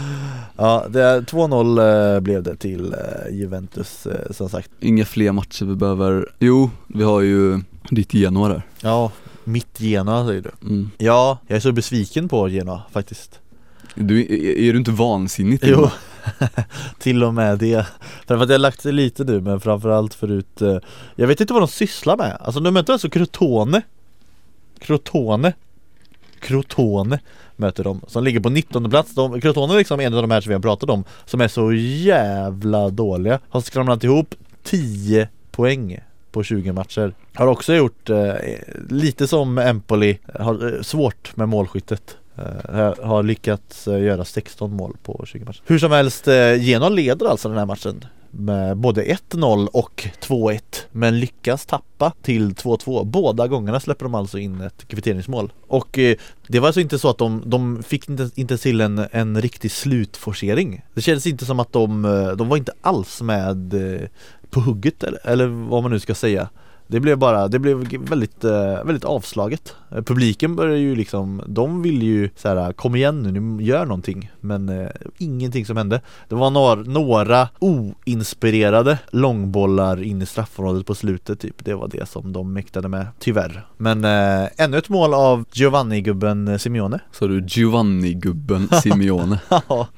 Ja, 0.56 0.86
det 0.90 1.02
är 1.02 1.20
2-0 1.20 2.14
eh, 2.14 2.20
blev 2.20 2.42
det 2.42 2.56
till 2.56 2.92
eh, 2.94 3.34
Juventus 3.34 4.06
eh, 4.06 4.32
som 4.32 4.48
sagt. 4.48 4.70
Inga 4.80 5.04
fler 5.04 5.32
matcher 5.32 5.64
vi 5.64 5.74
behöver, 5.74 6.28
jo 6.38 6.70
vi 6.86 7.02
har 7.02 7.20
ju 7.20 7.60
ditt 7.90 8.14
Genoa 8.14 8.48
där. 8.48 8.62
Ja, 8.80 9.12
mitt 9.44 9.80
Genoa 9.80 10.26
säger 10.26 10.42
du. 10.42 10.50
Mm. 10.62 10.90
Ja, 10.98 11.38
jag 11.46 11.56
är 11.56 11.60
så 11.60 11.72
besviken 11.72 12.28
på 12.28 12.48
Genoa 12.48 12.82
faktiskt 12.92 13.40
du, 13.96 14.20
är, 14.68 14.72
du 14.72 14.78
inte 14.78 14.90
vansinnig? 14.90 15.60
till 15.60 15.70
Jo, 15.70 15.90
till 16.98 17.24
och 17.24 17.34
med 17.34 17.58
det. 17.58 17.86
För 18.26 18.34
att 18.34 18.48
jag 18.48 18.54
har 18.54 18.58
lagt 18.58 18.82
sig 18.82 18.92
lite 18.92 19.24
nu 19.24 19.40
men 19.40 19.60
framförallt 19.60 20.14
förut 20.14 20.62
eh, 20.62 20.78
Jag 21.16 21.26
vet 21.26 21.40
inte 21.40 21.52
vad 21.52 21.62
de 21.62 21.68
sysslar 21.68 22.16
med. 22.16 22.36
Alltså 22.40 22.60
de 22.60 22.74
möter 22.74 22.92
alltså 22.92 23.10
Crotone. 23.10 23.82
Crotone. 24.78 25.52
Crotone 26.40 27.18
möter 27.56 27.84
de 27.84 28.00
som 28.06 28.24
ligger 28.24 28.40
på 28.40 28.50
19 28.50 28.90
plats. 28.90 29.14
De, 29.14 29.40
Crotone 29.40 29.74
är 29.74 29.78
liksom 29.78 30.00
en 30.00 30.14
av 30.14 30.22
de 30.22 30.30
här 30.30 30.40
som 30.40 30.48
vi 30.48 30.54
har 30.54 30.62
pratat 30.62 30.90
om 30.90 31.04
Som 31.24 31.40
är 31.40 31.48
så 31.48 31.72
jävla 31.72 32.90
dåliga. 32.90 33.40
Har 33.48 33.60
skramlat 33.60 34.04
ihop 34.04 34.34
10 34.62 35.28
poäng 35.50 35.98
på 36.32 36.42
20 36.42 36.72
matcher. 36.72 37.14
Har 37.34 37.46
också 37.46 37.74
gjort 37.74 38.10
eh, 38.10 38.34
lite 38.88 39.26
som 39.26 39.58
Empoli 39.58 40.18
Har 40.34 40.74
eh, 40.74 40.82
svårt 40.82 41.36
med 41.36 41.48
målskyttet 41.48 42.16
Uh, 42.38 43.06
har 43.06 43.22
lyckats 43.22 43.88
eh, 43.88 44.02
göra 44.02 44.24
16 44.24 44.72
mål 44.72 44.96
på 45.02 45.24
20 45.26 45.44
matcher. 45.44 45.62
Hur 45.66 45.78
som 45.78 45.92
helst, 45.92 46.28
eh, 46.28 46.62
Genoa 46.62 46.88
leder 46.88 47.26
alltså 47.26 47.48
den 47.48 47.58
här 47.58 47.66
matchen 47.66 48.04
med 48.38 48.76
både 48.76 49.02
1-0 49.02 49.66
och 49.66 50.08
2-1 50.20 50.60
men 50.92 51.20
lyckas 51.20 51.66
tappa 51.66 52.12
till 52.22 52.54
2-2 52.54 53.04
Båda 53.04 53.48
gångerna 53.48 53.80
släpper 53.80 54.04
de 54.04 54.14
alltså 54.14 54.38
in 54.38 54.60
ett 54.60 54.88
kvitteringsmål. 54.88 55.52
Och 55.66 55.98
eh, 55.98 56.16
det 56.46 56.60
var 56.60 56.66
alltså 56.66 56.80
inte 56.80 56.98
så 56.98 57.08
att 57.08 57.18
de, 57.18 57.42
de 57.46 57.82
fick 57.82 58.08
inte, 58.08 58.30
inte 58.34 58.58
till 58.58 58.80
en, 58.80 59.06
en 59.10 59.42
riktig 59.42 59.72
slutforcering. 59.72 60.82
Det 60.94 61.00
kändes 61.00 61.26
inte 61.26 61.44
som 61.44 61.60
att 61.60 61.72
de, 61.72 62.04
eh, 62.04 62.28
de 62.28 62.48
var 62.48 62.56
inte 62.56 62.72
alls 62.80 63.22
med 63.22 63.74
eh, 63.74 64.08
på 64.50 64.60
hugget 64.60 65.02
eller, 65.02 65.26
eller 65.26 65.46
vad 65.46 65.82
man 65.82 65.92
nu 65.92 66.00
ska 66.00 66.14
säga. 66.14 66.48
Det 66.88 67.00
blev 67.00 67.18
bara, 67.18 67.48
det 67.48 67.58
blev 67.58 67.76
väldigt, 68.08 68.44
eh, 68.44 68.84
väldigt 68.84 69.04
avslaget. 69.04 69.74
Eh, 69.90 70.02
Publiken 70.02 70.56
började 70.56 70.78
ju 70.78 70.96
liksom, 70.96 71.42
de 71.46 71.82
ville 71.82 72.04
ju 72.04 72.30
så 72.36 72.48
här, 72.48 72.72
kom 72.72 72.96
igen 72.96 73.22
nu, 73.22 73.40
nu 73.40 73.62
gör 73.64 73.86
någonting. 73.86 74.30
Men 74.40 74.68
eh, 74.68 74.88
ingenting 75.18 75.66
som 75.66 75.76
hände. 75.76 76.00
Det 76.28 76.34
var 76.34 76.50
några, 76.50 76.74
några 76.74 77.48
oinspirerade 77.58 78.98
långbollar 79.10 80.02
in 80.02 80.22
i 80.22 80.26
straffområdet 80.26 80.86
på 80.86 80.94
slutet 80.94 81.40
typ. 81.40 81.64
Det 81.64 81.74
var 81.74 81.88
det 81.88 82.08
som 82.08 82.32
de 82.32 82.52
mäktade 82.52 82.88
med, 82.88 83.06
tyvärr. 83.18 83.66
Men 83.76 84.04
eh, 84.04 84.48
ännu 84.56 84.78
ett 84.78 84.88
mål 84.88 85.14
av 85.14 85.44
Giovanni-gubben 85.52 86.58
Simeone. 86.58 87.00
Så 87.12 87.26
du 87.26 87.44
Giovanni-gubben 87.46 88.68
Simeone? 88.82 89.38
Ja, 89.68 89.88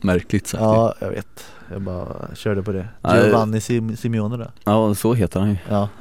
Märkligt 0.00 0.46
sagt. 0.46 0.62
Ja 0.62 0.94
jag 1.00 1.10
vet 1.10 1.44
Jag 1.70 1.82
bara 1.82 2.34
körde 2.34 2.62
på 2.62 2.72
det. 2.72 2.88
Giovanni 3.24 3.58
Sim- 3.58 3.96
Simeone 3.96 4.36
då 4.36 4.46
ja, 4.64 4.94
så 4.94 5.14
heter 5.14 5.40
han 5.40 5.50
ju. 5.50 5.56
Ja, 5.68 5.88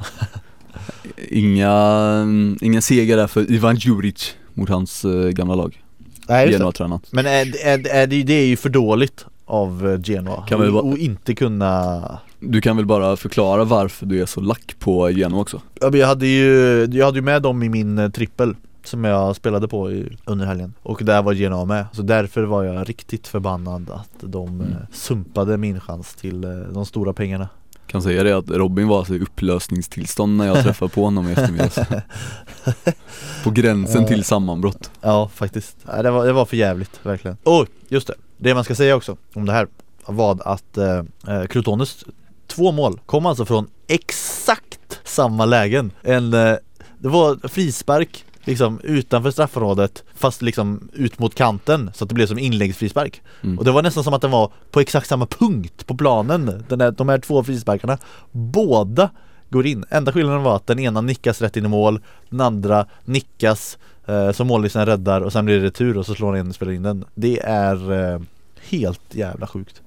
Inga, 1.30 2.26
inga 2.62 2.82
seger 2.82 3.18
där 3.18 3.28
för 3.28 3.52
Ivan 3.52 3.76
Djuric 3.76 4.36
mot 4.54 4.70
hans 4.70 5.06
eh, 5.06 5.30
gamla 5.30 5.56
lag. 5.56 5.84
Nej, 6.30 6.48
just 6.52 6.78
det. 6.78 7.00
Men 7.12 7.26
är, 7.26 7.66
är, 7.68 7.88
är 7.88 8.08
det, 8.08 8.24
det 8.24 8.34
är 8.34 8.46
ju 8.46 8.56
för 8.58 8.70
dåligt 8.70 9.26
av 9.46 9.88
eh, 9.92 10.02
Genoa. 10.04 10.46
Kan 10.48 10.62
vi 10.62 10.72
bara- 10.72 10.82
och, 10.82 10.90
och 10.92 10.98
inte 10.98 11.36
kunna 11.36 12.02
Du 12.40 12.62
kan 12.62 12.78
väl 12.78 12.86
bara 12.86 13.18
förklara 13.18 13.64
varför 13.64 14.06
du 14.06 14.22
är 14.22 14.26
så 14.26 14.42
lack 14.42 14.76
på 14.80 15.10
Genoa 15.12 15.40
också? 15.42 15.62
Ja, 15.82 15.90
men 15.90 16.00
Jag 16.00 16.08
hade 16.08 16.28
ju, 16.28 16.86
jag 16.92 17.06
hade 17.06 17.18
ju 17.18 17.22
med 17.22 17.42
dem 17.42 17.64
i 17.64 17.70
min 17.70 17.98
eh, 17.98 18.10
trippel 18.10 18.56
som 18.88 19.04
jag 19.04 19.36
spelade 19.36 19.68
på 19.68 19.92
i, 19.92 20.18
under 20.26 20.46
helgen. 20.46 20.74
Och 20.84 21.02
där 21.04 21.22
var 21.22 21.34
Genoa 21.34 21.66
med. 21.66 21.86
Så 21.94 22.02
därför 22.02 22.44
var 22.44 22.64
jag 22.64 22.90
riktigt 22.90 23.28
förbannad 23.28 23.90
att 23.90 24.10
de 24.22 24.48
Mm. 24.48 24.72
eh, 24.72 24.78
sumpade 24.92 25.58
min 25.58 25.80
chans 25.80 26.14
till 26.16 26.44
eh, 26.44 26.50
de 26.52 26.86
stora 26.86 27.14
pengarna. 27.14 27.50
Kan 27.88 28.02
säga 28.02 28.24
det 28.24 28.38
att 28.38 28.50
Robin 28.50 28.88
var 28.88 28.98
alltså 28.98 29.16
i 29.16 29.20
upplösningstillstånd 29.20 30.38
när 30.38 30.46
jag 30.48 30.64
träffade 30.64 30.92
på 30.92 31.04
honom 31.04 31.28
i 31.30 31.32
eftermiddags. 31.32 31.76
På 33.44 33.50
gränsen 33.52 34.06
till 34.06 34.24
sammanbrott. 34.24 34.92
Ja 35.02 35.30
faktiskt, 35.34 35.78
det, 36.04 36.12
var, 36.12 36.26
det 36.26 36.34
var 36.34 36.46
för 36.46 36.58
jävligt 36.58 37.00
verkligen. 37.06 37.38
Och 37.44 37.66
just 37.88 38.08
det, 38.08 38.14
det 38.38 38.54
man 38.56 38.64
ska 38.64 38.76
säga 38.76 38.96
också 38.96 39.18
om 39.34 39.46
det 39.46 39.52
här 39.52 39.68
var 40.06 40.40
att 40.46 40.78
eh, 40.78 40.98
eh, 41.28 41.46
Crotones 41.50 42.06
två 42.48 42.72
mål 42.72 43.00
kom 43.06 43.26
alltså 43.26 43.46
från 43.46 43.68
exakt 43.88 45.00
samma 45.04 45.46
lägen. 45.46 45.92
En, 46.02 46.34
eh, 46.34 46.56
Det 47.00 47.08
var 47.10 47.48
frispark 47.48 48.26
liksom 48.48 48.80
utanför 48.84 49.32
straffområdet 49.32 50.04
fast 50.16 50.42
liksom 50.42 50.90
ut 50.94 51.20
mot 51.20 51.36
kanten 51.36 51.92
så 51.94 52.04
att 52.04 52.10
det 52.10 52.16
blev 52.16 52.28
som 52.28 52.40
inläggsfrispark. 52.40 53.22
Mm. 53.44 53.60
Och 53.60 53.66
det 53.66 53.72
var 53.72 53.84
nästan 53.84 54.04
som 54.04 54.14
att 54.14 54.22
den 54.22 54.32
var 54.32 54.52
på 54.72 54.80
exakt 54.80 55.08
samma 55.08 55.26
punkt 55.26 55.88
på 55.88 55.98
planen 55.98 56.64
den 56.68 56.80
där, 56.80 56.92
De 56.92 57.10
här 57.10 57.20
två 57.20 57.44
frisparkarna. 57.44 57.98
Båda 58.32 59.10
går 59.50 59.68
in. 59.68 59.86
Enda 59.90 60.12
skillnaden 60.12 60.44
var 60.44 60.56
att 60.56 60.68
den 60.68 60.80
ena 60.80 61.02
nickas 61.02 61.42
rätt 61.42 61.58
in 61.58 61.66
i 61.66 61.68
mål 61.68 62.00
Den 62.30 62.42
andra 62.42 62.86
nickas 63.06 63.78
eh, 64.06 64.32
som 64.32 64.48
målisen 64.48 64.86
räddar 64.86 65.22
och 65.22 65.34
sen 65.34 65.46
blir 65.46 65.60
det 65.60 65.66
retur 65.66 65.98
och 65.98 66.06
så 66.06 66.16
slår 66.16 66.34
den 66.34 66.42
in 66.42 66.50
och 66.50 66.56
spelar 66.56 66.72
in 66.72 66.84
den. 66.84 67.06
Det 67.16 67.40
är 67.40 68.14
eh, 68.14 68.22
helt 68.70 69.16
jävla 69.16 69.48
sjukt. 69.48 69.82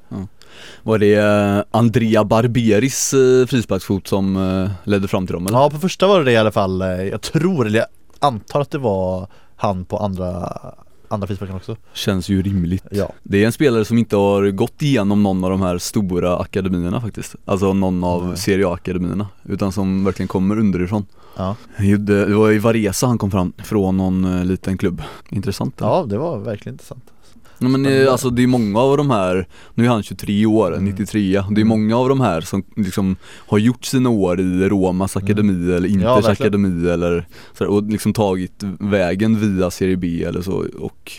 Var 0.82 0.98
det 0.98 1.14
eh, 1.14 1.62
Andrea 1.70 2.24
Barberis 2.24 3.14
eh, 3.14 3.46
frisparksfot 3.46 4.06
som 4.06 4.36
eh, 4.36 4.70
ledde 4.84 5.08
fram 5.08 5.26
till 5.26 5.34
dem 5.34 5.46
eller? 5.46 5.58
Ja 5.58 5.70
på 5.70 5.78
första 5.78 6.06
var 6.06 6.18
det 6.18 6.24
det 6.24 6.32
i 6.32 6.36
alla 6.36 6.52
fall 6.52 6.80
Jag 7.10 7.20
tror, 7.20 7.66
eller 7.66 7.78
jag 7.78 7.86
antar 8.20 8.60
att 8.60 8.70
det 8.70 8.78
var 8.78 9.26
han 9.56 9.84
på 9.84 9.96
andra 9.98 10.52
Andra 11.12 11.26
frisparken 11.26 11.56
också. 11.56 11.76
Känns 11.92 12.28
ju 12.28 12.42
rimligt. 12.42 12.84
Ja. 12.90 13.12
Det 13.22 13.42
är 13.42 13.46
en 13.46 13.52
spelare 13.52 13.84
som 13.84 13.98
inte 13.98 14.16
har 14.16 14.50
gått 14.50 14.82
igenom 14.82 15.22
någon 15.22 15.44
av 15.44 15.50
de 15.50 15.62
här 15.62 15.78
stora 15.78 16.36
akademierna 16.36 17.00
faktiskt. 17.00 17.34
Alltså 17.44 17.72
någon 17.72 18.04
av 18.04 18.26
Nej. 18.26 18.36
Serie 18.36 18.68
A-akademierna. 18.68 19.28
Utan 19.44 19.72
som 19.72 20.04
verkligen 20.04 20.28
kommer 20.28 20.58
underifrån. 20.58 21.06
Ja, 21.36 21.56
Det 21.98 22.34
var 22.34 22.50
i 22.52 22.58
Varesa 22.58 23.06
han 23.06 23.18
kom 23.18 23.30
fram 23.30 23.52
från 23.58 23.96
någon 23.96 24.24
eh, 24.24 24.44
liten 24.44 24.78
klubb. 24.78 25.02
Intressant 25.28 25.80
eller? 25.80 25.90
ja 25.90 26.06
det 26.08 26.18
var 26.18 26.38
verkligen 26.38 26.74
intressant 26.74 27.04
Nej, 27.60 27.70
men 27.70 27.86
eh, 27.86 28.12
alltså 28.12 28.30
det 28.30 28.42
är 28.42 28.46
många 28.46 28.78
av 28.80 28.96
de 28.96 29.10
här, 29.10 29.46
nu 29.74 29.84
är 29.84 29.88
han 29.88 30.02
23 30.02 30.46
år, 30.46 30.72
Mm. 30.72 30.84
93 30.84 31.42
Det 31.50 31.60
är 31.60 31.64
många 31.64 31.96
av 31.96 32.08
de 32.08 32.20
här 32.20 32.40
som 32.40 32.62
liksom 32.76 33.16
har 33.48 33.58
gjort 33.58 33.84
sina 33.84 34.10
år 34.10 34.40
i 34.40 34.68
Romas 34.68 35.16
akademi 35.16 35.72
eller 35.72 35.88
Inters 35.88 36.02
Mm. 36.06 36.14
verkligen. 36.22 36.32
akademi 36.48 36.88
eller 36.90 37.26
sådär, 37.58 37.70
och 37.70 37.82
liksom 37.82 38.12
tagit 38.12 38.62
vägen 38.78 39.40
via 39.40 39.70
Serie 39.70 39.96
B 39.96 40.24
eller 40.24 40.42
så 40.42 40.64
och 40.78 41.12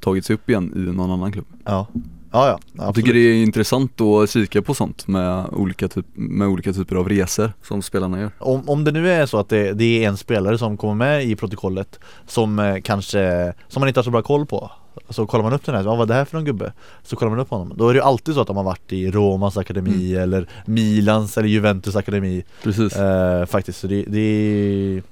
tagit 0.00 0.24
sig 0.24 0.34
upp 0.34 0.48
igen 0.50 0.72
i 0.76 0.78
någon 0.78 1.10
annan 1.10 1.32
klubb 1.32 1.46
Ja 1.64 1.86
Ja 2.32 2.48
ja, 2.48 2.84
Jag 2.84 2.94
tycker 2.94 3.12
det 3.14 3.18
är 3.20 3.34
intressant 3.42 4.00
att 4.00 4.30
kika 4.30 4.62
på 4.62 4.74
sånt 4.74 5.08
med 5.08 5.44
olika, 5.52 5.88
typ, 5.88 6.06
med 6.14 6.48
olika 6.48 6.72
typer 6.72 6.96
av 6.96 7.08
resor 7.08 7.52
som 7.62 7.82
spelarna 7.82 8.20
gör 8.20 8.30
Om, 8.38 8.68
om 8.68 8.84
det 8.84 8.92
nu 8.92 9.10
är 9.10 9.26
så 9.26 9.38
att 9.38 9.48
det, 9.48 9.72
det 9.72 10.04
är 10.04 10.08
en 10.08 10.16
spelare 10.16 10.58
som 10.58 10.76
kommer 10.76 10.94
med 10.94 11.24
i 11.24 11.36
protokollet 11.36 12.00
Som 12.26 12.58
eh, 12.58 12.76
kanske, 12.84 13.52
som 13.68 13.80
man 13.80 13.88
inte 13.88 14.00
har 14.00 14.04
så 14.04 14.10
bra 14.10 14.22
koll 14.22 14.46
på 14.46 14.70
Så 15.10 15.26
kollar 15.26 15.44
man 15.44 15.52
upp 15.52 15.64
den 15.66 15.74
här, 15.74 15.82
vad 15.82 15.98
var 15.98 16.06
det 16.06 16.14
här 16.14 16.24
för 16.24 16.36
någon 16.36 16.44
gubbe? 16.44 16.72
Så 17.02 17.16
kollar 17.16 17.30
man 17.30 17.38
upp 17.40 17.50
honom. 17.50 17.72
Då 17.76 17.88
är 17.88 17.94
det 17.94 17.98
ju 17.98 18.04
alltid 18.04 18.34
så 18.34 18.40
att 18.40 18.46
de 18.46 18.56
har 18.56 18.64
varit 18.64 18.92
i 18.92 19.10
Romas 19.10 19.56
akademi 19.56 20.14
eller 20.14 20.48
Milans 20.66 21.38
eller 21.38 21.48
Juventus 21.48 21.96
akademi. 21.96 22.44
Precis. 22.62 22.96
Eh, 22.96 23.46
Faktiskt, 23.46 23.80
så 23.80 23.86
det, 23.86 24.02
det 24.02 24.18
är 24.20 25.02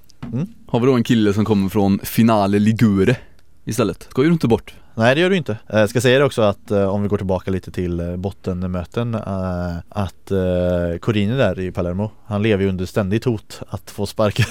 Har 0.66 0.80
vi 0.80 0.86
då 0.86 0.92
en 0.92 1.04
kille 1.04 1.32
som 1.32 1.44
kommer 1.44 1.68
från 1.68 1.98
Finale 2.02 2.58
Ligure 2.58 3.16
istället, 3.64 4.06
ska 4.10 4.22
ju 4.24 4.32
inte 4.32 4.48
bort 4.48 4.74
Nej 4.96 5.14
det 5.14 5.20
gör 5.20 5.30
du 5.30 5.36
inte. 5.36 5.58
Jag 5.66 5.90
ska 5.90 6.00
säga 6.00 6.18
det 6.18 6.24
också 6.24 6.42
att 6.42 6.70
eh, 6.70 6.84
om 6.88 7.02
vi 7.02 7.08
går 7.08 7.16
tillbaka 7.16 7.50
lite 7.50 7.70
till 7.70 8.00
eh, 8.00 8.16
bottenmöten 8.16 9.14
eh, 9.14 9.76
Att 9.88 10.30
eh, 10.30 10.98
Corini 11.00 11.36
där 11.36 11.60
i 11.60 11.70
Palermo 11.72 12.10
Han 12.26 12.42
lever 12.42 12.62
ju 12.62 12.68
under 12.68 12.86
ständigt 12.86 13.24
hot 13.24 13.60
att 13.68 13.90
få 13.90 14.06
sparken 14.06 14.46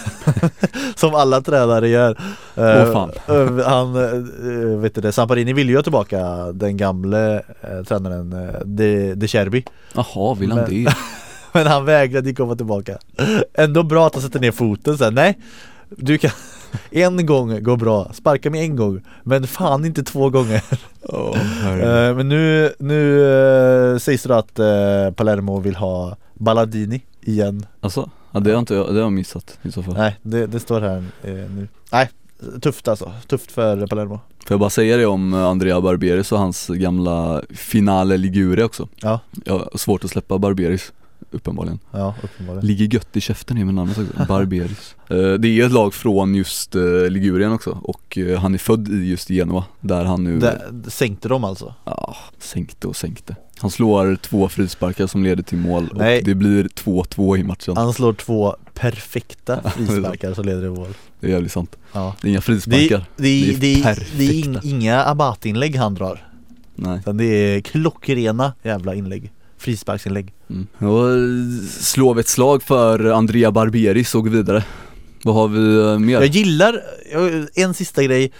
Som 0.95 1.15
alla 1.15 1.41
tränare 1.41 1.89
gör 1.89 2.11
Eh, 2.55 2.63
Åh, 2.87 2.93
fan. 2.93 3.11
eh, 3.27 3.65
Han, 3.65 3.95
eh, 3.95 4.79
vet 4.79 4.95
du 4.95 5.01
det, 5.01 5.11
Samparini 5.11 5.53
ville 5.53 5.71
ju 5.71 5.77
ha 5.77 5.83
tillbaka 5.83 6.51
den 6.53 6.77
gamle 6.77 7.35
eh, 7.61 7.83
tränaren 7.87 8.33
eh, 8.33 8.59
De, 8.65 9.13
De 9.15 9.27
Cherbi 9.27 9.65
Jaha, 9.95 10.33
vill 10.33 10.51
han 10.51 10.59
Men- 10.59 10.69
det? 10.69 10.95
Men 11.53 11.67
han 11.67 11.85
vägrade 11.85 12.29
ju 12.29 12.35
komma 12.35 12.55
tillbaka 12.55 12.97
Ändå 13.53 13.83
bra 13.83 14.07
att 14.07 14.13
han 14.13 14.23
sätter 14.23 14.39
ner 14.39 14.51
foten 14.51 14.97
sen, 14.97 15.13
nej 15.15 15.39
Du 15.89 16.17
kan 16.17 16.31
en 16.91 17.25
gång 17.25 17.63
går 17.63 17.77
bra, 17.77 18.11
sparka 18.13 18.49
mig 18.49 18.61
en 18.61 18.75
gång 18.75 19.01
Men 19.23 19.47
fan 19.47 19.85
inte 19.85 20.03
två 20.03 20.29
gånger. 20.29 20.63
Oh, 21.03 21.37
Men 22.15 22.29
nu, 22.29 22.73
nu 22.79 23.25
eh, 23.93 23.97
sägs 23.97 24.23
det 24.23 24.37
att 24.37 24.59
eh, 24.59 25.15
Palermo 25.15 25.59
vill 25.59 25.75
ha 25.75 26.17
Balladini 26.33 27.01
igen. 27.21 27.65
Alltså, 27.79 28.09
ja, 28.31 28.39
det 28.39 28.51
har 28.51 28.59
inte 28.59 28.73
jag, 28.73 28.87
det 28.87 28.93
har 28.93 28.99
jag 28.99 29.13
missat 29.13 29.59
i 29.61 29.71
så 29.71 29.83
fall. 29.83 29.93
Nej, 29.93 30.19
det, 30.21 30.47
det 30.47 30.59
står 30.59 30.81
här 30.81 31.03
nu. 31.21 31.67
Nej, 31.91 32.09
tufft 32.61 32.87
alltså, 32.87 33.11
tufft 33.27 33.51
för 33.51 33.87
Palermo. 33.87 34.19
Får 34.45 34.53
jag 34.53 34.59
bara 34.59 34.69
säga 34.69 34.97
det 34.97 35.05
om 35.05 35.33
Andrea 35.33 35.81
Barberis 35.81 36.31
och 36.31 36.39
hans 36.39 36.67
gamla 36.67 37.41
Finale 37.49 38.17
Ligure 38.17 38.63
också? 38.63 38.87
Ja. 39.01 39.19
Jag 39.45 39.53
har 39.53 39.77
svårt 39.77 40.03
att 40.03 40.09
släppa 40.09 40.37
Barberis 40.37 40.91
uppenbarligen. 41.33 41.79
Ja, 41.91 42.15
uppenbarligen. 42.23 42.67
Ligger 42.67 42.85
gött 42.93 43.17
i 43.17 43.21
käften 43.21 43.57
är 43.57 43.65
med 43.65 43.73
namnet 43.73 43.97
också, 43.97 44.25
Barberis. 44.27 44.95
Eh, 45.09 45.17
Det 45.17 45.47
är 45.47 45.65
ett 45.65 45.71
lag 45.71 45.93
från 45.93 46.35
just 46.35 46.75
eh, 46.75 46.81
Ligurien 47.09 47.51
också. 47.51 47.79
Och 47.83 48.17
eh, 48.17 48.39
han 48.39 48.53
är 48.53 48.57
född 48.57 48.87
i 48.89 49.09
just 49.09 49.27
Genua 49.29 49.63
där 49.79 50.05
han 50.05 50.23
nu, 50.23 50.39
det, 50.39 50.61
Sänkte 50.87 51.27
de 51.29 51.43
alltså? 51.43 51.73
ja, 51.85 52.15
sänkte 52.39 52.87
och 52.87 52.95
sänkte. 52.95 53.35
Han 53.59 53.71
slår 53.71 54.15
två 54.15 54.49
frisparkar 54.49 55.07
som 55.07 55.23
leder 55.23 55.43
till 55.43 55.57
mål 55.57 55.87
och 55.91 55.97
Nej. 55.97 56.21
det 56.23 56.35
blir 56.35 56.63
2-2 56.63 57.37
i 57.37 57.43
matchen. 57.43 57.77
Han 57.77 57.93
slår 57.93 58.13
två 58.13 58.55
perfekta 58.73 59.69
frisparkar 59.75 60.33
som 60.33 60.45
leder 60.45 60.65
i 60.65 60.69
mål. 60.69 60.87
Det 61.19 61.27
är 61.27 61.31
jävligt 61.31 61.51
sant. 61.51 61.75
Ja. 61.93 62.15
Det 62.21 62.27
är 62.27 62.29
inga 62.31 62.41
frisparkar. 62.41 63.05
Det, 63.15 63.23
Det 63.23 63.23
det, 63.23 63.53
är 63.53 63.57
det, 63.59 63.79
är 63.79 63.83
perfekta. 63.83 64.23
in, 64.23 64.59
inga 64.63 65.03
abatinlägg 65.03 65.75
han 65.75 65.93
drar. 65.95 66.27
Nej. 66.75 66.99
Utan 66.99 67.17
det 67.17 67.25
är 67.25 67.61
klockrena 67.61 68.53
jävla 68.63 68.95
inlägg. 68.95 69.31
Frisparksinlägg 69.57 70.33
mm. 70.53 70.67
Då 70.79 71.09
eh, 71.09 71.67
slår 71.79 72.13
vi 72.13 72.19
ett 72.19 72.27
slag 72.27 72.63
för 72.63 73.05
Andrea 73.05 73.51
Barberis 73.51 74.15
och 74.15 74.23
går 74.23 74.31
vidare 74.31 74.63
Vad 75.23 75.35
har 75.35 75.47
vi 75.47 75.91
eh, 75.91 75.99
mer? 75.99 76.13
Jag 76.13 76.25
gillar, 76.25 76.81
en 77.55 77.73
sista 77.73 78.03
grej 78.03 78.31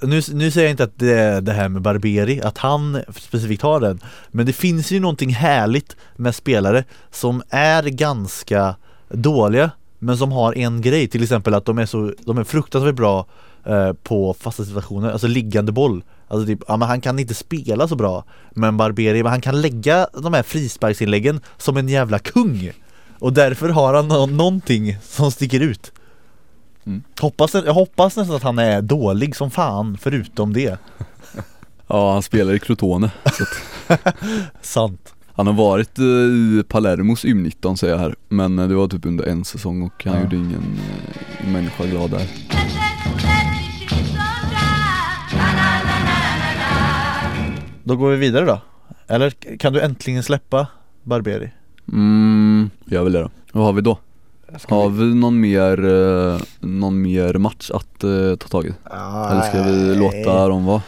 nu, 0.00 0.22
nu 0.32 0.50
säger 0.50 0.66
jag 0.66 0.70
inte 0.70 0.84
att 0.84 0.98
det 0.98 1.12
är 1.12 1.40
det 1.40 1.52
här 1.52 1.68
med 1.68 1.82
Barberi, 1.82 2.40
att 2.40 2.58
han 2.58 3.02
specifikt 3.16 3.62
har 3.62 3.80
den 3.80 4.00
Men 4.28 4.46
det 4.46 4.52
finns 4.52 4.92
ju 4.92 5.00
någonting 5.00 5.30
härligt 5.30 5.96
med 6.16 6.34
spelare 6.34 6.84
som 7.10 7.42
är 7.48 7.82
ganska 7.82 8.76
dåliga 9.08 9.70
Men 9.98 10.16
som 10.16 10.32
har 10.32 10.58
en 10.58 10.80
grej, 10.80 11.08
till 11.08 11.22
exempel 11.22 11.54
att 11.54 11.64
de 11.64 11.78
är 11.78 11.86
så, 11.86 12.12
de 12.18 12.38
är 12.38 12.44
fruktansvärt 12.44 12.94
bra 12.94 13.26
eh, 13.64 13.92
på 13.92 14.34
fasta 14.34 14.64
situationer, 14.64 15.10
alltså 15.10 15.26
liggande 15.26 15.72
boll 15.72 16.02
Alltså 16.28 16.46
typ, 16.46 16.60
ja 16.68 16.76
men 16.76 16.88
han 16.88 17.00
kan 17.00 17.18
inte 17.18 17.34
spela 17.34 17.88
så 17.88 17.96
bra 17.96 18.24
Men 18.50 18.76
Barberi, 18.76 19.22
han 19.22 19.40
kan 19.40 19.60
lägga 19.60 20.06
de 20.22 20.34
här 20.34 20.42
frisparksinläggen 20.42 21.40
som 21.56 21.76
en 21.76 21.88
jävla 21.88 22.18
kung. 22.18 22.70
Och 23.18 23.32
därför 23.32 23.68
har 23.68 23.94
han 23.94 24.08
nå- 24.08 24.26
någonting 24.26 24.96
som 25.02 25.30
sticker 25.30 25.60
ut. 25.60 25.92
Mm. 26.86 27.02
Hoppas, 27.20 27.54
jag 27.54 27.74
hoppas 27.74 28.16
nästan 28.16 28.36
att 28.36 28.42
han 28.42 28.58
är 28.58 28.82
dålig 28.82 29.36
som 29.36 29.50
fan 29.50 29.98
förutom 30.00 30.52
det. 30.52 30.78
Ja 31.88 32.12
han 32.12 32.22
spelar 32.22 32.54
i 32.54 32.58
Crotone 32.58 33.10
att, 33.22 33.40
Sant. 34.62 35.14
Han 35.32 35.46
har 35.46 35.54
varit 35.54 35.98
eh, 35.98 36.04
i 36.04 36.62
Palermos 36.68 37.24
U19 37.24 37.76
säger 37.76 37.94
jag 37.94 38.00
här. 38.00 38.14
Men 38.28 38.58
eh, 38.58 38.68
det 38.68 38.74
var 38.74 38.88
typ 38.88 39.06
under 39.06 39.24
en 39.24 39.44
säsong 39.44 39.82
och 39.82 40.04
han 40.04 40.14
Ja. 40.14 40.20
gjorde 40.22 40.36
ingen 40.36 40.78
eh, 41.40 41.48
människa 41.48 41.84
glad 41.84 42.10
där 42.10 42.26
Då 47.86 47.96
går 47.96 48.10
vi 48.10 48.16
vidare 48.16 48.44
då 48.44 48.60
Eller 49.06 49.30
kan 49.58 49.72
du 49.72 49.80
äntligen 49.80 50.22
släppa 50.22 50.66
Barberi? 51.02 51.50
Mm, 51.92 52.70
jag 52.84 53.04
vill 53.04 53.12
det 53.12 53.20
då 53.20 53.30
Vad 53.52 53.64
har 53.64 53.72
vi 53.72 53.80
då? 53.80 53.98
Har 54.68 54.88
vi 54.88 55.14
någon 55.14 55.40
mer, 55.40 55.84
eh, 55.84 56.40
någon 56.60 57.02
mer 57.02 57.34
match 57.34 57.70
att 57.70 58.04
eh, 58.04 58.36
ta 58.38 58.48
tag 58.48 58.66
i? 58.66 58.74
Eller 59.30 59.40
ska 59.40 59.62
vi 59.62 59.94
låta 59.94 60.48
dem 60.48 60.64
vara? 60.64 60.82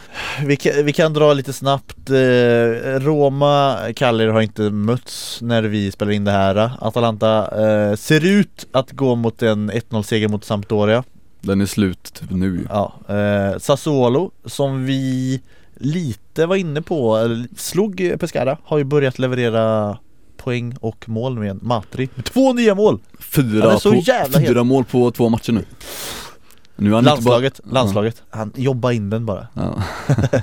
Vi 0.45 0.55
kan, 0.55 0.85
vi 0.85 0.93
kan 0.93 1.13
dra 1.13 1.33
lite 1.33 1.53
snabbt 1.53 2.09
eh, 2.09 2.99
Roma, 2.99 3.77
Cagliari 3.95 4.31
har 4.31 4.41
inte 4.41 4.61
mötts 4.61 5.41
när 5.41 5.63
vi 5.63 5.91
spelar 5.91 6.11
in 6.11 6.23
det 6.23 6.31
här 6.31 6.71
Atalanta 6.81 7.61
eh, 7.67 7.95
ser 7.95 8.25
ut 8.25 8.65
att 8.71 8.91
gå 8.91 9.15
mot 9.15 9.43
en 9.43 9.71
1-0 9.71 10.03
seger 10.03 10.27
mot 10.27 10.45
Sampdoria 10.45 11.03
Den 11.41 11.61
är 11.61 11.65
slut 11.65 12.13
typ 12.13 12.31
nu 12.31 12.47
ju. 12.57 12.65
Ja, 12.69 12.93
eh, 13.15 13.57
Sassuolo 13.59 14.31
som 14.45 14.85
vi 14.85 15.41
lite 15.79 16.45
var 16.45 16.55
inne 16.55 16.81
på, 16.81 17.17
eller 17.17 17.47
slog 17.57 18.15
Pescara, 18.19 18.57
har 18.63 18.77
ju 18.77 18.83
börjat 18.83 19.19
leverera 19.19 19.97
poäng 20.37 20.75
och 20.81 21.09
mål 21.09 21.35
nu 21.35 21.43
igen. 21.43 21.59
Matri 21.61 22.07
två 22.07 22.53
nya 22.53 22.75
mål! 22.75 22.99
Fyra, 23.19 23.79
på, 23.79 24.01
fyra 24.39 24.63
mål 24.63 24.83
på 24.85 25.11
två 25.11 25.29
matcher 25.29 25.51
nu 25.51 25.65
nu 26.79 26.93
han 26.93 27.03
Landslaget, 27.03 27.59
landslaget. 27.71 28.23
Han 28.29 28.51
jobbar 28.55 28.91
in 28.91 29.09
den 29.09 29.25
bara. 29.25 29.47
Bara, 29.53 29.83
ja. 30.07 30.21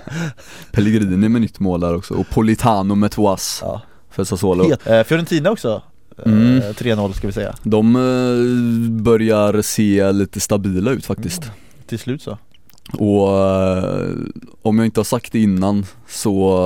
Pellegrini 0.72 1.28
med 1.28 1.40
nytt 1.40 1.60
mål 1.60 1.80
där 1.80 1.94
också 1.94 2.14
och 2.14 2.30
Politano 2.30 2.94
med 2.94 3.10
två 3.10 3.28
ass 3.28 3.58
Ja. 3.62 3.82
för 4.10 4.24
Sassuolo. 4.24 4.70
Eh, 4.84 5.04
Fiorentina 5.04 5.50
också. 5.50 5.82
Eh, 6.18 6.32
Mm. 6.32 6.60
3-0 6.60 7.12
ska 7.12 7.26
vi 7.26 7.32
säga. 7.32 7.54
De 7.62 7.96
eh, 7.96 8.90
börjar 9.02 9.62
se 9.62 10.12
lite 10.12 10.40
stabila 10.40 10.90
ut 10.90 11.06
faktiskt 11.06 11.50
Till 11.86 11.98
slut 11.98 12.22
så. 12.22 12.38
Och 12.92 13.38
eh, 13.40 14.10
om 14.62 14.78
jag 14.78 14.86
inte 14.86 15.00
har 15.00 15.04
sagt 15.04 15.32
det 15.32 15.40
innan 15.42 15.86
så, 16.08 16.58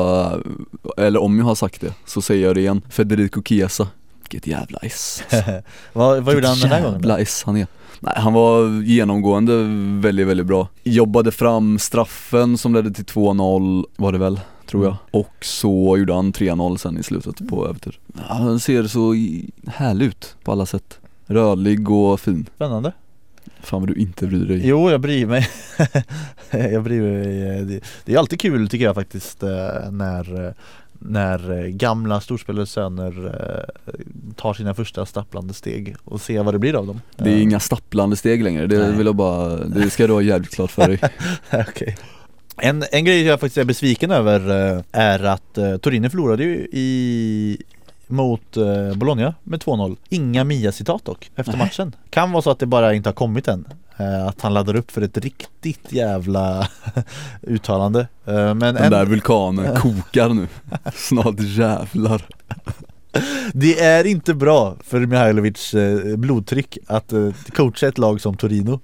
eh, 0.97 1.05
eller 1.05 1.23
om 1.23 1.39
jag 1.39 1.45
har 1.45 1.55
sagt 1.55 1.81
det, 1.81 1.95
så 2.07 2.23
säger 2.23 2.47
jag 2.47 2.55
det 2.55 2.61
igen. 2.61 2.83
Federico 2.91 3.43
Chiesa. 3.43 3.89
Vilket 4.23 4.47
jävla 4.47 4.79
S. 4.83 5.23
Vad, 5.93 6.23
vad 6.25 6.35
gjorde 6.35 6.49
han 6.49 6.59
den 6.61 6.71
här 6.71 6.81
gången? 6.83 6.95
Jävla 7.01 7.17
Då? 7.17 7.23
S 7.23 7.43
han 7.47 7.57
är. 7.57 7.67
Nej 8.01 8.15
han 8.17 8.33
var 8.33 8.83
genomgående 8.83 9.53
väldigt, 10.01 10.27
väldigt 10.27 10.47
bra. 10.47 10.69
Jobbade 10.83 11.33
fram 11.33 11.79
straffen 11.79 12.59
som 12.59 12.75
ledde 12.75 12.93
till 12.93 13.05
2-0 13.05 13.85
var 13.97 14.13
det 14.13 14.19
väl, 14.19 14.41
tror 14.67 14.85
jag. 14.85 14.97
Och 15.11 15.35
så 15.45 15.97
gjorde 15.99 16.15
han 16.15 16.33
3-0 16.33 16.77
sen 16.77 16.99
i 16.99 17.03
slutet 17.03 17.49
på 17.49 17.67
övertid. 17.69 17.93
Ja, 18.15 18.35
Han 18.35 18.61
ser 18.61 18.85
så 18.87 19.15
härlig 19.67 20.07
ut 20.07 20.37
på 20.45 20.53
alla 20.53 20.67
sätt. 20.67 20.99
Rörlig 21.27 21.91
och 21.91 22.21
fin. 22.21 22.47
Spännande. 22.57 22.93
Fan 23.63 23.81
vad 23.81 23.89
du 23.89 23.95
inte 23.95 24.27
bryr 24.27 24.45
dig 24.45 24.61
Jo, 24.65 24.91
jag 24.91 25.01
bryr 25.01 25.27
mig. 25.27 25.49
jag 26.51 26.83
bryr 26.83 27.01
mig. 27.03 27.81
Det, 28.05 28.15
är 28.15 28.19
alltid 28.19 28.41
kul 28.41 28.69
tycker 28.69 28.85
jag 28.85 28.95
faktiskt 28.95 29.43
eh, 29.43 29.91
när 29.91 30.55
när 31.03 31.67
gamla 31.69 32.21
storspelares 32.21 32.71
söner 32.71 33.27
eh, 33.27 33.93
tar 34.37 34.55
sina 34.55 34.75
första 34.75 35.07
stapplande 35.07 35.55
steg 35.55 35.97
och 36.05 36.21
se 36.21 36.41
vad 36.41 36.55
det 36.55 36.59
blir 36.59 36.75
av 36.75 36.87
dem. 36.87 37.01
Det 37.17 37.31
är 37.31 37.35
Eh, 37.35 37.43
inga 37.43 37.61
stapplande 37.61 38.17
steg 38.17 38.43
längre, 38.43 38.67
det 38.67 38.79
Nej. 38.79 38.93
vill 38.93 39.07
jag 39.07 39.17
bara, 39.17 39.57
det 39.57 39.91
ska 39.91 40.07
du 40.07 40.13
ha 40.13 40.23
jävligt 40.23 40.55
klart 40.55 40.71
för 40.71 40.89
dig 40.89 40.99
Okej. 41.69 41.97
En, 42.57 42.85
en 42.93 43.05
grej 43.05 43.23
jag 43.23 43.41
faktiskt 43.41 43.59
är 43.59 43.65
besviken 43.65 44.11
över 44.11 44.41
är 44.93 45.25
att 45.25 45.59
Torino 45.81 46.11
förlorade 46.11 46.45
ju 46.45 46.69
i 46.73 47.63
mot 48.11 48.57
eh, 48.57 48.95
Bologna 48.97 49.35
med 49.43 49.61
2-0 49.63 49.97
Inga 50.09 50.45
Mia-citat 50.45 51.05
dock 51.05 51.31
efter 51.37 51.53
Nej. 51.53 51.61
matchen 51.67 51.97
Kan 52.11 52.33
vara 52.33 52.43
så 52.43 52.51
att 52.51 52.59
det 52.59 52.67
bara 52.67 52.95
inte 52.95 53.09
har 53.09 53.15
kommit 53.15 53.49
än 53.49 53.65
eh, 53.97 54.27
Att 54.27 54.41
han 54.41 54.55
laddar 54.55 54.77
upp 54.77 54.91
för 54.91 55.03
ett 55.03 55.19
riktigt 55.19 55.93
jävla 55.93 56.69
uttalande 57.43 58.01
eh, 58.27 58.35
Men 58.35 58.59
Den 58.59 58.77
en, 58.77 58.91
där 58.91 59.07
vulkanen 59.07 59.77
kokar 59.81 60.29
nu 60.29 60.47
Snart 60.95 61.41
jävlar 61.41 62.27
det 63.53 63.81
är 63.81 64.07
inte 64.07 64.35
bra 64.35 64.77
för 64.85 65.01
Mihailovics 65.07 65.75
blodtryck 66.17 66.79
att 66.87 67.13
coacha 67.57 67.89
ett 67.89 67.99
lag 67.99 68.21
som 68.21 68.37
Torino 68.37 68.81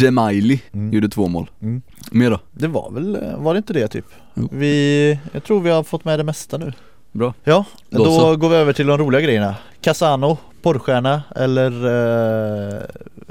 Gemaili 0.00 0.60
Mm. 0.72 0.92
gjorde 0.92 1.08
två 1.08 1.28
mål 1.28 1.50
Mm. 1.62 1.82
Mer 2.10 2.30
då? 2.30 2.40
Det 2.52 2.68
var 2.68 2.90
väl, 2.90 3.18
var 3.38 3.54
det 3.54 3.58
inte 3.58 3.72
det 3.72 3.88
typ? 3.88 4.04
Jo. 4.34 4.48
Vi, 4.52 5.18
jag 5.32 5.44
tror 5.44 5.60
vi 5.60 5.70
har 5.70 5.82
fått 5.82 6.04
med 6.04 6.18
det 6.18 6.24
mesta 6.24 6.58
nu 6.58 6.72
Bra 7.12 7.34
Ja, 7.44 7.64
Då 7.88 8.04
då, 8.04 8.36
går 8.36 8.48
vi 8.48 8.56
över 8.56 8.72
till 8.72 8.86
de 8.86 8.98
roliga 8.98 9.20
grejerna 9.20 9.54
Casano, 9.80 10.38
porrstjärna 10.62 11.22
eller 11.36 11.70
eh, 12.76 12.80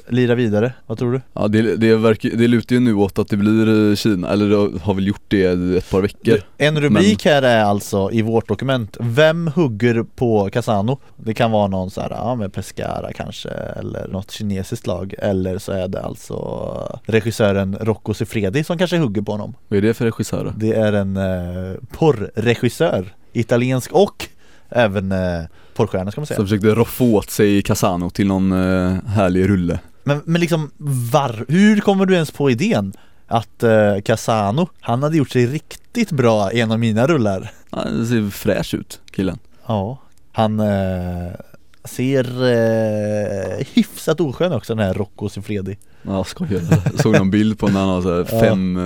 lira 0.07 0.35
vidare? 0.35 0.73
Vad 0.85 0.97
tror 0.97 1.11
du? 1.13 1.21
Ja 1.33 1.47
det, 1.47 1.75
det, 1.75 1.95
verkar, 1.95 2.29
det 2.29 2.47
lutar 2.47 2.75
ju 2.75 2.79
nu 2.79 2.93
åt 2.93 3.19
att 3.19 3.27
det 3.27 3.37
blir 3.37 3.89
eh, 3.89 3.95
Kina, 3.95 4.29
eller 4.29 4.49
det 4.49 4.79
har 4.79 4.93
väl 4.93 5.07
gjort 5.07 5.23
det 5.27 5.53
i 5.53 5.77
ett 5.77 5.89
par 5.91 6.01
veckor 6.01 6.39
En 6.57 6.81
rubrik 6.81 7.25
här 7.25 7.41
är 7.41 7.63
alltså 7.63 8.11
i 8.11 8.21
vårt 8.21 8.47
dokument 8.47 8.97
Vem 8.99 9.47
hugger 9.47 10.03
på 10.15 10.49
Casano? 10.49 10.99
Det 11.15 11.33
kan 11.33 11.51
vara 11.51 11.67
någon 11.67 11.91
så 11.91 12.01
här, 12.01 12.09
ja 12.09 12.35
med 12.35 12.53
Pescara 12.53 13.13
kanske 13.13 13.49
eller 13.49 14.07
något 14.07 14.31
kinesiskt 14.31 14.87
lag 14.87 15.13
Eller 15.17 15.57
så 15.57 15.71
är 15.71 15.87
det 15.87 16.01
alltså 16.01 16.99
regissören 17.05 17.77
Rocco 17.81 18.13
Siffredi 18.13 18.63
som 18.63 18.77
kanske 18.77 18.97
hugger 18.97 19.21
på 19.21 19.31
honom 19.31 19.53
Vad 19.67 19.77
är 19.77 19.81
det 19.81 19.93
för 19.93 20.05
regissör? 20.05 20.53
Det 20.57 20.73
är 20.73 20.93
en 20.93 21.17
eh, 21.17 21.75
porrregissör 21.91 23.13
Italiensk 23.33 23.91
och 23.91 24.27
även 24.69 25.11
eh, 25.11 25.43
porrstjärna 25.73 26.11
ska 26.11 26.21
man 26.21 26.25
säga. 26.25 26.35
Som 26.35 26.45
försökte 26.45 26.67
roffa 26.67 27.03
åt 27.03 27.29
sig 27.29 27.61
Casano 27.61 28.09
till 28.09 28.27
någon 28.27 28.51
eh, 28.51 29.03
härlig 29.05 29.49
rulle. 29.49 29.79
Men, 30.03 30.21
men 30.25 30.41
liksom 30.41 30.71
var, 31.11 31.45
hur 31.47 31.79
kommer 31.79 32.05
du 32.05 32.13
ens 32.13 32.31
på 32.31 32.49
idén 32.51 32.93
att 33.27 33.63
eh, 33.63 33.99
Casano, 34.05 34.69
han 34.81 35.03
hade 35.03 35.17
gjort 35.17 35.29
sig 35.29 35.47
riktigt 35.47 36.11
bra 36.11 36.51
i 36.51 36.59
en 36.59 36.71
av 36.71 36.79
mina 36.79 37.07
rullar? 37.07 37.51
Det 37.71 38.05
ser 38.05 38.29
fräsch 38.29 38.73
ut 38.73 39.01
killen. 39.11 39.39
Ja 39.67 40.01
Han 40.31 40.59
eh, 40.59 41.31
ser 41.83 42.25
eh, 42.43 43.65
hyfsat 43.73 44.19
oskön 44.21 44.53
också 44.53 44.75
den 44.75 44.85
här 44.85 44.93
Rocco 44.93 45.29
Siffredi. 45.29 45.77
Ja 46.01 46.23
skojar. 46.23 46.61
Jag 46.85 46.99
såg 47.01 47.13
någon 47.13 47.31
bild 47.31 47.59
på 47.59 47.67
när 47.67 47.79
han 47.79 47.89
har 47.89 48.01
så 48.01 48.15
här 48.15 48.27
Ja. 48.31 48.39
fem 48.39 48.77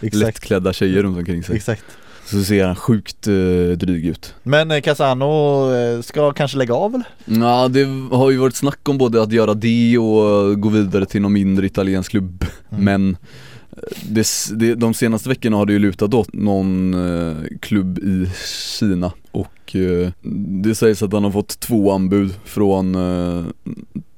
eh, 0.00 0.12
lättklädda 0.12 0.72
tjejer 0.72 1.02
runt 1.02 1.18
omkring 1.18 1.42
sig. 1.42 1.56
Exakt 1.56 1.84
Så 2.24 2.44
ser 2.44 2.64
han 2.66 2.76
sjukt 2.76 3.26
eh, 3.26 3.76
dryg 3.76 4.06
ut 4.06 4.34
Men 4.42 4.70
eh, 4.70 4.80
Casano 4.80 5.72
eh, 5.74 6.00
ska 6.00 6.32
kanske 6.32 6.58
lägga 6.58 6.74
av 6.74 6.94
eller? 6.94 7.06
Ja 7.24 7.68
det 7.68 7.84
har 8.12 8.30
ju 8.30 8.36
varit 8.36 8.56
snack 8.56 8.88
om 8.88 8.98
både 8.98 9.22
att 9.22 9.32
göra 9.32 9.54
det 9.54 9.98
och 9.98 10.60
gå 10.60 10.68
vidare 10.68 11.06
till 11.06 11.22
någon 11.22 11.32
mindre 11.32 11.66
italiensk 11.66 12.10
klubb 12.10 12.44
Mm. 12.72 12.84
Men 12.84 13.16
eh, 13.70 13.82
det, 14.02 14.26
det, 14.52 14.74
de 14.74 14.94
senaste 14.94 15.28
veckorna 15.28 15.56
har 15.56 15.66
det 15.66 15.72
ju 15.72 15.78
lutat 15.78 16.14
åt 16.14 16.32
någon 16.32 16.94
eh, 16.94 17.36
klubb 17.60 17.98
i 17.98 18.30
Kina 18.78 19.12
och 19.32 19.76
eh, 19.76 20.10
det 20.62 20.74
sägs 20.74 21.02
att 21.02 21.12
han 21.12 21.24
har 21.24 21.30
fått 21.30 21.60
två 21.60 21.92
anbud 21.92 22.34
från 22.44 22.94
eh, 22.94 23.44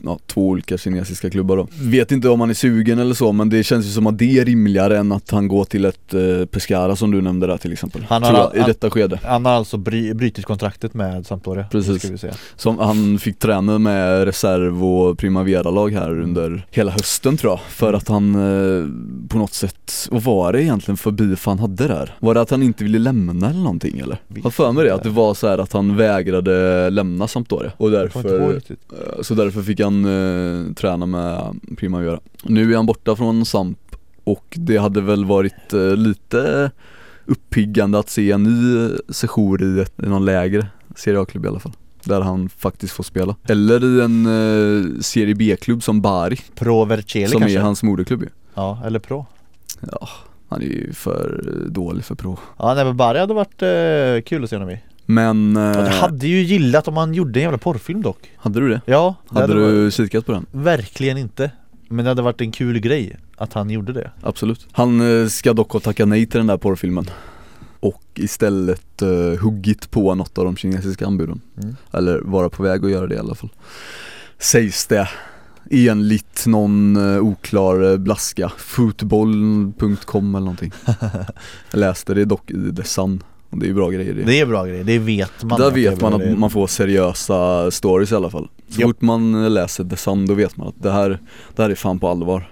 ja, 0.04 0.18
två 0.26 0.48
olika 0.48 0.78
kinesiska 0.78 1.30
klubbar 1.30 1.56
då. 1.56 1.68
Vet 1.80 2.12
inte 2.12 2.28
om 2.28 2.40
han 2.40 2.50
är 2.50 2.54
sugen 2.54 2.98
eller 2.98 3.14
så 3.14 3.32
men 3.32 3.48
det 3.48 3.64
känns 3.64 3.86
ju 3.86 3.90
som 3.90 4.06
att 4.06 4.18
det 4.18 4.38
är 4.38 4.44
rimligare 4.44 4.98
än 4.98 5.12
att 5.12 5.30
han 5.30 5.48
går 5.48 5.64
till 5.64 5.84
ett 5.84 6.14
eh, 6.14 6.46
Pescara 6.50 6.96
som 6.96 7.10
du 7.10 7.22
nämnde 7.22 7.46
där 7.46 7.56
till 7.56 7.72
exempel. 7.72 8.06
Han 8.08 8.22
har- 8.22 8.32
jag, 8.32 8.56
I 8.56 8.58
han- 8.58 8.68
detta 8.68 8.90
skede. 8.90 9.20
Han 9.24 9.44
har 9.44 9.52
alltså 9.52 9.76
bry, 9.76 10.14
brutit 10.14 10.44
kontraktet 10.44 10.94
med 10.94 11.26
Sampdoria 11.26 11.64
Precis. 11.70 12.02
Ska 12.02 12.12
vi 12.12 12.18
säga. 12.18 12.34
Som 12.56 12.78
han 12.78 13.18
fick 13.18 13.38
träna 13.38 13.78
med 13.78 14.24
reserv 14.24 14.84
och 14.84 15.18
primavera-lag 15.18 15.92
här 15.92 16.20
under 16.20 16.66
hela 16.70 16.90
hösten 16.92 17.36
tror 17.36 17.52
jag 17.52 17.60
För 17.60 17.92
att 17.92 18.08
han 18.08 18.34
eh, 18.34 18.88
på 19.28 19.38
något 19.38 19.54
sätt, 19.54 20.08
vad 20.10 20.22
var 20.22 20.52
det 20.52 20.62
egentligen 20.62 20.96
för 20.96 21.10
beef 21.10 21.46
han 21.46 21.58
hade 21.58 21.88
där? 21.88 22.14
Var 22.20 22.34
det 22.34 22.40
att 22.40 22.50
han 22.50 22.62
inte 22.62 22.84
ville 22.84 22.98
lämna 22.98 23.50
eller 23.50 23.58
någonting 23.60 23.98
eller? 23.98 24.18
Jag 24.34 24.42
har 24.42 24.50
för 24.50 24.72
mig 24.72 24.84
det, 24.84 24.94
att 24.94 25.03
det 25.04 25.10
var 25.10 25.34
så 25.34 25.48
här 25.48 25.58
att 25.58 25.72
han 25.72 25.96
vägrade 25.96 26.90
lämna 26.90 27.28
Sampdoria 27.28 27.72
och 27.76 27.90
därför, 27.90 28.52
eh, 28.52 29.22
så 29.22 29.34
därför 29.34 29.62
fick 29.62 29.80
han 29.80 30.04
eh, 30.04 30.74
träna 30.74 31.06
med 31.06 31.60
primavera 31.76 32.20
Nu 32.42 32.72
är 32.72 32.76
han 32.76 32.86
borta 32.86 33.16
från 33.16 33.44
Samp 33.44 33.78
och 34.24 34.44
det 34.56 34.76
hade 34.76 35.00
väl 35.00 35.24
varit 35.24 35.72
eh, 35.72 35.96
lite 35.96 36.70
uppiggande 37.24 37.98
att 37.98 38.10
se 38.10 38.30
en 38.30 38.42
ny 38.42 38.90
sejour 39.08 39.62
i, 39.62 39.80
ett, 39.80 39.92
i 40.02 40.06
någon 40.06 40.24
lägre 40.24 40.66
Serie 40.96 41.20
A-klubb 41.20 41.44
i 41.44 41.48
alla 41.48 41.60
fall 41.60 41.72
där 42.04 42.20
han 42.20 42.48
faktiskt 42.48 42.92
får 42.92 43.04
spela. 43.04 43.36
Eller 43.48 43.84
i 43.84 44.00
en 44.00 44.26
eh, 44.26 45.00
Serie 45.00 45.34
B-klubb 45.34 45.82
som 45.82 46.00
Bari, 46.00 46.36
Pro 46.54 46.84
Vercelli 46.84 47.28
som 47.28 47.40
kanske? 47.40 47.58
är 47.58 47.62
hans 47.62 47.82
moderklubb 47.82 48.22
ju. 48.22 48.28
Ja, 48.54 48.82
eller 48.84 48.98
Pro 48.98 49.26
Ja, 49.80 50.08
han 50.48 50.62
är 50.62 50.66
ju 50.66 50.92
för 50.92 51.44
dålig 51.68 52.04
för 52.04 52.14
pro. 52.14 52.38
Ja 52.58 52.74
nej 52.74 52.84
men 52.84 52.96
Bari 52.96 53.18
hade 53.18 53.34
varit 53.34 53.62
eh, 53.62 54.28
kul 54.28 54.44
att 54.44 54.50
se 54.50 54.56
honom 54.56 54.70
i 54.70 54.80
Men, 55.06 55.56
eh, 55.56 55.62
Jag 55.62 55.86
hade 55.86 56.26
ju 56.26 56.42
gillat 56.42 56.88
om 56.88 56.96
han 56.96 57.14
gjorde 57.14 57.40
en 57.40 57.42
jävla 57.42 57.58
porrfilm 57.58 58.02
dock 58.02 58.30
hade 58.36 58.60
du 58.60 58.68
det? 58.68 58.80
Ja, 58.86 59.14
det 59.28 59.34
Hade 59.40 59.54
hade 59.54 59.68
du 59.68 59.82
varit, 59.82 59.94
kikat 59.94 60.26
på 60.26 60.32
den? 60.32 60.46
verkligen 60.50 61.18
inte 61.18 61.50
Men 61.88 62.04
det 62.04 62.10
hade 62.10 62.22
varit 62.22 62.40
en 62.40 62.52
kul 62.52 62.80
grej 62.80 63.16
att 63.36 63.52
han 63.52 63.70
gjorde 63.70 63.92
det 63.92 64.10
Absolut. 64.22 64.66
Han 64.72 65.20
eh, 65.22 65.28
ska 65.28 65.52
dock 65.52 65.72
ha 65.72 65.80
tackat 65.80 66.08
nej 66.08 66.26
till 66.26 66.38
den 66.38 66.46
där 66.46 66.56
porrfilmen. 66.56 67.10
och 67.80 68.02
istället 68.14 69.02
uh, 69.02 69.36
huggit 69.40 69.90
på 69.90 70.14
något 70.14 70.38
av 70.38 70.44
de 70.44 70.56
kinesiska 70.56 71.06
anbuden. 71.06 71.40
Mm. 71.62 71.76
Eller 71.92 72.20
vara 72.20 72.48
på 72.48 72.62
väg 72.62 72.84
att 72.84 72.90
göra 72.90 73.06
det 73.06 73.14
i 73.14 73.18
alla 73.18 73.34
fall. 73.34 73.50
Sägs 74.38 74.86
det 74.86 75.08
enligt 75.70 76.46
någon 76.46 76.96
uh, 76.96 77.20
oklar 77.20 77.82
uh, 77.82 77.96
blaska, 77.96 78.52
football.com 78.58 80.34
eller 80.34 80.44
någonting. 80.44 80.72
Jag 81.70 81.78
läste 81.78 82.14
det 82.14 82.24
dock 82.24 82.50
i 82.50 82.74
The 82.76 82.84
Sun 82.84 83.22
och 83.30 83.33
det 83.60 83.68
är 83.68 83.72
bra 83.74 83.90
grejer 83.90 84.14
det. 84.14 84.22
Det 84.22 84.40
är 84.40 84.46
bra 84.46 84.64
grejer, 84.66 84.84
det 84.84 84.98
vet 84.98 85.42
man 85.44 85.60
Där 85.60 85.70
vet 85.70 86.00
man 86.00 86.18
grejer. 86.18 86.32
att 86.32 86.38
man 86.38 86.50
får 86.50 86.66
seriösa 86.66 87.70
stories 87.70 88.12
i 88.12 88.14
alla 88.14 88.30
fall. 88.30 88.48
Så 88.68 88.80
Japp. 88.80 88.88
fort 88.88 89.00
man 89.00 89.54
läser 89.54 89.84
The 89.84 89.96
Sun 89.96 90.26
då 90.26 90.34
vet 90.34 90.56
man 90.56 90.68
att 90.68 90.82
det 90.82 90.90
här, 90.90 91.18
det 91.56 91.62
här 91.62 91.70
är 91.70 91.74
fan 91.74 91.98
på 91.98 92.08
allvar. 92.08 92.50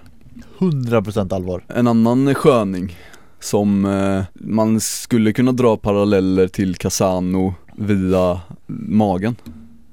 100% 0.59 1.33
allvar 1.35 1.63
En 1.67 1.87
annan 1.87 2.35
sköning 2.35 2.97
som 3.39 3.85
eh, 3.85 4.23
man 4.33 4.79
skulle 4.79 5.33
kunna 5.33 5.51
dra 5.51 5.77
paralleller 5.77 6.47
till 6.47 6.75
Casano 6.75 7.53
via 7.77 8.41
magen. 8.87 9.35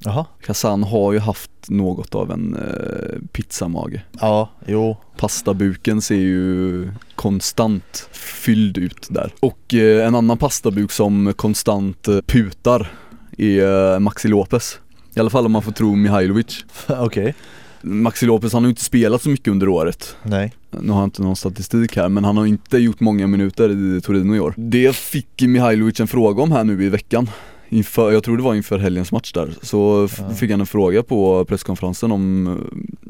Jaha 0.05 0.26
Casano 0.46 0.86
har 0.86 1.12
ju 1.12 1.18
haft 1.18 1.51
något 1.68 2.14
av 2.14 2.30
en 2.30 2.57
eh, 2.57 3.28
pizzamage. 3.32 4.01
Ja, 4.20 4.51
jo 4.66 4.96
Pastabuken 5.16 6.03
ser 6.03 6.14
ju 6.14 6.88
konstant 7.14 8.09
fylld 8.12 8.78
ut 8.78 9.07
där. 9.11 9.32
Och 9.40 9.74
eh, 9.74 10.07
en 10.07 10.14
annan 10.14 10.38
pastabuk 10.38 10.92
som 10.92 11.32
konstant 11.36 12.09
eh, 12.09 12.20
putar 12.26 12.92
är 13.38 13.92
eh, 13.94 13.98
Maxi 13.98 14.28
Lopez. 14.28 14.80
I 15.14 15.20
alla 15.20 15.30
fall 15.30 15.46
om 15.46 15.53
man 15.53 15.62
får 15.62 15.72
tro 15.72 15.94
Mihailovic. 15.94 16.64
Okej, 16.88 17.34
Maxi 17.82 18.26
Lopez 18.26 18.53
han 18.53 18.62
har 18.62 18.68
ju 18.68 18.70
inte 18.70 18.84
spelat 18.84 19.22
så 19.22 19.28
mycket 19.28 19.48
under 19.48 19.68
året. 19.68 20.16
nej 20.22 20.53
Nu 20.70 20.92
har 20.92 21.01
jag 21.01 21.07
inte 21.07 21.22
någon 21.22 21.36
statistik 21.36 21.96
här 21.96 22.09
men 22.09 22.24
han 22.24 22.36
har 22.36 22.46
inte 22.46 22.78
gjort 22.78 23.01
många 23.01 23.26
minuter 23.26 23.96
i 23.96 24.01
Torino 24.01 24.36
i 24.36 24.40
år. 24.40 24.55
Det 24.57 24.96
fick 24.96 25.42
Mihailovic 25.42 26.01
en 26.01 26.09
fråga 26.09 26.42
om 26.42 26.53
här 26.53 26.64
nu 26.64 26.84
i 26.84 26.88
veckan. 26.88 27.30
Inför, 27.73 28.12
jag 28.12 28.23
tror 28.25 28.37
det 28.37 28.43
var 28.43 28.55
inför 28.55 28.79
helgens 28.79 29.12
match 29.12 29.33
där, 29.33 29.55
så 29.62 30.09
Ja. 30.18 30.29
fick 30.35 30.51
han 30.51 30.61
en 30.61 30.66
fråga 30.66 31.03
på 31.03 31.45
presskonferensen 31.45 32.12
om, 32.12 32.57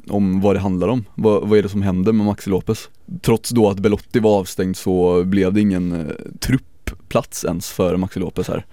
om 0.09 0.41
vad 0.41 0.57
det 0.57 0.61
handlar 0.61 0.89
om. 0.89 1.05
Vad, 1.15 1.49
vad 1.49 1.59
är 1.59 1.63
det 1.63 1.69
som 1.69 1.83
händer 1.83 2.13
med 2.13 2.27
Maxi 2.27 2.51
Lopez? 2.51 2.89
Trots 3.23 3.51
då 3.51 3.69
att 3.69 3.79
Belotti 3.79 4.19
var 4.21 4.39
avstängd 4.39 4.77
så 4.77 5.25
blev 5.25 5.53
det 5.53 5.61
ingen 5.61 5.93
eh, 5.93 6.07
truppplats 6.41 7.45
ens 7.45 7.71
för 7.71 7.97
Maxi 7.97 8.21
Lopez 8.21 8.49
här. 8.49 8.67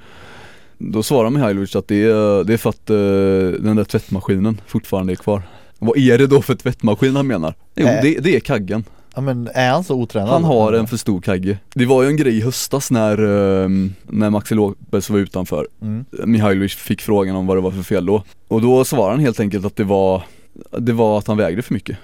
Då 0.78 1.04
svarar 1.04 1.30
Mihailovic 1.30 1.76
att 1.76 1.88
det 1.88 2.04
är, 2.04 2.44
det 2.44 2.54
är 2.54 2.58
för 2.58 2.70
att 2.70 2.90
eh, 2.90 2.96
den 3.64 3.76
där 3.76 3.84
tvättmaskinen 3.84 4.62
fortfarande 4.68 5.14
är 5.14 5.16
kvar. 5.16 5.42
Vad 5.80 5.98
är 5.98 6.18
det 6.18 6.28
då 6.28 6.42
för 6.42 6.56
tvättmaskin 6.56 7.16
han 7.16 7.28
menar? 7.28 7.54
Jo, 7.76 7.88
Äh. 7.88 8.02
det, 8.02 8.20
det 8.20 8.36
är 8.36 8.40
kaggen. 8.40 8.84
Ja 9.18 9.22
men 9.22 9.50
är 9.54 9.72
han 9.72 9.84
så 9.84 9.96
otränad? 9.96 10.30
Han 10.30 10.44
har 10.44 10.74
en 10.74 10.88
för 10.88 10.98
stor 10.98 11.22
kagge. 11.22 11.58
Det 11.74 11.86
var 11.86 12.04
ju 12.04 12.10
en 12.10 12.18
grej 12.18 12.38
i 12.38 12.42
höstas 12.42 12.92
när, 12.92 13.18
eh, 13.64 13.70
när 14.04 14.30
Maxi 14.30 14.56
Lopez 14.56 15.10
var 15.10 15.20
utanför. 15.20 15.68
mm. 15.82 16.06
Mihailovic 16.26 16.76
fick 16.76 17.02
frågan 17.02 17.36
om 17.36 17.48
vad 17.48 17.58
det 17.58 17.62
var 17.62 17.72
för 17.72 17.84
fel 17.84 18.06
då. 18.06 18.24
Och 18.48 18.62
då 18.62 18.86
svarade 18.86 19.12
han 19.12 19.20
helt 19.20 19.40
enkelt 19.40 19.66
att 19.66 19.76
det 19.76 19.84
var, 19.84 20.24
det 20.78 20.94
var 20.94 21.18
att 21.18 21.28
han 21.28 21.38
vägde 21.38 21.62
för 21.62 21.74
mycket. 21.74 21.98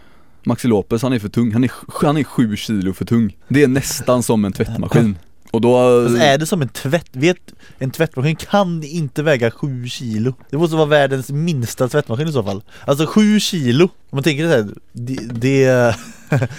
Maxi 0.43 0.67
Lopez 0.67 1.01
han 1.01 1.13
är 1.13 1.19
för 1.19 1.29
tung, 1.29 1.51
han 1.51 1.63
är, 1.63 1.71
han 2.01 2.17
är 2.17 2.23
sju 2.23 2.55
kilo 2.55 2.93
för 2.93 3.05
tung. 3.05 3.37
Det 3.47 3.63
är 3.63 3.67
nästan 3.67 4.23
som 4.23 4.45
en 4.45 4.53
tvättmaskin. 4.53 5.17
Och 5.53 5.61
då, 5.61 6.03
Fast 6.07 6.21
är 6.21 6.37
det 6.37 6.45
som 6.45 6.61
en 6.61 6.69
tvätt, 6.69 7.09
vet, 7.11 7.37
en 7.77 7.91
tvättmaskin 7.91 8.35
kan 8.35 8.83
inte 8.83 9.23
väga 9.23 9.51
7 9.51 9.87
kilo. 9.87 10.33
Det 10.49 10.57
måste 10.57 10.75
vara 10.75 10.85
världens 10.85 11.31
minsta 11.31 11.87
tvättmaskin 11.87 12.27
i 12.27 12.31
så 12.31 12.43
fall. 12.43 12.63
Alltså 12.85 13.05
7 13.05 13.39
kilo, 13.39 13.83
om 13.83 13.89
man 14.09 14.23
tänker 14.23 14.43
så 14.43 14.49
här, 14.49 14.67
det, 14.91 15.15
det, 15.31 15.65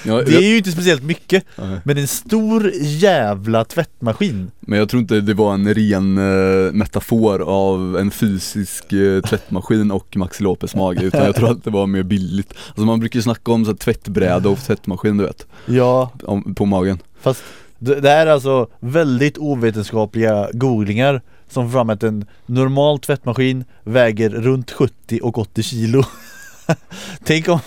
det 0.04 0.34
är 0.36 0.48
ju 0.48 0.56
inte 0.56 0.72
speciellt 0.72 1.02
mycket 1.02 1.44
Men 1.84 1.98
en 1.98 2.08
stor 2.08 2.70
jävla 2.80 3.64
tvättmaskin. 3.64 4.50
Men 4.60 4.78
jag 4.78 4.88
tror 4.88 5.00
inte 5.02 5.20
det 5.20 5.34
var 5.34 5.54
en 5.54 5.74
ren 5.74 6.18
eh, 6.18 6.72
metafor 6.72 7.42
av 7.42 7.96
en 7.98 8.10
fysisk 8.10 8.92
eh, 8.92 9.20
tvättmaskin 9.20 9.90
och 9.90 10.16
Maxi 10.16 10.42
Lopez 10.42 10.74
mage 10.74 11.02
utan 11.02 11.24
jag 11.24 11.34
tror 11.34 11.50
att 11.50 11.64
det 11.64 11.70
var 11.70 11.86
mer 11.86 12.02
billigt. 12.02 12.54
Alltså 12.68 12.84
man 12.84 13.00
brukar 13.00 13.18
ju 13.18 13.22
snacka 13.22 13.52
om 13.52 13.64
så 13.64 13.70
här, 13.70 13.78
tvättbräda 13.78 14.48
och 14.48 14.58
tvättmaskin 14.58 15.16
du 15.16 15.24
vet, 15.24 15.46
Ja, 15.66 16.12
på 16.56 16.64
magen. 16.64 16.98
fast 17.20 17.42
det, 17.84 18.08
här 18.08 18.26
är 18.26 18.30
alltså 18.30 18.68
väldigt 18.80 19.38
ovetenskapliga 19.38 20.48
googlingar 20.52 21.22
Som 21.48 21.64
får 21.64 21.72
fram 21.72 21.90
att 21.90 22.02
en 22.02 22.26
normal 22.46 22.98
tvättmaskin 22.98 23.64
väger 23.82 24.30
runt 24.30 24.70
70 24.70 25.20
och 25.22 25.38
80 25.38 25.62
kilo. 25.62 26.02
Tänk 27.24 27.48
om, 27.48 27.58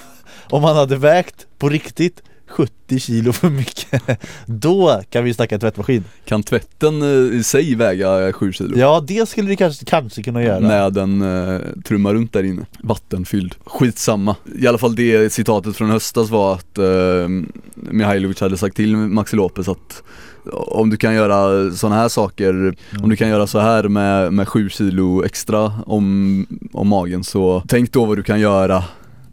om 0.50 0.62
man 0.62 0.76
hade 0.76 0.96
vägt 0.96 1.48
på 1.58 1.70
riktigt 1.70 2.22
70 2.48 3.00
kilo 3.00 3.34
för 3.34 3.50
mycket. 3.50 4.02
Då 4.46 5.02
kan 5.10 5.24
vi 5.24 5.34
snacka 5.34 5.60
tvättmaskin. 5.60 6.04
Kan 6.26 6.44
tvätten 6.44 7.02
eh, 7.02 7.40
i 7.40 7.44
sig 7.44 7.76
väga 7.76 8.34
7 8.34 8.54
kilo? 8.54 8.78
Ja 8.78 9.04
det 9.08 9.30
skulle 9.30 9.48
det 9.50 9.56
kanske, 9.56 9.86
kanske 9.86 10.24
kunna 10.24 10.44
göra. 10.44 10.60
När 10.60 10.90
den 10.90 11.22
eh, 11.22 11.62
trummar 11.84 12.14
runt 12.14 12.34
där 12.34 12.44
inne, 12.44 12.66
vattenfylld. 12.84 13.56
Skitsamma, 13.66 14.36
i 14.60 14.68
alla 14.68 14.78
fall 14.78 14.96
det 14.96 15.34
citatet 15.34 15.76
från 15.76 15.90
höstas 15.90 16.30
var 16.30 16.54
att 16.54 16.78
eh, 16.78 17.30
Mihailovic 17.76 18.42
hade 18.42 18.58
sagt 18.58 18.76
till 18.76 18.96
Maxi 18.96 19.36
Lopez 19.36 19.68
att 19.68 20.04
om 20.52 20.90
du 20.90 20.98
kan 20.98 21.16
göra 21.16 21.72
sådana 21.72 21.96
här 21.96 22.10
saker, 22.10 22.76
om 23.02 23.10
du 23.10 23.16
kan 23.16 23.30
göra 23.30 23.48
så 23.48 23.60
här 23.60 23.84
med, 23.84 24.34
med 24.34 24.48
7 24.48 24.70
kilo 24.70 25.26
extra 25.26 25.74
om, 25.86 26.46
om 26.74 26.88
magen 26.88 27.24
så 27.24 27.64
tänk 27.68 27.92
då 27.92 28.06
vad 28.06 28.18
du 28.18 28.24
kan 28.24 28.40
göra 28.40 28.84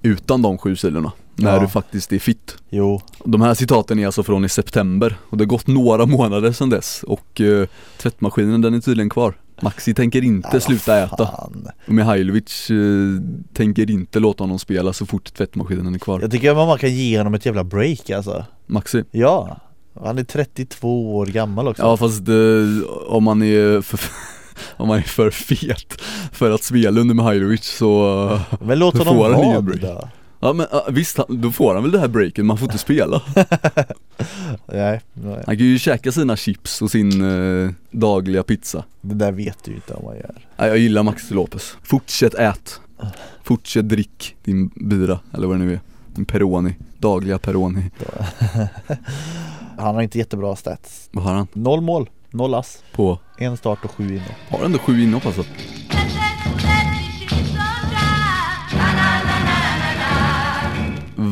utan 0.02 0.42
de 0.42 0.58
7 0.58 0.76
kilorna 0.76 1.12
när 1.36 1.54
Ja. 1.54 1.60
du 1.60 1.68
faktiskt 1.68 2.12
är 2.12 2.18
fit. 2.18 2.56
Jo, 2.70 3.00
De 3.24 3.40
här 3.42 3.54
citaten 3.54 3.98
är 3.98 4.06
alltså 4.06 4.22
från 4.22 4.44
i 4.44 4.48
september. 4.48 5.16
Och 5.30 5.36
det 5.36 5.44
har 5.44 5.48
gått 5.48 5.66
några 5.66 6.06
månader 6.06 6.52
sedan 6.52 6.70
dess. 6.70 7.02
Och 7.02 7.40
eh, 7.40 7.66
tvättmaskinen 7.98 8.60
den 8.60 8.74
är 8.74 8.80
tydligen 8.80 9.10
kvar. 9.10 9.34
Maxi 9.62 9.94
tänker 9.94 10.24
inte 10.24 10.48
Nej, 10.52 10.60
sluta 10.60 10.92
vad 10.94 11.04
äta. 11.04 11.16
fan. 11.26 11.68
och 11.86 11.92
Mihailovic 11.94 12.70
eh, 12.70 12.76
tänker 13.54 13.90
inte 13.90 14.18
låta 14.20 14.42
honom 14.44 14.58
spela 14.58 14.92
så 14.92 15.06
fort 15.06 15.34
tvättmaskinen 15.34 15.94
är 15.94 15.98
kvar. 15.98 16.20
Jag 16.20 16.30
tycker 16.30 16.50
att 16.50 16.56
man 16.56 16.78
kan 16.78 16.94
ge 16.94 17.18
honom 17.18 17.34
ett 17.34 17.46
jävla 17.46 17.64
break 17.64 18.10
alltså. 18.10 18.44
Maxi. 18.66 19.04
Ja, 19.10 19.56
han 20.04 20.18
är 20.18 20.24
32 20.24 21.16
år 21.16 21.26
gammal 21.26 21.68
också. 21.68 21.82
Ja 21.82 21.96
fast 21.96 22.28
eh, 22.28 22.34
om 23.08 23.24
man 23.24 23.42
är 23.42 23.80
för 23.80 24.00
om 24.76 24.88
man 24.88 24.98
är 24.98 25.02
för 25.02 25.30
fet 25.30 26.00
för 26.32 26.50
att 26.50 26.62
spela 26.62 27.00
under 27.00 27.14
Mihailovic 27.14 27.64
så 27.64 28.40
Men 28.60 28.78
låt 28.78 28.98
honom 28.98 29.16
vara 29.16 29.60
det 29.62 29.78
då 29.78 30.08
Ja 30.44 30.52
men 30.52 30.66
visst, 30.90 31.16
han- 31.18 31.40
då 31.40 31.50
får 31.52 31.74
han 31.74 31.82
väl 31.82 31.92
det 31.92 31.98
här 31.98 32.08
breaken, 32.08 32.46
man 32.46 32.58
får 32.58 32.64
inte 32.68 32.78
spela 32.78 33.22
Nej, 34.66 35.00
nej, 35.12 35.42
Han 35.46 35.56
kan 35.56 35.66
ju 35.66 35.78
käka 35.78 36.12
sina 36.12 36.36
chips 36.36 36.82
och 36.82 36.90
sin 36.90 37.24
eh, 37.64 37.70
dagliga 37.90 38.42
pizza 38.42 38.84
det 39.00 39.14
där 39.14 39.32
vet 39.32 39.64
du 39.64 39.70
ju 39.70 39.76
inte 39.76 39.94
om 39.94 40.04
man 40.04 40.14
gör 40.16 40.34
Nej, 40.56 40.68
jag 40.68 40.78
gillar 40.78 41.02
Maxi 41.02 41.34
Lopez. 41.34 41.76
Fortsätt 41.82 42.34
ät. 42.34 42.80
Fortsätt 43.42 43.88
drick 43.88 44.36
din 44.44 44.68
bira, 44.68 45.20
eller 45.32 45.46
vad 45.46 45.58
det 45.58 45.64
nu 45.64 45.72
är. 45.72 45.80
Din 46.14 46.24
Peroni. 46.24 46.74
Dagliga 46.98 47.38
Peroni. 47.38 47.90
Han 49.78 49.94
har 49.94 50.02
inte 50.02 50.18
jättebra 50.18 50.56
stats 50.56 51.08
Vad 51.12 51.24
har 51.24 51.34
han 51.34 51.46
Noll 51.52 51.80
mål, 51.80 52.10
noll 52.30 52.54
ass, 52.54 52.82
på? 52.94 53.18
en 53.38 53.56
start 53.56 53.84
och 53.84 53.90
sju 53.90 54.08
inne 54.14 54.36
Har 54.48 54.64
ändå 54.64 54.78
sju 54.78 55.02
inhopp 55.02 55.26
alltså. 55.26 55.44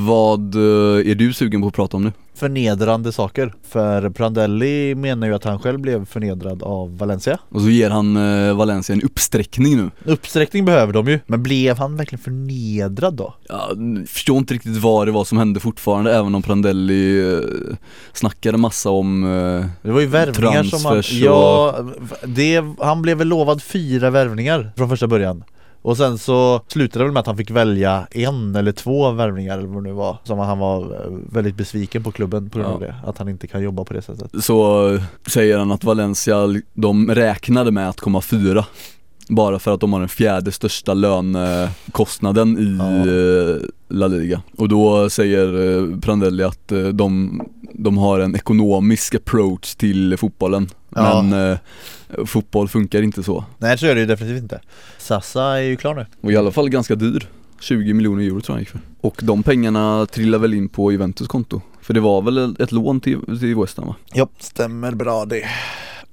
Vad 0.07 0.55
eh, 0.55 1.11
är 1.11 1.15
du 1.15 1.33
sugen 1.33 1.61
på 1.63 1.69
att 1.69 1.75
prata 1.75 1.97
om 1.97 2.05
nu? 2.05 2.13
Förnedrande 2.35 3.13
saker 3.13 3.55
För 3.69 4.11
Prandelli 4.11 4.95
menar 4.95 5.27
ju 5.27 5.35
att 5.35 5.45
han 5.45 5.59
själv 5.59 5.79
blev 5.81 6.05
förnedrad 6.07 6.63
av 6.63 6.99
Valencia 6.99 7.39
Och 7.49 7.61
så 7.61 7.69
ger 7.71 7.91
han 7.91 8.17
eh, 8.17 8.55
Valencia 8.57 8.95
en 8.95 9.03
uppsträckning 9.03 9.77
nu. 9.77 9.91
Uppsträckning 10.05 10.65
behöver 10.65 10.93
de 10.93 11.09
ju 11.09 11.21
Men 11.27 11.43
blev 11.43 11.79
han 11.79 11.97
verkligen 11.97 12.23
förnedrad 12.25 13.15
då? 13.15 13.35
Jag 13.49 14.05
förstår 14.09 14.39
inte 14.39 14.55
riktigt 14.55 14.77
vad 14.77 15.09
det 15.09 15.13
var 15.13 15.25
som 15.25 15.39
hände 15.39 15.61
fortfarande 15.61 16.15
även 16.17 16.35
om 16.35 16.43
Prandelli 16.43 17.33
eh, 17.35 17.75
snackade 18.13 18.59
massa 18.59 18.91
om 18.91 19.25
eh, 19.25 19.67
Det 19.83 19.91
var 19.93 20.01
ju 20.01 20.07
värvningar 20.07 20.63
som 20.65 20.85
han, 20.85 20.99
och- 20.99 21.13
ja, 21.13 21.77
det, 22.27 22.65
han 22.81 23.03
blev 23.03 23.19
väl 23.19 23.29
lovad 23.29 23.63
fyra 23.63 24.11
värvningar 24.11 24.73
från 24.77 24.89
första 24.89 25.07
början 25.07 25.45
Och 25.83 25.97
sen 25.97 26.19
så 26.19 26.61
slutade 26.69 26.99
det 26.99 27.05
väl 27.05 27.13
med 27.13 27.21
att 27.21 27.27
han 27.27 27.37
fick 27.37 27.51
välja 27.51 28.07
en 28.11 28.57
eller 28.57 28.73
två 28.73 29.11
värvningar 29.11 29.59
eller 29.59 29.69
vad 29.69 29.85
det 29.85 29.89
nu 29.89 29.95
var 29.95 30.17
Som 30.25 30.39
han 30.39 30.59
var 30.59 30.81
eh, 30.83 31.13
väldigt 31.33 31.55
besviken 31.57 32.03
på 32.03 32.13
klubben 32.13 32.51
på 32.51 32.59
grund 32.59 32.73
av 32.73 32.83
Ja. 32.83 32.87
det 32.89 33.09
Att 33.09 33.19
han 33.19 33.29
inte 33.29 33.47
kan 33.47 33.63
jobba 33.63 33.85
på 33.85 33.95
det 33.95 34.03
sättet 34.03 34.45
så 34.45 34.99
säger 35.27 35.59
han 35.59 35.73
att 35.73 35.85
Valencia, 35.85 36.37
de 36.75 37.11
räknade 37.15 37.71
med 37.71 37.89
att 37.89 38.01
komma 38.01 38.21
fyra 38.21 38.65
Bara 39.35 39.59
för 39.59 39.75
att 39.75 39.81
de 39.81 39.93
har 39.93 40.01
den 40.01 40.09
fjärde 40.09 40.53
största 40.53 40.95
lönekostnaden 40.95 42.59
i 42.59 42.77
Ja. 42.79 43.11
eh, 43.13 43.61
La 43.89 44.07
Liga. 44.07 44.43
Och 44.57 44.69
då 44.69 45.11
säger 45.11 45.79
eh, 45.93 45.99
Prandelli 46.01 46.43
att 46.43 46.73
eh, 46.73 46.83
de, 46.85 47.41
de 47.75 47.99
har 47.99 48.21
en 48.21 48.35
ekonomisk 48.37 49.15
approach 49.15 49.75
till 49.75 50.17
fotbollen. 50.17 50.69
Ja. 50.95 51.23
Men 51.23 51.51
eh, 51.51 51.59
fotboll 52.27 52.69
funkar 52.69 53.03
inte 53.03 53.23
så. 53.23 53.45
Nej 53.59 53.79
så 53.79 53.87
är 53.87 53.95
det 53.95 54.01
ju 54.01 54.07
definitivt 54.07 54.43
inte. 54.43 54.61
Sassa 54.99 55.43
är 55.43 55.63
ju 55.63 55.77
klar 55.77 55.95
nu. 55.95 56.07
Och 56.21 56.33
i 56.33 56.37
alla 56.37 56.51
fall 56.51 56.69
ganska 56.69 56.95
dyr. 56.95 57.29
20 57.61 57.95
miljoner 57.95 58.23
euro 58.25 58.41
tror 58.41 58.45
jag 58.47 58.55
han 58.55 58.61
gick 58.61 58.69
för. 58.69 58.81
Och 59.01 59.21
de 59.23 59.43
pengarna 59.43 60.07
trillar 60.07 60.39
väl 60.39 60.55
in 60.55 60.69
på 60.69 60.93
Juventus 60.93 61.29
konto. 61.29 61.61
För 61.81 61.95
det 61.95 62.01
var 62.01 62.23
väl 62.23 62.57
ett 62.59 62.73
lån 62.73 63.01
till, 63.01 63.19
till 63.41 63.57
West 63.57 63.77
Ham 63.79 63.87
va? 63.87 63.97
Ja, 64.15 64.29
stämmer 64.39 64.93
bra 64.93 65.25
det. 65.25 65.45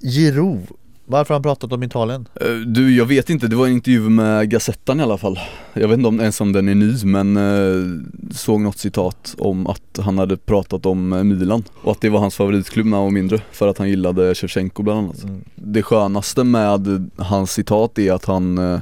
Giroud, 0.02 0.66
varför 1.10 1.34
har 1.34 1.36
han 1.36 1.42
pratat 1.42 1.72
om 1.72 1.82
Italien? 1.82 2.28
Eh, 2.40 2.46
Du, 2.66 2.96
jag 2.96 3.06
vet 3.06 3.30
inte, 3.30 3.46
det 3.48 3.56
var 3.56 3.66
en 3.66 3.72
intervju 3.72 4.00
med 4.08 4.50
Gazettan 4.50 5.00
i 5.00 5.02
alla 5.02 5.18
fall 5.18 5.38
Jag 5.72 5.88
vet 5.88 5.96
inte 5.96 6.08
om, 6.08 6.20
ens 6.20 6.40
om 6.40 6.52
den 6.52 6.68
är 6.68 6.74
ny 6.74 7.04
men 7.04 7.36
eh, 7.36 8.34
såg 8.34 8.60
något 8.60 8.78
citat 8.78 9.34
om 9.38 9.66
att 9.66 9.98
han 9.98 10.18
hade 10.18 10.36
pratat 10.36 10.86
om 10.86 11.12
eh, 11.12 11.24
Milan 11.24 11.64
och 11.82 11.92
att 11.92 12.00
det 12.00 12.08
var 12.08 12.20
hans 12.20 12.34
favoritklubb 12.36 12.86
när 12.86 12.96
han 12.96 13.04
var 13.04 13.10
mindre 13.10 13.40
för 13.52 13.68
att 13.68 13.78
han 13.78 13.88
gillade 13.88 14.34
Shevchenko 14.34 14.82
bland 14.82 14.98
annat 14.98 15.24
Mm. 15.24 15.44
Det 15.54 15.82
skönaste 15.82 16.44
med 16.44 17.10
hans 17.16 17.52
citat 17.52 17.98
är 17.98 18.12
att 18.12 18.24
han 18.24 18.58
eh, 18.58 18.80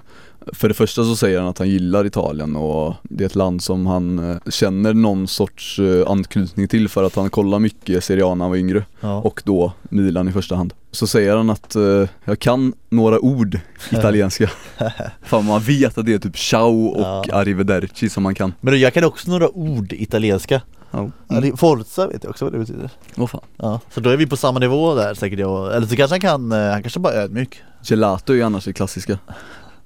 för 0.52 0.68
det 0.68 0.74
första 0.74 1.04
så 1.04 1.16
säger 1.16 1.38
han 1.38 1.48
att 1.48 1.58
han 1.58 1.68
gillar 1.68 2.04
Italien 2.06 2.56
och 2.56 2.94
det 3.02 3.24
är 3.24 3.26
ett 3.26 3.34
land 3.34 3.62
som 3.62 3.86
han 3.86 4.30
eh, 4.30 4.36
känner 4.50 4.94
någon 4.94 5.28
sorts 5.28 5.78
eh, 5.78 6.10
anknytning 6.10 6.68
till 6.68 6.88
för 6.88 7.04
att 7.04 7.14
han 7.16 7.30
kollar 7.30 7.58
mycket 7.58 8.04
Serie 8.04 8.24
A 8.26 8.34
när 8.34 8.44
han 8.44 8.50
var 8.50 8.56
yngre 8.58 8.84
Ja. 9.00 9.20
och 9.20 9.42
då 9.44 9.72
Milan 9.82 10.28
i 10.28 10.32
första 10.32 10.56
hand. 10.56 10.72
Så 10.90 11.06
säger 11.06 11.36
han 11.36 11.50
att 11.50 11.76
eh, 11.76 12.08
jag 12.24 12.38
kan 12.38 12.72
några 12.88 13.18
ord 13.20 13.58
italienska. 13.90 14.50
Fan 15.22 15.44
man 15.44 15.60
vet 15.60 15.98
att 15.98 16.06
det 16.06 16.14
är 16.14 16.18
typ 16.18 16.38
ciao 16.38 16.86
och 16.86 17.00
Ja. 17.00 17.24
arrivederci 17.32 18.08
som 18.08 18.22
man 18.22 18.34
kan. 18.34 18.52
Men 18.60 18.80
jag 18.80 18.94
kan 18.94 19.04
också 19.04 19.30
några 19.30 19.48
ord 19.48 19.92
italienska 19.92 20.60
Ja. 20.90 21.10
det- 21.28 21.56
Forza 21.56 22.06
vet 22.06 22.24
jag 22.24 22.30
också 22.30 22.44
vad 22.44 22.54
det 22.54 22.58
betyder 22.58 22.90
Vad 23.14 23.30
fan. 23.30 23.40
Ja, 23.56 23.80
så 23.94 24.00
då 24.00 24.10
är 24.10 24.16
vi 24.16 24.26
på 24.26 24.36
samma 24.36 24.58
nivå 24.58 24.94
där 24.94 25.14
säkert 25.14 25.38
jag 25.38 25.74
Eller 25.76 25.86
så 25.86 25.96
kanske 25.96 26.12
han 26.14 26.20
kan, 26.20 26.52
eh, 26.52 26.70
han 26.72 26.82
kanske 26.82 27.00
bara 27.00 27.12
är 27.12 27.20
ödmjuk 27.22 27.62
Gelato 27.82 28.32
är 28.32 28.36
ju 28.36 28.42
annars 28.42 28.64
det 28.64 28.72
klassiska. 28.72 29.18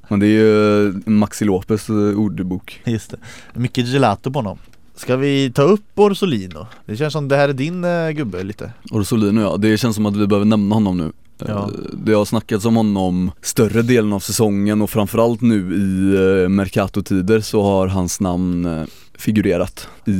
Men 0.08 0.20
det 0.20 0.26
är 0.26 0.30
ju 0.30 0.92
Maxi 1.06 1.44
Lopez 1.44 1.88
eh, 1.88 1.94
ordbok. 1.94 2.82
Just 2.84 3.10
det, 3.10 3.16
mycket 3.60 3.86
gelato 3.86 4.30
på 4.30 4.38
honom 4.38 4.58
Ska 4.94 5.16
vi 5.16 5.50
ta 5.50 5.62
upp 5.62 5.84
Orsolino? 5.94 6.66
Det 6.86 6.96
känns 6.96 7.12
som 7.12 7.28
det 7.28 7.36
här 7.36 7.48
är 7.48 7.52
din 7.52 7.84
eh, 7.84 8.10
gubbe 8.10 8.42
lite 8.42 8.72
Orsolino 8.90 9.40
ja, 9.40 9.56
det 9.56 9.78
känns 9.78 9.96
som 9.96 10.06
att 10.06 10.16
vi 10.16 10.26
behöver 10.26 10.46
nämna 10.46 10.74
honom 10.74 10.98
nu. 10.98 11.12
Ja. 11.38 11.46
Eh, 11.46 11.68
Det 11.92 12.12
har 12.12 12.24
snackats 12.24 12.64
om 12.64 12.76
honom 12.76 13.30
större 13.42 13.82
delen 13.82 14.12
av 14.12 14.20
säsongen 14.20 14.82
och 14.82 14.90
framförallt 14.90 15.40
nu 15.40 15.74
i 15.74 16.48
Mercato-tider 16.48 17.40
så 17.40 17.62
har 17.62 17.86
hans 17.86 18.20
namn 18.20 18.86
figurerat 19.14 19.88
i 20.06 20.12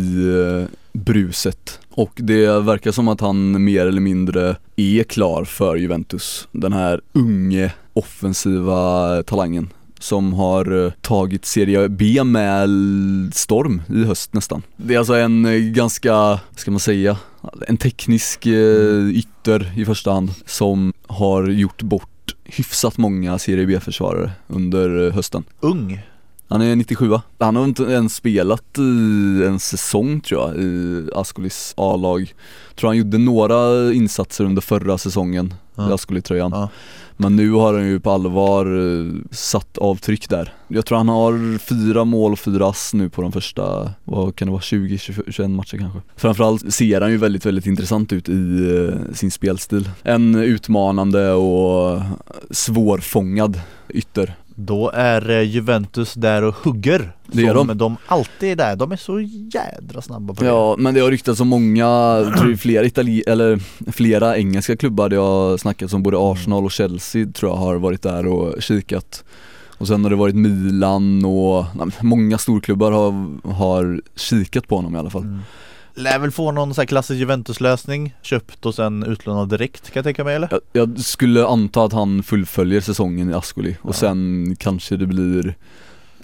bruset. 0.93 1.79
Och 1.95 2.13
det 2.15 2.61
verkar 2.61 2.93
som 2.93 3.09
att 3.09 3.21
han 3.21 3.65
mer 3.65 3.87
eller 3.87 4.01
mindre 4.01 4.57
är 4.77 5.03
klar 5.05 5.45
för 5.45 5.77
Juventus. 5.77 6.49
Den 6.53 6.73
här 6.73 7.01
unge 7.13 7.73
offensiva 7.93 9.23
talangen 9.23 9.71
som 9.99 10.33
har 10.33 10.85
eh, 10.85 10.93
tagit 11.01 11.45
Serie 11.45 11.89
B 11.89 12.25
med 12.25 12.69
storm 13.35 13.83
i 13.89 14.05
höst 14.05 14.35
nästan. 14.35 14.63
Det 14.77 14.95
är 14.95 14.99
alltså 14.99 15.15
en 15.15 15.45
eh, 15.45 15.53
ganska, 15.53 16.41
ska 16.57 16.71
man 16.71 16.81
säga, 16.81 17.17
en 17.69 17.77
teknisk 17.77 18.47
eh, 18.47 19.09
ytter 19.09 19.73
i 19.77 19.85
första 19.85 20.13
hand 20.13 20.31
som 20.47 20.93
har 21.07 21.49
gjort 21.49 21.83
bort 21.83 22.09
hyfsat 22.45 22.99
många 22.99 23.39
Serie 23.39 23.67
B-försvarare 23.67 24.31
under 24.47 25.11
hösten. 25.11 25.45
Ung 25.61 26.03
han 26.53 26.63
är 26.63 26.77
97 26.77 27.11
Han 27.39 27.57
har 27.57 27.65
inte 27.65 27.83
ens 27.83 28.15
spelat 28.15 28.79
i 28.79 29.45
en 29.47 29.59
säsong 29.59 30.21
tror 30.21 30.41
jag 30.41 30.57
i 30.57 31.09
Ascolis 31.15 31.75
A-lag. 31.77 32.35
Tror 32.77 32.89
han 32.89 32.97
gjorde 32.97 33.19
några 33.19 33.93
insatser 33.93 34.45
under 34.45 34.63
förra 34.63 34.99
säsongen 34.99 35.55
Ja. 35.75 35.91
i 35.91 35.93
Ascoli-tröjan. 35.93 36.51
Ja. 36.55 36.69
Men 37.17 37.37
nu 37.37 37.51
har 37.51 37.75
han 37.75 37.87
ju 37.87 38.01
på 38.01 38.11
allvar 38.11 38.67
eh, 38.67 39.13
satt 39.31 39.79
avtryck 39.79 40.29
där. 40.29 40.55
Jag 40.69 40.87
tror 40.87 40.99
han 40.99 41.09
har 41.09 41.59
fyra 41.59 42.05
mål 42.05 42.33
och 42.33 42.39
fyra 42.39 42.69
ass 42.69 42.95
nu 42.95 43.09
på 43.11 43.23
de 43.23 43.33
första, 43.33 43.91
vad 44.05 44.37
kan 44.37 44.47
det 44.49 44.53
vara, 44.53 44.63
20, 44.63 44.99
21 44.99 45.51
matcher 45.51 45.79
kanske. 45.79 46.01
Framförallt 46.17 46.75
ser 46.75 47.01
han 47.01 47.11
ju 47.11 47.17
väldigt, 47.17 47.47
väldigt 47.47 47.67
intressant 47.67 48.13
ut 48.13 48.29
i 48.29 48.33
eh, 48.89 49.15
sin 49.15 49.31
spelstil. 49.31 49.89
En 50.03 50.35
utmanande 50.35 51.33
och 51.33 52.01
svårfångad 52.51 53.61
ytter. 53.89 54.35
Då 54.55 54.91
är 54.95 55.31
eh, 55.31 55.43
Juventus 55.43 56.15
där 56.15 56.43
och 56.43 56.55
hugger 56.55 57.13
Det 57.27 57.43
är 57.43 57.55
som 57.55 57.67
de. 57.67 57.79
de 57.79 57.97
alltid 58.07 58.51
är 58.51 58.57
där, 58.57 58.77
de 58.77 58.93
är 58.93 58.97
så 58.97 59.21
jädra 59.55 60.03
snabba 60.03 60.35
på 60.35 60.43
det 60.43 60.49
Ja, 60.49 60.77
men 60.79 60.95
det 60.95 61.01
har 61.01 61.11
ryktats 61.11 61.41
om 61.41 61.49
många, 61.49 61.85
jag 61.85 62.37
tror 62.37 62.53
är 62.53 62.57
flera 62.57 62.85
itali 62.85 63.23
eller 63.27 63.61
flera 63.93 64.37
engelska 64.37 64.77
klubbar 64.77 65.09
det 65.09 65.17
har 65.17 65.57
snackats 65.57 65.93
om 65.93 66.03
både 66.03 66.17
Arsenal 66.21 66.65
och 66.65 66.73
Chelsea 66.73 67.27
tror 67.33 67.51
jag 67.53 67.57
har 67.57 67.77
varit 67.77 68.03
där 68.03 68.27
och 68.27 68.63
kikat. 68.63 69.25
Och 69.79 69.89
sen 69.89 70.03
har 70.03 70.11
det 70.11 70.17
varit 70.17 70.35
Milan 70.35 71.25
och 71.25 71.65
nej, 71.75 71.87
många 72.01 72.39
storklubbar 72.39 72.93
har, 72.93 73.39
har 73.55 74.01
kikat 74.17 74.69
på 74.69 74.77
honom 74.77 74.97
i 74.97 74.99
alla 74.99 75.11
fall. 75.11 75.23
Mm. 75.23 75.41
Lär 75.95 76.19
väl 76.19 76.31
få 76.31 76.53
någon 76.53 76.75
sån 76.75 76.83
här 76.83 76.87
klassisk 76.87 77.19
Juventus-lösning 77.21 78.15
Köpt 78.23 78.67
och 78.67 78.75
sen 78.75 79.03
utlånad 79.05 79.49
direkt 79.49 79.85
kan 79.91 79.93
jag 80.01 80.05
tänka 80.05 80.25
mig 80.25 80.35
eller? 80.37 80.49
Jag, 80.51 80.61
jag 80.73 81.01
skulle 81.01 81.47
anta 81.47 81.85
att 81.85 81.93
han 81.93 82.23
fullföljer 82.23 82.81
säsongen 82.81 83.31
i 83.31 83.35
Ascoli 83.35 83.77
och 83.83 83.89
Ja. 83.89 83.93
sen 83.93 84.57
kanske 84.59 84.97
det 84.97 85.07
blir 85.07 85.55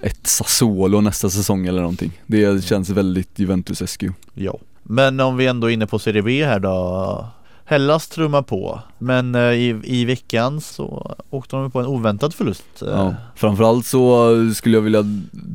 ett 0.03 0.27
Sassuolo 0.27 1.01
nästa 1.01 1.31
säsong 1.31 1.67
eller 1.67 1.81
någonting. 1.81 2.13
Det 2.27 2.65
känns 2.65 2.91
väldigt 2.91 3.39
Juventus-eskt 3.39 4.03
ju. 4.05 4.13
Ja 4.35 4.59
Men 4.83 5.21
om 5.21 5.37
vi 5.37 5.47
ändå 5.47 5.67
är 5.67 5.75
inne 5.75 5.87
på 5.87 5.99
Serie 5.99 6.23
B 6.23 6.45
här 6.45 6.61
då 6.61 7.27
Hellas 7.65 8.09
trummar 8.09 8.43
på 8.43 8.81
Men 8.99 9.35
eh, 9.35 9.41
i, 9.43 9.81
i 9.85 10.05
veckan 10.05 10.61
så 10.61 11.17
åkte 11.31 11.57
de 11.57 11.71
på 11.71 11.81
en 11.81 11.87
oväntad 11.87 12.35
förlust 12.35 12.83
eh, 12.83 12.89
Ja. 12.89 13.15
Framförallt 13.37 13.87
så 13.87 14.31
skulle 14.55 14.77
jag 14.77 14.83
vilja 14.83 15.05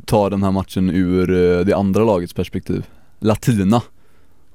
ta 0.05 0.29
den 0.29 0.43
här 0.43 0.51
matchen 0.51 0.89
ur 0.89 1.31
eh, 1.59 1.65
det 1.65 1.73
andra 1.73 2.03
lagets 2.03 2.33
perspektiv. 2.33 2.85
Latina. 3.19 3.81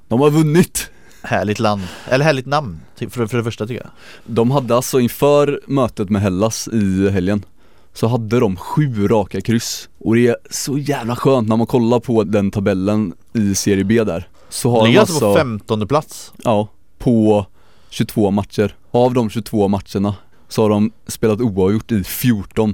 De 0.09 0.19
har 0.19 0.29
vunnit! 0.29 0.89
Härligt 1.23 1.59
land, 1.59 1.81
eller 2.09 2.25
härligt 2.25 2.45
namn 2.45 2.79
ty- 2.97 3.09
för, 3.09 3.27
för 3.27 3.37
det 3.37 3.43
första 3.43 3.67
tycker 3.67 3.81
jag. 3.83 3.91
De 4.35 4.51
hade 4.51 4.75
alltså 4.75 4.99
inför 4.99 5.61
mötet 5.67 6.09
med 6.09 6.21
Hellas 6.21 6.67
i 6.67 7.09
helgen 7.09 7.45
så 7.93 8.07
hade 8.07 8.39
de 8.39 8.55
sju 8.55 9.07
raka 9.07 9.41
kryss. 9.41 9.89
Och 9.99 10.15
det 10.15 10.27
är 10.27 10.35
så 10.49 10.77
jävla 10.77 11.15
skönt 11.15 11.47
när 11.49 11.57
man 11.57 11.67
kollar 11.67 11.99
på 11.99 12.23
den 12.23 12.51
tabellen 12.51 13.13
i 13.33 13.55
Serie 13.55 13.83
B 13.83 14.03
där. 14.03 14.27
Så 14.49 14.71
har 14.71 14.79
de 14.79 14.87
Ligger 14.87 14.99
alltså 14.99 15.13
alltså, 15.13 15.27
på 15.33 15.35
femtonde 15.35 15.87
plats. 15.87 16.33
Ja, 16.43 16.67
på 16.97 17.45
22 17.89 18.31
matcher. 18.31 18.75
Av 18.91 19.13
de 19.13 19.29
22 19.29 19.67
matcherna 19.67 20.15
så 20.47 20.61
har 20.61 20.69
de 20.69 20.91
spelat 21.07 21.41
oavgjort 21.41 21.91
i 21.91 22.03
14 22.03 22.73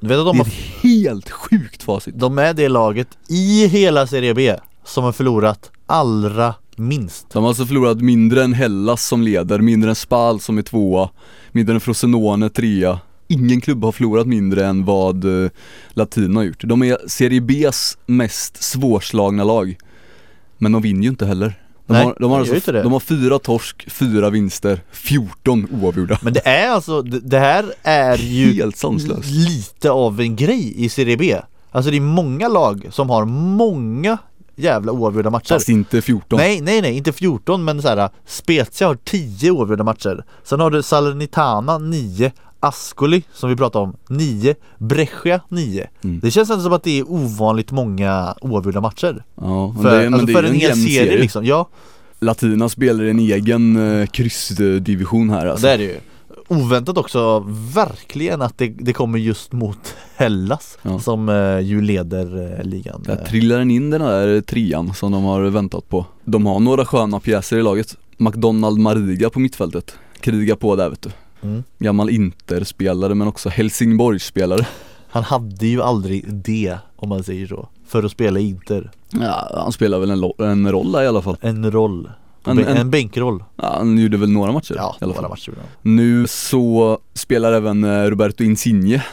Du 0.00 0.08
vet 0.08 0.18
att 0.18 0.26
de, 0.26 0.36
Det 0.36 0.42
är 0.42 0.44
har, 0.44 0.46
ett 0.46 0.82
helt 0.82 1.30
sjukt 1.30 1.82
facit. 1.82 2.18
De 2.18 2.38
är 2.38 2.54
det 2.54 2.68
laget 2.68 3.08
i 3.28 3.66
hela 3.66 4.06
Serie 4.06 4.34
B 4.34 4.56
som 4.84 5.04
har 5.04 5.12
förlorat 5.12 5.70
allra 5.86 6.54
minst. 6.78 7.30
De 7.30 7.42
har 7.42 7.48
alltså 7.50 7.66
förlorat 7.66 8.00
mindre 8.00 8.44
än 8.44 8.52
Hellas 8.52 9.06
som 9.06 9.22
leder, 9.22 9.58
mindre 9.58 9.90
än 9.90 9.96
Spal 9.96 10.40
som 10.40 10.58
är 10.58 10.62
tvåa, 10.62 11.10
mindre 11.52 11.74
än 11.74 11.80
Frosinone 11.80 12.48
trea. 12.48 13.00
Ingen 13.28 13.60
klubb 13.60 13.84
har 13.84 13.92
förlorat 13.92 14.26
mindre 14.26 14.66
än 14.66 14.84
vad 14.84 15.44
eh, 15.44 15.50
Latino 15.90 16.38
har 16.38 16.44
gjort. 16.44 16.64
De 16.64 16.82
är 16.82 16.98
Serie 17.08 17.40
B's 17.40 17.96
mest 18.06 18.62
svårslagna 18.62 19.44
lag. 19.44 19.76
Men 20.58 20.72
de 20.72 20.82
vinner 20.82 21.02
ju 21.02 21.08
inte 21.08 21.26
heller. 21.26 21.62
De, 21.86 21.92
Nej, 21.92 22.04
har, 22.04 22.16
de, 22.20 22.30
har 22.30 22.40
alltså, 22.40 22.72
de 22.72 22.92
har 22.92 23.00
fyra 23.00 23.38
torsk, 23.38 23.90
fyra 23.90 24.30
vinster, 24.30 24.80
14 24.92 25.68
oavgjorda. 25.82 26.18
Men 26.22 26.32
det 26.32 26.46
är 26.48 26.68
alltså, 26.70 27.02
det, 27.02 27.20
det 27.20 27.38
här 27.38 27.72
är 27.82 28.16
ju 28.16 28.52
Helt 28.52 28.76
sanslöst. 28.76 29.30
lite 29.30 29.90
av 29.90 30.20
en 30.20 30.36
grej 30.36 30.84
i 30.84 30.88
Serie 30.88 31.16
B. 31.16 31.36
Alltså 31.70 31.90
det 31.90 31.96
är 31.96 32.00
många 32.00 32.48
lag 32.48 32.86
som 32.90 33.10
har 33.10 33.24
många 33.24 34.18
jävla 34.56 34.92
oavgjorda 34.92 35.30
matcher. 35.30 35.54
Fast 35.54 35.68
inte 35.68 36.02
14 36.02 36.36
Nej, 36.36 36.60
nej, 36.60 36.82
nej, 36.82 36.96
inte 36.96 37.12
14 37.12 37.64
men 37.64 37.82
så 37.82 37.88
här 37.88 38.10
Spezia 38.26 38.86
har 38.86 38.94
10 39.04 39.50
oavgjorda 39.50 39.84
matcher. 39.84 40.24
Sen 40.44 40.60
har 40.60 40.70
du 40.70 40.82
Salernitana 40.82 41.78
9 41.78 42.32
Ascoli 42.60 43.22
som 43.32 43.50
vi 43.50 43.56
pratade 43.56 43.84
om 43.84 43.96
9 44.08 44.54
Brescia 44.78 45.40
9 45.48 45.86
Mm. 46.04 46.20
Det 46.20 46.30
känns 46.30 46.50
ändå 46.50 46.62
som 46.62 46.72
att 46.72 46.82
det 46.82 46.98
är 46.98 47.10
ovanligt 47.10 47.70
många 47.70 48.34
oavgjorda 48.40 48.80
matcher. 48.80 49.24
Ja, 49.34 49.72
men 49.72 49.82
För, 49.82 49.98
det, 49.98 50.04
men 50.04 50.14
alltså 50.14 50.26
det 50.26 50.32
för 50.32 50.42
är 50.42 50.46
en 50.48 50.54
en 50.54 50.60
hel 50.60 50.72
serie, 50.74 51.04
serie, 51.04 51.18
liksom, 51.18 51.44
ja. 51.44 51.68
Latina 52.20 52.68
spelar 52.68 53.04
i 53.04 53.10
en 53.10 53.18
egen 53.18 54.00
eh, 54.00 54.06
kryssdivision 54.06 55.30
här 55.30 55.46
alltså. 55.46 55.66
det 55.66 55.72
är 55.72 55.78
det 55.78 55.84
ju 55.84 56.00
Oväntat 56.48 56.98
också 56.98 57.44
verkligen 57.74 58.42
att 58.42 58.58
det, 58.58 58.68
det 58.78 58.92
kommer 58.92 59.18
just 59.18 59.52
mot 59.52 59.94
Hellas 60.16 60.78
Ja. 60.82 60.98
som 60.98 61.28
eh, 61.28 61.58
ju 61.60 61.80
leder 61.82 62.58
eh, 62.58 62.64
ligan. 62.64 63.02
Där 63.06 63.16
trillar 63.16 63.58
den 63.58 63.70
in 63.70 63.90
den 63.90 64.00
där 64.00 64.40
trean 64.40 64.94
som 64.94 65.12
de 65.12 65.24
har 65.24 65.40
väntat 65.42 65.88
på. 65.88 66.04
De 66.24 66.46
har 66.46 66.60
några 66.60 66.84
sköna 66.84 67.20
pjäser 67.20 67.58
i 67.58 67.62
laget. 67.62 67.96
McDonald 68.16 68.78
Mariga 68.78 69.30
på 69.30 69.40
mittfältet. 69.40 69.98
Krigar 70.20 70.56
på 70.56 70.76
där 70.76 70.88
vet 70.90 71.02
du. 71.02 71.10
Mm. 71.42 71.64
Gammal 71.78 72.10
Inter-spelare 72.10 73.14
men 73.14 73.28
också 73.28 73.48
Helsingborgs-spelare. 73.48 74.66
Han 75.08 75.22
hade 75.22 75.66
ju 75.66 75.82
aldrig 75.82 76.34
det 76.34 76.78
om 76.96 77.08
man 77.08 77.24
säger 77.24 77.46
så 77.46 77.68
För 77.86 78.02
att 78.02 78.10
spela 78.10 78.38
Inter. 78.40 78.90
Ja, 79.10 79.60
han 79.62 79.72
spelar 79.72 79.98
väl 79.98 80.10
en, 80.10 80.32
en 80.38 80.72
roll 80.72 80.92
där 80.92 81.02
i 81.02 81.06
alla 81.06 81.22
fall. 81.22 81.36
En 81.40 81.70
roll 81.70 82.10
En- 82.46 82.58
En, 82.58 82.76
en- 82.76 82.90
bänkroll 82.90 83.44
ja, 83.56 83.74
Han 83.78 83.98
gjorde 83.98 84.16
väl 84.16 84.30
några 84.30 84.52
matcher 84.52 84.74
Ja, 84.76 84.96
i 85.00 85.04
alla 85.04 85.12
några 85.14 85.20
fall 85.22 85.30
matcher 85.30 85.52
ja. 85.56 85.62
Nu 85.82 86.26
så 86.26 86.98
spelar 87.14 87.52
även 87.52 87.84
eh, 87.84 88.02
Roberto 88.10 88.44
Insigne 88.44 89.04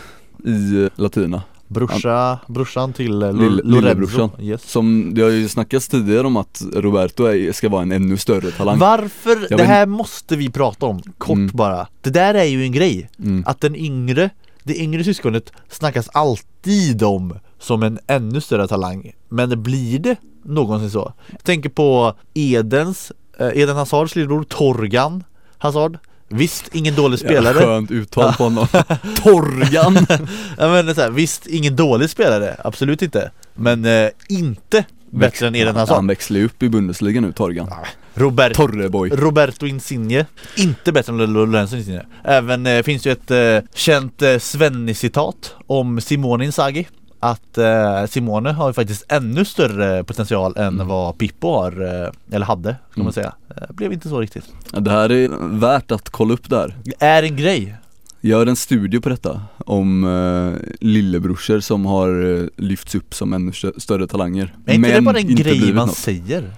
i 0.46 0.84
eh, 0.84 0.90
Latina 0.96 1.42
Brorsa, 1.68 2.40
brorsan 2.48 2.94
till 2.94 3.22
eh, 3.22 3.30
Lill- 3.32 3.62
Lorenzo 3.64 4.30
yes. 4.40 4.72
Som, 4.72 5.14
det 5.14 5.22
har 5.22 5.30
ju 5.30 5.48
snackats 5.48 5.88
tidigare 5.88 6.28
om 6.28 6.38
att 6.38 6.62
Roberto 6.74 7.24
är, 7.26 7.52
ska 7.52 7.70
vara 7.70 7.82
en 7.82 7.92
ännu 7.92 8.18
större 8.18 8.52
talang 8.52 8.80
Varför? 8.80 9.48
Jag 9.50 9.60
det 9.60 9.64
här 9.64 9.86
måste 9.86 10.36
vi 10.36 10.50
prata 10.50 10.86
om, 10.86 11.02
kort 11.18 11.38
Mm. 11.38 11.52
bara 11.54 11.88
Det 12.02 12.10
där 12.10 12.34
är 12.34 12.44
ju 12.44 12.64
en 12.64 12.72
grej 12.72 13.10
mm. 13.20 13.44
Att 13.48 13.62
den 13.62 13.76
yngre, 13.76 14.30
det 14.64 14.76
yngre 14.78 15.04
syskonet 15.04 15.52
snackas 15.70 16.10
alltid 16.14 17.04
om 17.04 17.34
som 17.60 17.84
en 17.84 18.00
ännu 18.08 18.42
större 18.42 18.68
talang 18.68 19.12
Men 19.30 19.64
blir 19.64 20.00
det 20.00 20.16
någonsin 20.46 20.92
så? 20.92 21.14
Jag 21.32 21.44
tänker 21.44 21.70
på 21.70 22.14
Edens, 22.34 23.12
Eden 23.40 23.76
Hazards 23.76 24.16
lillebror 24.16 24.44
Torgan 24.44 25.24
Hazard. 25.58 25.98
Visst, 26.28 26.76
ingen 26.76 26.96
dålig 26.96 27.20
spelare. 27.20 27.60
Ja, 27.60 27.66
skönt 27.66 27.92
uttal 27.92 28.34
på 28.34 28.44
honom. 28.44 28.68
Torgan! 29.24 30.06
ja, 30.58 30.68
men, 30.68 30.96
så 30.96 31.02
här, 31.02 31.10
Visst, 31.10 31.48
ingen 31.48 31.76
dålig 31.76 32.10
spelare, 32.10 32.56
absolut 32.64 33.02
inte. 33.02 33.32
Men 33.54 33.86
eh, 33.86 34.10
inte 34.30 34.86
bättre 35.10 35.48
än 35.48 35.56
Eden 35.56 35.76
Han 35.76 35.76
Hazard 35.76 36.08
växlar 36.08 36.40
ju 36.40 36.46
upp 36.46 36.64
i 36.64 36.70
Bundesliga 36.70 37.22
nu, 37.22 37.32
Torgan. 37.32 37.70
Robert, 38.14 38.54
Torreboy. 38.54 39.10
Roberto 39.10 39.66
Insigne. 39.66 40.26
Inte 40.58 40.92
bättre 40.92 41.14
än 41.14 41.34
Lorenzo 41.34 41.76
Insigne. 41.76 42.06
Även 42.24 42.66
eh, 42.66 42.84
finns 42.84 43.08
ju 43.08 43.12
ett 43.12 43.32
eh, 43.32 43.70
känt 43.74 44.22
eh, 44.22 44.38
Svenni-citat 44.40 45.56
om 45.68 46.02
Simone 46.02 46.46
Inzaghi 46.46 46.88
att 47.24 47.58
eh, 47.58 48.06
Simone 48.10 48.52
har 48.52 48.68
ju 48.70 48.74
faktiskt 48.74 49.06
ännu 49.10 49.46
större 49.46 50.04
potential 50.04 50.54
än 50.58 50.68
Mm. 50.68 50.88
vad 50.88 51.18
Pippo 51.18 51.52
har, 51.52 51.72
eh, 52.06 52.36
eller 52.36 52.46
hade 52.46 52.76
ska 52.92 52.96
Mm. 53.02 53.04
man 53.06 53.14
säga. 53.14 53.34
Eh, 53.58 53.74
blev 53.76 53.94
inte 53.94 54.10
så 54.10 54.20
riktigt. 54.22 54.46
Det 54.72 54.92
här 54.92 55.12
är 55.12 55.30
värt 55.60 55.92
att 55.92 56.10
kolla 56.10 56.34
upp 56.34 56.50
där 56.50 56.78
Det 56.84 56.94
är 57.06 57.24
en 57.24 57.36
grej. 57.36 57.76
Gör 58.22 58.46
en 58.46 58.56
studie 58.56 59.00
på 59.00 59.10
detta 59.10 59.42
om 59.66 60.04
eh, 60.04 60.70
lillebrorsor 60.82 61.60
som 61.60 61.86
har 61.86 62.40
eh, 62.42 62.48
lyfts 62.58 62.96
upp 62.96 63.14
som 63.14 63.34
ännu 63.34 63.52
stö- 63.52 63.80
större 63.80 64.08
talanger 64.08 64.56
Är 64.66 64.74
inte 64.74 64.94
det 64.96 65.02
bara 65.02 65.18
en 65.18 65.36
grej 65.36 65.74
man 65.74 65.88
något. 65.88 65.98
säger? 65.98 66.54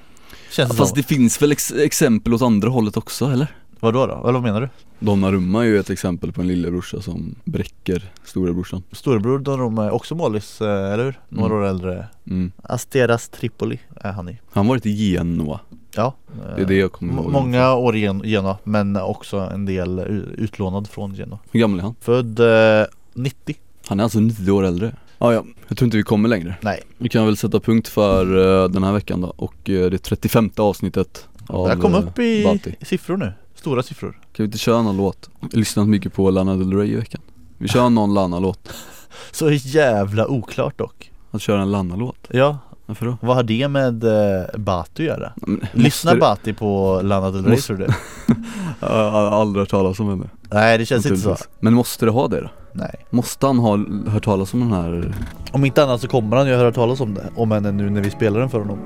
Känns 0.52 0.70
Ja, 0.70 0.76
Fast 0.76 0.96
det 0.96 1.04
finns 1.04 1.42
väl 1.42 1.52
ex- 1.52 1.72
exempel 1.72 2.34
åt 2.34 2.42
andra 2.42 2.70
hållet 2.70 2.98
också 2.98 3.26
eller? 3.32 3.48
Vadå 3.86 4.06
då? 4.08 4.14
Eller 4.24 4.32
vad 4.34 4.42
menar 4.44 4.62
du? 4.62 4.70
Donnarumma 5.00 5.62
är 5.62 5.68
ju 5.68 5.80
ett 5.80 5.90
exempel 5.90 6.32
på 6.32 6.42
en 6.42 6.48
lillebrorsa 6.48 7.02
som 7.02 7.36
bräcker 7.44 8.12
storebrorsan 8.24 8.84
Storebror 8.92 9.40
Donnarumma 9.40 9.86
är 9.86 9.92
också 9.94 10.16
målis, 10.16 10.62
eh, 10.62 10.94
eller 10.94 11.04
hur? 11.04 11.20
Några 11.30 11.54
Mm. 11.56 11.58
år 11.66 11.70
äldre. 11.70 12.08
mm. 12.28 12.52
Asteras 12.64 13.30
Tripoli 13.30 13.80
är 14.02 14.12
han 14.12 14.30
i. 14.30 14.38
Han 14.52 14.68
varit 14.68 14.86
i 14.86 14.90
Genoa, 15.12 15.60
Ja. 15.96 16.14
det 16.56 16.62
är 16.62 16.66
det 16.66 16.76
jag 16.76 16.92
kommer 16.92 17.14
ihåg 17.14 17.32
Många 17.32 17.74
år 17.74 17.96
i 17.96 18.00
Gen- 18.00 18.22
Genoa, 18.26 18.58
men 18.64 18.96
också 18.98 19.38
en 19.38 19.66
del 19.66 20.00
utlånad 20.38 20.88
från 20.88 21.16
Genoa. 21.16 21.40
Hur 21.52 21.60
gammal 21.60 21.80
är 21.80 21.84
han? 21.84 21.96
Född 22.02 22.40
eh, 22.40 22.86
90. 23.14 23.56
Han 23.88 24.00
är 24.00 24.04
alltså 24.04 24.20
nio 24.20 24.52
år 24.52 24.64
äldre 24.66 24.96
ah, 25.18 25.32
ja, 25.32 25.44
jag 25.68 25.78
tror 25.78 25.88
inte 25.88 25.98
vi 25.98 26.04
kommer 26.04 26.30
längre 26.30 26.56
Nej. 26.62 26.82
Vi 26.98 27.10
kan 27.10 27.26
väl 27.26 27.38
sätta 27.38 27.60
punkt 27.60 27.88
för 27.88 28.38
eh, 28.64 28.70
den 28.70 28.84
här 28.84 28.92
veckan 28.94 29.22
då 29.22 29.28
och 29.28 29.70
eh, 29.70 29.90
det 29.90 29.98
35 29.98 30.50
avsnittet 30.58 31.28
av 31.48 31.68
här 31.68 31.76
kom 31.76 31.94
upp 31.96 32.20
i 32.20 32.44
Balti. 32.44 32.76
siffror 32.82 33.18
nu. 33.18 33.34
Stora 33.66 33.84
siffror. 33.84 34.12
Kan 34.12 34.20
vi 34.38 34.44
inte 34.44 34.58
köra 34.58 34.82
någon 34.82 34.98
låt? 34.98 35.30
Jag 35.40 35.48
har 35.52 35.58
lyssnat 35.58 35.88
mycket 35.88 36.14
på 36.14 36.30
Lana 36.32 36.56
Del 36.56 36.74
Rey 36.74 36.92
i 36.92 36.96
veckan 36.96 37.22
Vi 37.58 37.68
kör 37.68 37.90
någon 37.90 38.14
Lana-låt 38.14 38.74
Så 39.32 39.52
jävla 39.52 40.28
oklart 40.28 40.78
dock. 40.78 41.12
Att 41.32 41.42
köra 41.42 41.62
en 41.62 41.72
Lana-låt, 41.72 42.28
Ja, 42.30 42.58
varför 42.86 43.06
då? 43.06 43.18
vad 43.22 43.36
har 43.36 43.44
det 43.44 43.68
med 43.68 44.04
eh, 44.04 44.58
Batu 44.58 45.04
att 45.04 45.08
göra? 45.08 45.32
Men, 45.36 45.62
Lyssnar 45.74 46.16
Bati 46.16 46.54
på 46.54 47.02
Lana 47.04 47.32
Del 47.32 47.44
Rey 47.46 47.52
Måste- 47.52 47.68
tror 47.68 47.78
du? 47.78 47.88
Jag 48.80 49.12
har 49.12 49.22
aldrig 49.42 49.62
hört 49.62 49.70
talas 49.70 50.00
om 50.00 50.10
henne 50.10 50.30
Nej 50.52 50.78
det 50.78 50.86
känns 50.86 51.06
inte 51.06 51.18
så. 51.18 51.36
Men 51.60 51.74
måste 51.74 52.06
det 52.06 52.12
ha 52.12 52.28
det 52.28 52.42
då? 52.42 52.50
Nej. 52.74 53.06
Måste 53.10 53.46
han 53.48 53.60
ha 53.60 53.78
hört 54.08 54.26
talas 54.26 54.54
om 54.54 54.60
den 54.60 54.74
här? 54.74 55.14
Om 55.52 55.66
inte 55.66 55.84
annat 55.84 56.02
så 56.02 56.08
kommer 56.08 56.38
han 56.38 56.48
ju 56.48 56.54
höra 56.56 56.72
talas 56.72 57.00
om 57.02 57.14
det. 57.14 57.30
Om 57.36 57.52
henne 57.52 57.72
nu 57.72 57.90
när 57.90 58.02
vi 58.02 58.12
spelar 58.12 58.40
den 58.40 58.50
för 58.50 58.60
honom. 58.60 58.80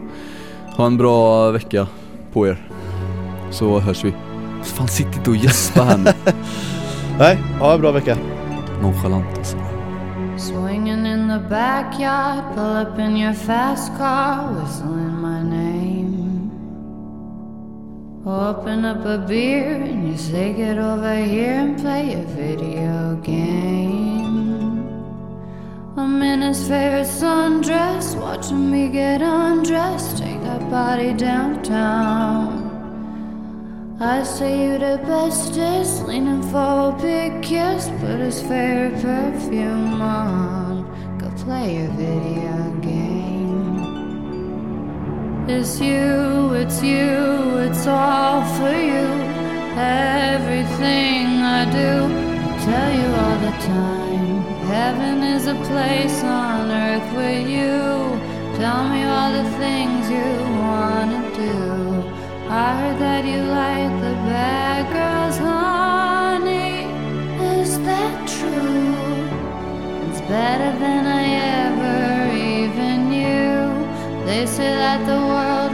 Ha 0.75 0.85
en 0.85 0.97
bra 0.97 1.51
vecka 1.51 1.87
på 2.33 2.47
er 2.47 2.69
Så 3.51 3.79
hörs 3.79 4.03
vi 4.03 4.13
Fan 4.63 4.87
sitt 4.87 5.15
inte 5.15 5.29
och 5.29 5.35
gäspa 5.35 5.83
här 5.83 5.97
nu 5.97 6.11
Nej, 7.19 7.37
ha 7.59 7.73
en 7.73 7.81
bra 7.81 7.91
vecka. 7.91 8.17
Nonchalant 8.81 9.37
alltså 9.37 9.57
Swinging 10.37 11.05
in 11.05 11.27
the 11.27 11.49
backyard, 11.49 12.55
pull 12.55 12.77
up 12.77 12.99
in 12.99 13.17
your 13.17 13.33
fast 13.33 13.97
car, 13.97 14.53
whistling 14.53 15.21
my 15.21 15.43
name. 15.43 16.51
Open 18.25 18.85
up 18.85 19.05
a 19.05 19.17
beer 19.27 19.81
and 19.81 20.07
you 20.07 20.17
say, 20.17 20.53
Get 20.53 20.77
over 20.77 21.15
here 21.15 21.59
and 21.59 21.77
play 21.77 22.13
a 22.13 22.23
video 22.35 23.15
game. 23.23 23.89
I'm 25.97 26.21
in 26.21 26.41
his 26.41 26.61
favorite 26.67 27.07
sundress, 27.07 28.15
watching 28.15 28.71
me 28.71 28.87
get 28.87 29.21
undressed, 29.21 30.17
take 30.17 30.41
that 30.43 30.69
body 30.69 31.11
downtown. 31.13 32.68
I 34.01 34.23
say 34.23 34.63
you 34.63 34.77
the 34.77 34.97
bestest, 35.05 36.07
leaning 36.07 36.41
for 36.41 36.95
a 36.95 36.97
big 37.01 37.43
kiss, 37.43 37.89
put 37.99 38.21
his 38.21 38.41
favorite 38.41 39.01
perfume 39.01 40.01
on. 40.01 40.85
Go 41.17 41.29
play 41.43 41.79
your 41.79 41.89
video 41.99 42.79
game. 42.79 43.75
It's 45.49 45.81
you, 45.81 46.53
it's 46.53 46.81
you, 46.81 47.57
it's 47.57 47.85
all 47.87 48.45
for 48.55 48.71
you. 48.71 49.05
Everything 49.75 51.41
I 51.43 51.65
do, 51.69 52.07
I 52.47 52.57
tell 52.63 52.91
you 53.01 53.09
all 53.21 53.39
the 53.39 53.51
time. 53.67 54.43
Heaven 54.71 55.23
is 55.23 55.47
a 55.47 55.55
place 55.55 56.23
on 56.23 56.71
earth 56.71 57.17
with 57.17 57.49
you. 57.49 58.17
Tell 58.55 58.87
me 58.87 59.03
all 59.03 59.33
the 59.33 59.49
things 59.57 60.09
you 60.09 60.23
wanna 60.57 61.21
do. 61.35 61.88
I 62.51 62.73
heard 62.81 62.97
that 62.97 63.25
you 63.25 63.43
like 63.43 63.93
the 64.01 64.15
bad 64.25 64.81
girls, 64.91 65.37
honey. 65.37 66.89
Is 67.61 67.77
that 67.81 68.27
true? 68.27 70.09
It's 70.09 70.21
better 70.21 70.71
than 70.79 71.05
I 71.05 71.25
ever 71.61 72.35
even 72.35 73.09
knew. 73.11 74.25
They 74.25 74.47
say 74.47 74.73
that 74.73 75.05
the 75.05 75.21
world 75.29 75.68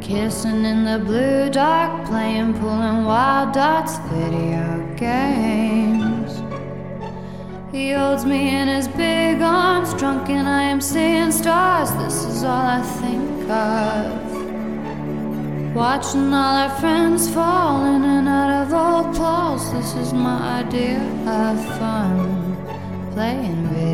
Kissing 0.00 0.64
in 0.64 0.84
the 0.84 0.98
blue 1.04 1.50
dark, 1.50 2.06
playing, 2.06 2.54
pulling 2.54 3.04
wild 3.04 3.52
dots, 3.52 3.98
video 4.12 4.94
games. 4.96 6.42
He 7.72 7.90
holds 7.90 8.24
me 8.24 8.54
in 8.54 8.68
his 8.68 8.86
big 8.86 9.42
arms, 9.42 9.92
drunk, 9.94 10.28
and 10.30 10.46
I 10.46 10.62
am 10.62 10.80
seeing 10.80 11.32
stars. 11.32 11.90
This 11.94 12.24
is 12.24 12.44
all 12.44 12.66
I 12.66 12.82
think 12.82 13.50
of. 13.50 14.34
Watching 15.74 16.32
all 16.32 16.56
our 16.56 16.70
friends 16.78 17.28
fall 17.28 17.84
in 17.84 18.04
and 18.04 18.28
out 18.28 18.62
of 18.62 18.72
old 18.72 19.16
clothes. 19.16 19.72
This 19.72 19.94
is 19.94 20.12
my 20.12 20.60
idea 20.60 21.00
of 21.26 21.58
fun. 21.78 22.42
Playing 23.12 23.68
video 23.68 23.93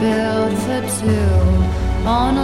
built 0.00 0.58
for 0.64 0.80
two, 0.98 2.08
only 2.08 2.39